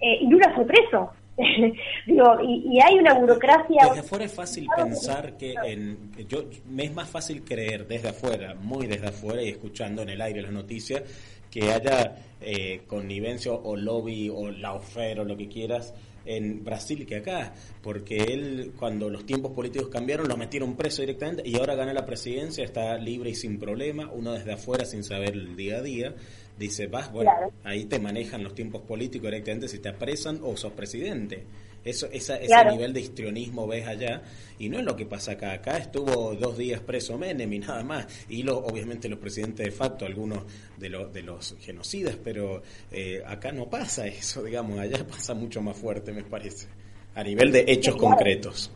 eh, 0.00 0.18
y 0.20 0.26
Lula 0.28 0.52
fue 0.54 0.66
preso. 0.66 1.12
Digo, 2.06 2.40
y, 2.42 2.80
hay 2.80 2.98
una 2.98 3.14
burocracia... 3.14 3.84
Desde 3.88 4.00
afuera 4.00 4.24
es 4.24 4.34
fácil 4.34 4.66
pensar 4.74 5.36
que 5.36 5.54
en, 5.64 6.12
yo 6.28 6.44
me 6.68 6.84
es 6.84 6.94
más 6.94 7.08
fácil 7.08 7.44
creer 7.44 7.86
desde 7.86 8.08
afuera, 8.08 8.54
muy 8.54 8.86
desde 8.86 9.08
afuera 9.08 9.42
y 9.42 9.48
escuchando 9.48 10.02
en 10.02 10.10
el 10.10 10.20
aire 10.20 10.42
las 10.42 10.52
noticias, 10.52 11.02
que 11.50 11.72
haya 11.72 12.16
eh, 12.40 12.82
connivencia 12.86 13.52
o 13.52 13.76
lobby 13.76 14.30
o 14.30 14.50
la 14.50 14.74
oferta 14.74 15.22
o 15.22 15.24
lo 15.24 15.36
que 15.36 15.48
quieras 15.48 15.94
en 16.26 16.64
Brasil 16.64 17.06
que 17.06 17.16
acá, 17.16 17.54
porque 17.82 18.16
él 18.16 18.72
cuando 18.78 19.08
los 19.10 19.24
tiempos 19.24 19.52
políticos 19.52 19.88
cambiaron 19.88 20.28
lo 20.28 20.36
metieron 20.36 20.76
preso 20.76 21.02
directamente 21.02 21.42
y 21.44 21.56
ahora 21.56 21.74
gana 21.74 21.92
la 21.92 22.04
presidencia, 22.04 22.64
está 22.64 22.96
libre 22.98 23.30
y 23.30 23.34
sin 23.34 23.58
problema, 23.58 24.10
uno 24.12 24.32
desde 24.32 24.52
afuera 24.52 24.84
sin 24.84 25.04
saber 25.04 25.34
el 25.34 25.56
día 25.56 25.78
a 25.78 25.82
día, 25.82 26.14
dice, 26.58 26.86
vas, 26.86 27.12
bueno, 27.12 27.30
ahí 27.64 27.84
te 27.84 27.98
manejan 27.98 28.42
los 28.42 28.54
tiempos 28.54 28.82
políticos 28.82 29.30
directamente 29.30 29.68
si 29.68 29.78
te 29.78 29.88
apresan 29.88 30.40
o 30.42 30.56
sos 30.56 30.72
presidente. 30.72 31.44
Eso, 31.86 32.08
esa, 32.12 32.36
ese 32.36 32.64
nivel 32.64 32.92
de 32.92 33.00
histrionismo 33.00 33.66
ves 33.66 33.86
allá 33.86 34.22
y 34.58 34.68
no 34.68 34.78
es 34.78 34.84
lo 34.84 34.96
que 34.96 35.06
pasa 35.06 35.32
acá. 35.32 35.52
Acá 35.52 35.76
estuvo 35.76 36.34
dos 36.34 36.58
días 36.58 36.80
preso 36.80 37.16
Menem 37.16 37.52
y 37.52 37.58
nada 37.60 37.84
más. 37.84 38.26
Y 38.28 38.42
lo, 38.42 38.58
obviamente 38.58 39.08
los 39.08 39.20
presidentes 39.20 39.66
de 39.66 39.72
facto, 39.72 40.04
algunos 40.04 40.40
de, 40.76 40.88
los 40.88 41.12
de 41.12 41.22
los 41.22 41.56
genocidas, 41.60 42.16
pero 42.16 42.62
eh, 42.90 43.22
acá 43.24 43.52
no 43.52 43.66
pasa 43.66 44.06
eso, 44.06 44.42
digamos. 44.42 44.78
Allá 44.78 45.06
pasa 45.06 45.32
mucho 45.34 45.62
más 45.62 45.76
fuerte, 45.76 46.12
me 46.12 46.24
parece, 46.24 46.68
a 47.14 47.22
nivel 47.22 47.52
de 47.52 47.64
hechos 47.68 47.96
concretos. 47.96 48.72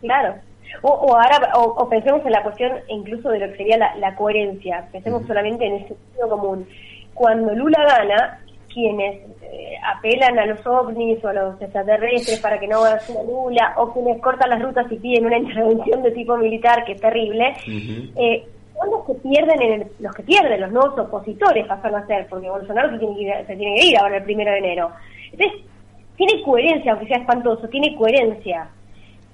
Claro. 0.00 0.34
O, 0.82 0.88
o 0.88 1.16
ahora, 1.16 1.52
o, 1.56 1.88
pensemos 1.88 2.24
en 2.24 2.32
la 2.32 2.42
cuestión 2.42 2.72
incluso 2.88 3.28
de 3.30 3.40
lo 3.40 3.50
que 3.50 3.56
sería 3.56 3.76
la, 3.78 4.14
coherencia. 4.14 4.88
Pensemos 4.92 5.26
solamente 5.26 5.66
en 5.66 5.74
el 5.74 5.88
sentido 5.88 6.28
común. 6.28 6.66
Cuando 7.14 7.54
Lula 7.54 7.82
gana, 7.82 8.39
quienes 8.72 9.20
eh, 9.42 9.74
apelan 9.84 10.38
a 10.38 10.46
los 10.46 10.66
ovnis 10.66 11.22
o 11.24 11.28
a 11.28 11.32
los 11.32 11.60
extraterrestres 11.60 12.40
para 12.40 12.58
que 12.58 12.68
no 12.68 12.84
hagan 12.84 12.98
una 13.08 13.22
nula, 13.22 13.74
o 13.76 13.92
quienes 13.92 14.20
cortan 14.22 14.50
las 14.50 14.62
rutas 14.62 14.90
y 14.90 14.96
piden 14.96 15.26
una 15.26 15.38
intervención 15.44 16.02
de 16.02 16.10
tipo 16.12 16.36
militar, 16.36 16.84
que 16.84 16.92
es 16.92 17.00
terrible, 17.00 17.54
eh, 17.66 18.46
son 18.78 18.90
los 18.90 19.04
que 19.04 19.14
pierden, 19.14 19.62
en 19.62 19.90
los 19.98 20.14
que 20.14 20.22
pierden, 20.22 20.60
los 20.60 20.72
nuevos 20.72 20.98
opositores 20.98 21.66
pasan 21.66 21.94
a 21.94 22.06
ser, 22.06 22.26
porque 22.28 22.48
Bolsonaro 22.48 22.90
se 22.92 22.98
tiene 22.98 23.14
que 23.16 23.22
ir, 23.22 23.32
se 23.46 23.56
tiene 23.56 23.76
que 23.76 23.86
ir 23.88 23.98
ahora 23.98 24.16
el 24.16 24.24
primero 24.24 24.52
de 24.52 24.58
enero. 24.58 24.90
Entonces, 25.32 25.60
tiene 26.16 26.42
coherencia, 26.42 26.92
aunque 26.92 27.06
sea 27.06 27.18
espantoso, 27.18 27.68
tiene 27.68 27.94
coherencia 27.96 28.68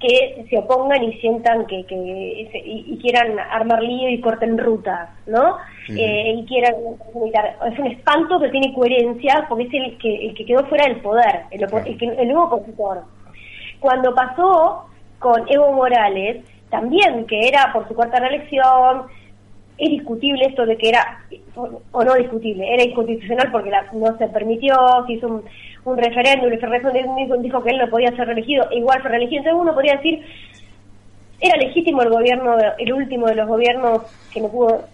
que 0.00 0.46
se 0.50 0.58
opongan 0.58 1.02
y 1.04 1.18
sientan 1.20 1.66
que, 1.66 1.84
que 1.86 2.50
y, 2.64 2.98
quieran 3.00 3.38
armar 3.38 3.82
lío 3.82 4.10
y 4.10 4.20
corten 4.20 4.58
rutas, 4.58 5.08
¿no? 5.26 5.56
eh, 5.88 6.34
y 6.36 6.44
quieran 6.46 6.74
es 6.74 7.78
un 7.78 7.86
espanto 7.86 8.38
que 8.40 8.48
tiene 8.50 8.74
coherencia 8.74 9.46
porque 9.48 9.64
es 9.64 9.74
el 9.74 9.98
que 9.98 10.26
el 10.26 10.34
que 10.34 10.44
quedó 10.44 10.66
fuera 10.66 10.86
del 10.86 11.00
poder, 11.00 11.44
el, 11.50 11.62
el, 12.18 12.28
nuevo 12.28 12.44
opositor. 12.44 13.04
Cuando 13.80 14.14
pasó 14.14 14.86
con 15.18 15.44
Evo 15.48 15.72
Morales, 15.72 16.44
también 16.70 17.26
que 17.26 17.48
era 17.48 17.72
por 17.72 17.88
su 17.88 17.94
cuarta 17.94 18.18
reelección, 18.18 19.06
es 19.78 19.90
discutible 19.90 20.46
esto 20.46 20.64
de 20.64 20.76
que 20.76 20.88
era, 20.88 21.24
o 21.54 22.04
no 22.04 22.14
discutible, 22.14 22.72
era 22.72 22.82
inconstitucional 22.82 23.50
porque 23.52 23.70
la, 23.70 23.84
no 23.92 24.16
se 24.16 24.26
permitió, 24.28 24.74
se 25.06 25.14
hizo 25.14 25.28
un, 25.28 25.42
un 25.84 25.98
referéndum, 25.98 26.50
el 26.50 26.60
referéndum 26.60 27.42
dijo 27.42 27.62
que 27.62 27.70
él 27.70 27.78
no 27.78 27.88
podía 27.88 28.14
ser 28.16 28.26
reelegido, 28.26 28.66
igual 28.72 29.00
fue 29.02 29.10
reelegido, 29.10 29.40
entonces 29.40 29.60
uno 29.60 29.74
podría 29.74 29.96
decir, 29.96 30.24
era 31.40 31.56
legítimo 31.56 32.02
el 32.02 32.10
gobierno, 32.10 32.56
el 32.78 32.92
último 32.92 33.26
de 33.26 33.34
los 33.34 33.46
gobiernos 33.46 34.02
que 34.32 34.40
no 34.40 34.48
pudo, 34.48 34.84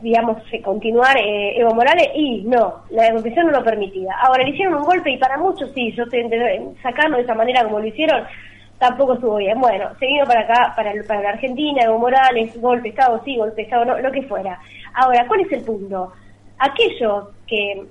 digamos, 0.00 0.38
continuar 0.64 1.16
eh, 1.18 1.60
Evo 1.60 1.74
Morales, 1.74 2.08
y 2.14 2.42
no, 2.42 2.76
la 2.90 3.10
constitución 3.10 3.46
no 3.46 3.58
lo 3.58 3.64
permitía. 3.64 4.14
Ahora 4.22 4.44
le 4.44 4.50
hicieron 4.50 4.74
un 4.74 4.84
golpe 4.84 5.10
y 5.10 5.18
para 5.18 5.36
muchos 5.36 5.70
sí, 5.74 5.92
yo 5.92 6.04
estoy 6.04 6.26
sacarlo 6.82 7.18
de 7.18 7.24
esa 7.24 7.34
manera 7.34 7.64
como 7.64 7.80
lo 7.80 7.86
hicieron, 7.86 8.24
tampoco 8.80 9.14
estuvo 9.14 9.36
bien. 9.36 9.60
Bueno, 9.60 9.90
seguido 10.00 10.26
para 10.26 10.40
acá, 10.40 10.72
para, 10.74 10.92
para 11.06 11.22
la 11.22 11.28
Argentina, 11.30 11.82
Evo 11.84 11.98
Morales, 11.98 12.60
golpe 12.60 12.88
Estado, 12.88 13.22
sí, 13.24 13.36
golpe 13.36 13.62
Estado, 13.62 13.84
no, 13.84 13.98
lo 14.00 14.10
que 14.10 14.22
fuera. 14.22 14.58
Ahora, 14.94 15.28
¿cuál 15.28 15.40
es 15.42 15.52
el 15.52 15.62
punto? 15.62 16.12
Aquellos 16.58 17.28
que, 17.46 17.84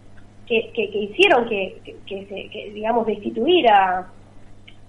que, 0.45 0.71
que, 0.73 0.81
hicieron 0.81 1.47
que, 1.47 1.79
que, 2.05 2.25
se, 2.25 2.71
digamos, 2.71 3.05
destituir 3.05 3.69
a, 3.69 4.07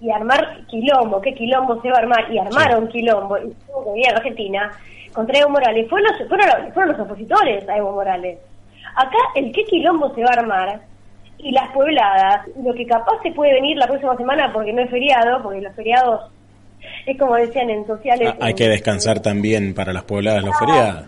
y 0.01 0.09
armar 0.09 0.65
quilombo, 0.67 1.21
qué 1.21 1.33
quilombo 1.35 1.79
se 1.81 1.89
va 1.89 1.97
a 1.97 2.01
armar, 2.01 2.31
y 2.31 2.39
armaron 2.39 2.87
quilombo, 2.89 3.37
y 3.37 3.49
que 3.51 4.09
en 4.09 4.15
Argentina, 4.15 4.71
contra 5.13 5.39
Evo 5.39 5.51
Morales, 5.51 5.87
fueron 5.87 6.11
los, 6.11 6.27
fueron, 6.27 6.73
fueron 6.73 6.97
los 6.97 7.01
opositores 7.01 7.69
a 7.69 7.77
Evo 7.77 7.91
Morales. 7.91 8.39
Acá 8.95 9.17
el 9.35 9.51
qué 9.51 9.63
quilombo 9.65 10.13
se 10.15 10.23
va 10.23 10.31
a 10.31 10.39
armar 10.39 10.81
y 11.43 11.51
las 11.51 11.71
puebladas, 11.73 12.47
lo 12.63 12.73
que 12.73 12.85
capaz 12.85 13.21
se 13.23 13.31
puede 13.31 13.53
venir 13.53 13.77
la 13.77 13.87
próxima 13.87 14.15
semana 14.17 14.51
porque 14.53 14.73
no 14.73 14.81
es 14.81 14.89
feriado, 14.89 15.41
porque 15.43 15.61
los 15.61 15.75
feriados 15.75 16.31
es 17.05 17.17
como 17.17 17.35
decían 17.35 17.69
en 17.69 17.85
sociales. 17.85 18.33
Ah, 18.33 18.45
hay 18.45 18.53
que 18.53 18.67
descansar 18.67 19.19
también 19.19 19.73
para 19.73 19.93
las 19.93 20.03
puebladas 20.03 20.43
los 20.43 20.57
feriados. 20.57 21.05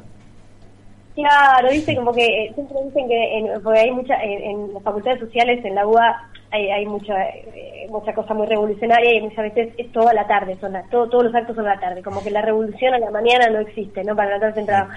Claro, 1.16 1.70
dice 1.70 1.95
como 1.95 2.11
que 2.11 2.26
eh, 2.26 2.51
siempre 2.55 2.78
dicen 2.86 3.07
que 3.07 3.38
en, 3.38 3.61
porque 3.61 3.80
hay 3.80 3.91
mucha 3.91 4.16
en, 4.24 4.74
las 4.74 4.82
facultades 4.82 5.20
sociales 5.20 5.64
en 5.64 5.76
la 5.76 5.86
UA 5.86 6.30
hay, 6.49 6.72
hay 6.72 6.86
mucha 6.88 7.14
eh, 7.30 7.88
mucha 7.89 8.14
cosa 8.14 8.34
muy 8.34 8.47
revolucionaria 8.47 9.14
y 9.14 9.22
muchas 9.22 9.53
veces 9.53 9.74
es 9.78 9.91
toda 9.91 10.14
la 10.14 10.26
tarde, 10.26 10.57
son 10.59 10.74
todo, 10.89 11.07
todos 11.09 11.26
los 11.26 11.36
actos 11.36 11.55
son 11.55 11.66
la 11.66 11.80
tarde, 11.80 12.01
como 12.01 12.24
que 12.24 12.32
la 12.32 12.41
revolución 12.41 12.95
a 12.95 12.99
la 12.99 13.11
mañana 13.11 13.47
no 13.49 13.59
existe, 13.59 14.03
¿no? 14.03 14.16
Para 14.16 14.32
la 14.32 14.39
tarde 14.39 14.55
centrado. 14.55 14.89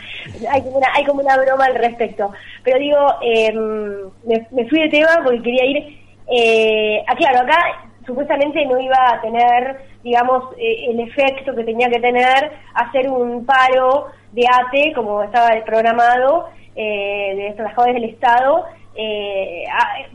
Hay 0.50 0.62
como 0.62 0.78
una, 0.78 0.88
hay 0.94 1.04
como 1.04 1.20
una 1.20 1.36
broma 1.36 1.66
al 1.66 1.74
respecto. 1.74 2.32
Pero 2.62 2.78
digo, 2.78 2.98
em, 3.22 4.10
me, 4.24 4.68
fui 4.68 4.80
de 4.80 4.88
tema 4.88 5.20
porque 5.22 5.42
quería 5.42 5.64
ir, 5.66 5.98
eh, 6.28 7.04
ah, 7.06 7.16
claro, 7.16 7.40
acá 7.40 7.58
supuestamente 8.06 8.64
no 8.66 8.78
iba 8.78 8.96
a 9.12 9.20
tener, 9.20 9.80
digamos, 10.02 10.44
eh, 10.58 10.86
el 10.90 11.00
efecto 11.00 11.54
que 11.54 11.64
tenía 11.64 11.90
que 11.90 12.00
tener 12.00 12.52
hacer 12.74 13.10
un 13.10 13.44
paro 13.44 14.06
de 14.36 14.44
ATE, 14.46 14.92
como 14.94 15.22
estaba 15.22 15.48
programado, 15.64 16.50
eh, 16.76 17.34
de 17.34 17.52
trabajadores 17.54 17.94
del 17.94 18.10
Estado, 18.10 18.66
eh, 18.94 19.64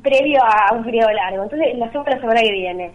previo 0.03 0.39
a 0.43 0.76
un 0.76 0.84
periodo 0.84 1.11
largo. 1.11 1.43
Entonces, 1.43 1.76
la 1.76 1.91
segunda 1.91 2.19
semana 2.19 2.41
que 2.41 2.51
viene. 2.51 2.91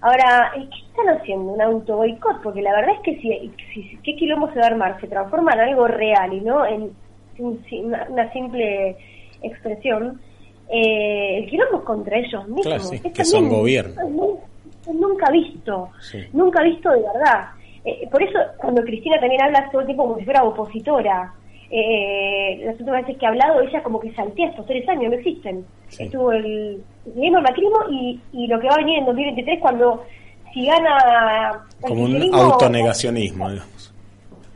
Ahora, 0.00 0.52
¿qué 0.54 0.86
están 0.88 1.14
haciendo? 1.14 1.52
¿Un 1.52 1.60
auto 1.60 1.98
boicot? 1.98 2.40
Porque 2.42 2.62
la 2.62 2.72
verdad 2.72 2.94
es 2.94 3.00
que 3.00 3.20
si, 3.20 3.52
si 3.74 3.98
qué 4.02 4.16
quilombo 4.16 4.50
se 4.52 4.58
va 4.58 4.64
a 4.64 4.68
armar, 4.68 4.98
se 5.02 5.06
transforma 5.06 5.52
en 5.52 5.60
algo 5.60 5.86
real 5.86 6.32
y 6.32 6.40
no 6.40 6.64
en 6.64 6.90
una, 7.38 8.32
simple 8.32 8.96
expresión, 9.42 10.18
eh, 10.70 11.40
el 11.40 11.50
quilombo 11.50 11.80
es 11.80 11.84
contra 11.84 12.16
ellos 12.16 12.48
mismos. 12.48 12.90
que 12.90 13.24
son 13.26 13.50
gobierno. 13.50 14.40
nunca 14.90 15.30
visto, 15.30 15.90
nunca 16.32 16.62
visto 16.62 16.90
de 16.90 17.02
verdad. 17.02 17.50
Eh, 17.84 18.08
por 18.10 18.22
eso, 18.22 18.38
cuando 18.58 18.82
Cristina 18.82 19.18
también 19.20 19.42
habla 19.42 19.68
todo 19.70 19.80
el 19.80 19.86
tiempo 19.86 20.04
como 20.04 20.18
si 20.18 20.24
fuera 20.24 20.44
opositora, 20.44 21.32
eh, 21.70 22.62
las 22.64 22.78
últimas 22.80 23.02
veces 23.02 23.18
que 23.18 23.26
ha 23.26 23.30
hablado, 23.30 23.60
ella 23.60 23.82
como 23.82 24.00
que 24.00 24.12
saltea 24.12 24.48
estos 24.48 24.66
tres 24.66 24.88
años, 24.88 25.12
no 25.12 25.18
existen. 25.18 25.64
Estuvo 25.98 26.32
el, 26.32 26.82
el 27.16 27.32
macrismo 27.32 27.78
y, 27.90 28.20
y 28.32 28.46
lo 28.48 28.60
que 28.60 28.66
va 28.66 28.74
a 28.74 28.78
venir 28.78 28.98
en 28.98 29.06
2023 29.06 29.60
cuando 29.60 30.04
si 30.52 30.66
gana... 30.66 31.64
Como 31.80 32.04
un 32.04 32.34
autonegacionismo, 32.34 33.50
digamos. 33.50 33.94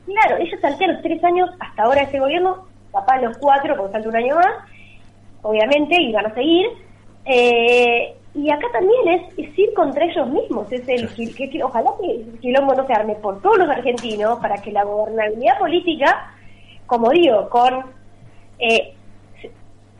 Claro, 0.06 0.36
ella 0.38 0.60
saltea 0.60 0.88
los 0.88 1.02
tres 1.02 1.22
años 1.24 1.50
hasta 1.60 1.82
ahora 1.82 2.02
ese 2.02 2.18
gobierno, 2.18 2.66
papá 2.90 3.20
los 3.20 3.38
cuatro, 3.38 3.76
porque 3.76 3.92
falta 3.92 4.08
un 4.08 4.16
año 4.16 4.34
más, 4.34 4.52
obviamente, 5.42 6.00
y 6.00 6.12
van 6.12 6.26
a 6.26 6.34
seguir. 6.34 6.66
Eh, 7.24 8.14
y 8.34 8.50
acá 8.50 8.66
también 8.72 9.30
es, 9.36 9.58
ir 9.58 9.72
contra 9.74 10.04
ellos 10.04 10.28
mismos, 10.28 10.70
es 10.72 10.86
el 10.88 11.34
que, 11.34 11.62
ojalá 11.62 11.90
que 12.00 12.10
el 12.10 12.38
quilombo 12.40 12.74
no 12.74 12.86
se 12.86 12.92
arme 12.92 13.14
por 13.16 13.40
todos 13.40 13.58
los 13.58 13.68
argentinos 13.68 14.38
para 14.40 14.56
que 14.56 14.72
la 14.72 14.84
gobernabilidad 14.84 15.58
política 15.58 16.34
como 16.86 17.10
digo, 17.10 17.48
con 17.48 17.84
eh, 18.58 18.94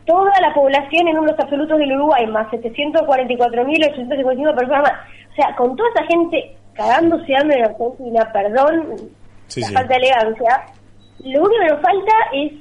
toda 0.07 0.33
la 0.41 0.55
población 0.55 1.09
en 1.09 1.19
unos 1.19 1.39
absolutos 1.39 1.79
del 1.79 1.93
Uruguay, 1.93 2.27
más 2.27 2.49
744.855 2.51 4.55
personas 4.55 4.93
O 5.33 5.35
sea, 5.35 5.55
con 5.57 5.75
toda 5.77 5.89
esa 5.91 6.05
gente 6.07 6.57
cagándose 6.75 7.35
hambre 7.37 7.59
en 7.59 7.65
Argentina, 7.65 8.31
perdón, 8.33 9.11
la 9.57 9.69
falta 9.69 9.95
de 9.95 9.97
elegancia, 9.97 10.67
lo 11.21 11.43
único 11.43 11.61
que 11.61 11.69
nos 11.69 11.81
falta 11.81 12.13
es 12.33 12.53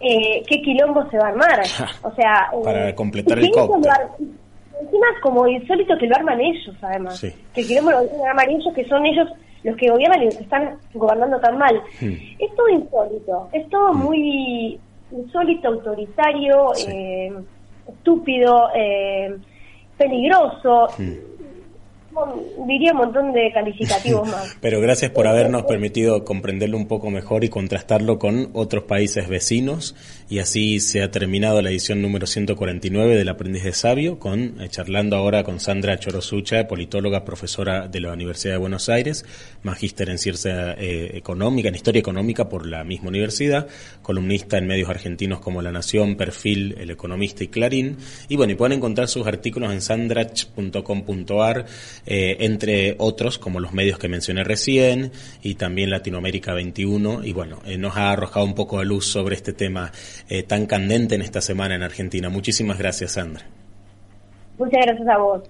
eh, 0.00 0.42
qué 0.46 0.62
quilombo 0.62 1.04
se 1.10 1.18
va 1.18 1.26
a 1.26 1.28
armar. 1.28 1.60
O 2.02 2.10
sea, 2.14 2.50
para 2.64 2.88
eh, 2.88 2.94
completar 2.94 3.38
el 3.38 3.50
cóctel. 3.50 3.92
Encima, 4.80 5.06
como 5.22 5.46
insólito 5.46 5.96
que 5.98 6.06
lo 6.06 6.16
arman 6.16 6.40
ellos, 6.40 6.74
además. 6.82 7.20
Que 7.54 7.62
quilombo 7.62 7.90
lo 7.90 8.24
arman 8.24 8.50
ellos, 8.50 8.72
que 8.74 8.84
son 8.86 9.04
ellos 9.06 9.28
los 9.64 9.76
que 9.76 9.90
gobiernan 9.90 10.22
y 10.22 10.24
los 10.26 10.36
que 10.36 10.44
están 10.44 10.78
gobernando 10.94 11.40
tan 11.40 11.58
mal. 11.58 11.82
Hmm. 12.00 12.14
Es 12.38 12.54
todo 12.54 12.68
insólito, 12.68 13.48
es 13.52 13.68
todo 13.70 13.92
hmm. 13.92 13.98
muy 13.98 14.80
insólito, 15.10 15.68
autoritario, 15.68 16.72
eh, 16.88 17.32
estúpido, 17.88 18.68
eh, 18.74 19.36
peligroso. 19.96 20.88
Hmm 20.98 21.37
diría 22.66 22.92
un 22.92 22.98
montón 22.98 23.32
de 23.32 23.50
calificativos 23.52 24.28
más. 24.30 24.56
Pero 24.60 24.80
gracias 24.80 25.10
por 25.10 25.26
habernos 25.26 25.64
permitido 25.64 26.24
comprenderlo 26.24 26.76
un 26.76 26.86
poco 26.86 27.10
mejor 27.10 27.44
y 27.44 27.48
contrastarlo 27.48 28.18
con 28.18 28.50
otros 28.52 28.84
países 28.84 29.28
vecinos. 29.28 29.94
Y 30.30 30.40
así 30.40 30.80
se 30.80 31.02
ha 31.02 31.10
terminado 31.10 31.62
la 31.62 31.70
edición 31.70 32.02
número 32.02 32.26
149 32.26 33.16
del 33.16 33.28
Aprendiz 33.28 33.64
de 33.64 33.72
Sabio, 33.72 34.18
con 34.18 34.60
eh, 34.60 34.68
charlando 34.68 35.16
ahora 35.16 35.42
con 35.42 35.58
Sandra 35.60 35.98
Chorosucha, 35.98 36.68
politóloga, 36.68 37.24
profesora 37.24 37.88
de 37.88 38.00
la 38.00 38.12
Universidad 38.12 38.54
de 38.54 38.58
Buenos 38.58 38.88
Aires, 38.88 39.24
magíster 39.62 40.10
en 40.10 40.18
ciencia 40.18 40.74
eh, 40.74 41.12
económica, 41.14 41.68
en 41.68 41.74
historia 41.74 42.00
económica 42.00 42.48
por 42.48 42.66
la 42.66 42.84
misma 42.84 43.08
universidad, 43.08 43.68
columnista 44.02 44.58
en 44.58 44.66
medios 44.66 44.90
argentinos 44.90 45.40
como 45.40 45.62
La 45.62 45.72
Nación, 45.72 46.16
Perfil, 46.16 46.76
El 46.78 46.90
Economista 46.90 47.44
y 47.44 47.48
Clarín. 47.48 47.96
Y 48.28 48.36
bueno, 48.36 48.52
y 48.52 48.56
pueden 48.56 48.78
encontrar 48.78 49.08
sus 49.08 49.26
artículos 49.26 49.72
en 49.72 49.80
sandrach.com.ar 49.80 51.66
eh, 52.10 52.38
entre 52.40 52.96
otros, 52.98 53.38
como 53.38 53.60
los 53.60 53.74
medios 53.74 53.98
que 53.98 54.08
mencioné 54.08 54.42
recién, 54.42 55.12
y 55.42 55.56
también 55.56 55.90
Latinoamérica 55.90 56.54
21, 56.54 57.22
y 57.22 57.34
bueno, 57.34 57.58
eh, 57.66 57.76
nos 57.76 57.98
ha 57.98 58.10
arrojado 58.10 58.46
un 58.46 58.54
poco 58.54 58.78
de 58.78 58.86
luz 58.86 59.06
sobre 59.06 59.36
este 59.36 59.52
tema 59.52 59.92
eh, 60.30 60.42
tan 60.42 60.64
candente 60.64 61.16
en 61.16 61.20
esta 61.20 61.42
semana 61.42 61.74
en 61.74 61.82
Argentina. 61.82 62.30
Muchísimas 62.30 62.78
gracias, 62.78 63.12
Sandra. 63.12 63.44
Muchas 64.56 64.86
gracias 64.86 65.06
a 65.06 65.18
vos. 65.18 65.42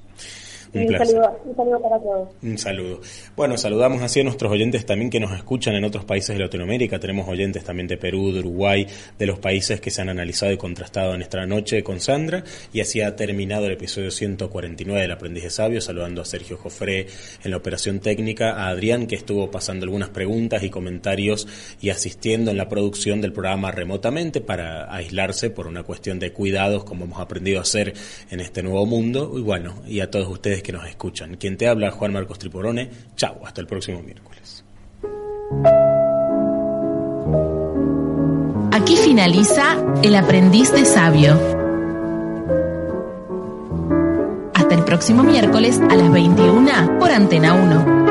Un, 0.74 0.88
saludo, 0.98 1.40
un, 1.44 1.56
saludo, 1.56 1.82
para 1.82 1.98
todos. 1.98 2.28
Un 2.42 2.58
saludo. 2.58 3.00
Bueno, 3.36 3.56
saludamos 3.56 4.02
así 4.02 4.20
a 4.20 4.24
nuestros 4.24 4.52
oyentes 4.52 4.84
también 4.84 5.10
que 5.10 5.20
nos 5.20 5.32
escuchan 5.32 5.74
en 5.74 5.84
otros 5.84 6.04
países 6.04 6.36
de 6.36 6.42
Latinoamérica. 6.42 6.98
Tenemos 6.98 7.28
oyentes 7.28 7.64
también 7.64 7.88
de 7.88 7.96
Perú, 7.96 8.32
de 8.32 8.40
Uruguay, 8.40 8.86
de 9.18 9.26
los 9.26 9.38
países 9.38 9.80
que 9.80 9.90
se 9.90 10.02
han 10.02 10.10
analizado 10.10 10.52
y 10.52 10.56
contrastado 10.56 11.14
en 11.14 11.22
esta 11.22 11.44
noche 11.46 11.82
con 11.82 12.00
Sandra. 12.00 12.44
Y 12.72 12.80
así 12.80 13.00
ha 13.00 13.16
terminado 13.16 13.66
el 13.66 13.72
episodio 13.72 14.10
149 14.10 15.00
del 15.00 15.12
Aprendiz 15.12 15.44
de 15.44 15.50
Sabio, 15.50 15.80
saludando 15.80 16.22
a 16.22 16.24
Sergio 16.24 16.56
Jofré 16.56 17.06
en 17.42 17.50
la 17.50 17.56
operación 17.56 18.00
técnica, 18.00 18.52
a 18.52 18.68
Adrián 18.68 19.06
que 19.06 19.16
estuvo 19.16 19.50
pasando 19.50 19.84
algunas 19.84 20.10
preguntas 20.10 20.62
y 20.62 20.70
comentarios 20.70 21.46
y 21.80 21.90
asistiendo 21.90 22.50
en 22.50 22.56
la 22.56 22.68
producción 22.68 23.20
del 23.20 23.32
programa 23.32 23.70
remotamente 23.70 24.40
para 24.40 24.94
aislarse 24.94 25.50
por 25.50 25.66
una 25.66 25.82
cuestión 25.82 26.18
de 26.18 26.32
cuidados 26.32 26.84
como 26.84 27.04
hemos 27.04 27.20
aprendido 27.20 27.58
a 27.58 27.62
hacer 27.62 27.94
en 28.30 28.40
este 28.40 28.62
nuevo 28.62 28.86
mundo. 28.86 29.32
Y 29.36 29.40
bueno, 29.40 29.82
y 29.86 30.00
a 30.00 30.10
todos 30.10 30.28
ustedes 30.28 30.57
que 30.62 30.72
nos 30.72 30.86
escuchan. 30.86 31.36
Quien 31.36 31.56
te 31.56 31.68
habla, 31.68 31.90
Juan 31.90 32.12
Marcos 32.12 32.38
Triporone. 32.38 32.90
Chao, 33.16 33.40
hasta 33.44 33.60
el 33.60 33.66
próximo 33.66 34.02
miércoles. 34.02 34.64
Aquí 38.72 38.96
finaliza 38.96 39.76
El 40.02 40.14
aprendiz 40.14 40.72
de 40.72 40.84
sabio. 40.84 41.38
Hasta 44.54 44.74
el 44.74 44.84
próximo 44.84 45.22
miércoles 45.22 45.80
a 45.90 45.94
las 45.94 46.12
21 46.12 46.98
por 46.98 47.10
Antena 47.10 47.54
1. 47.54 48.07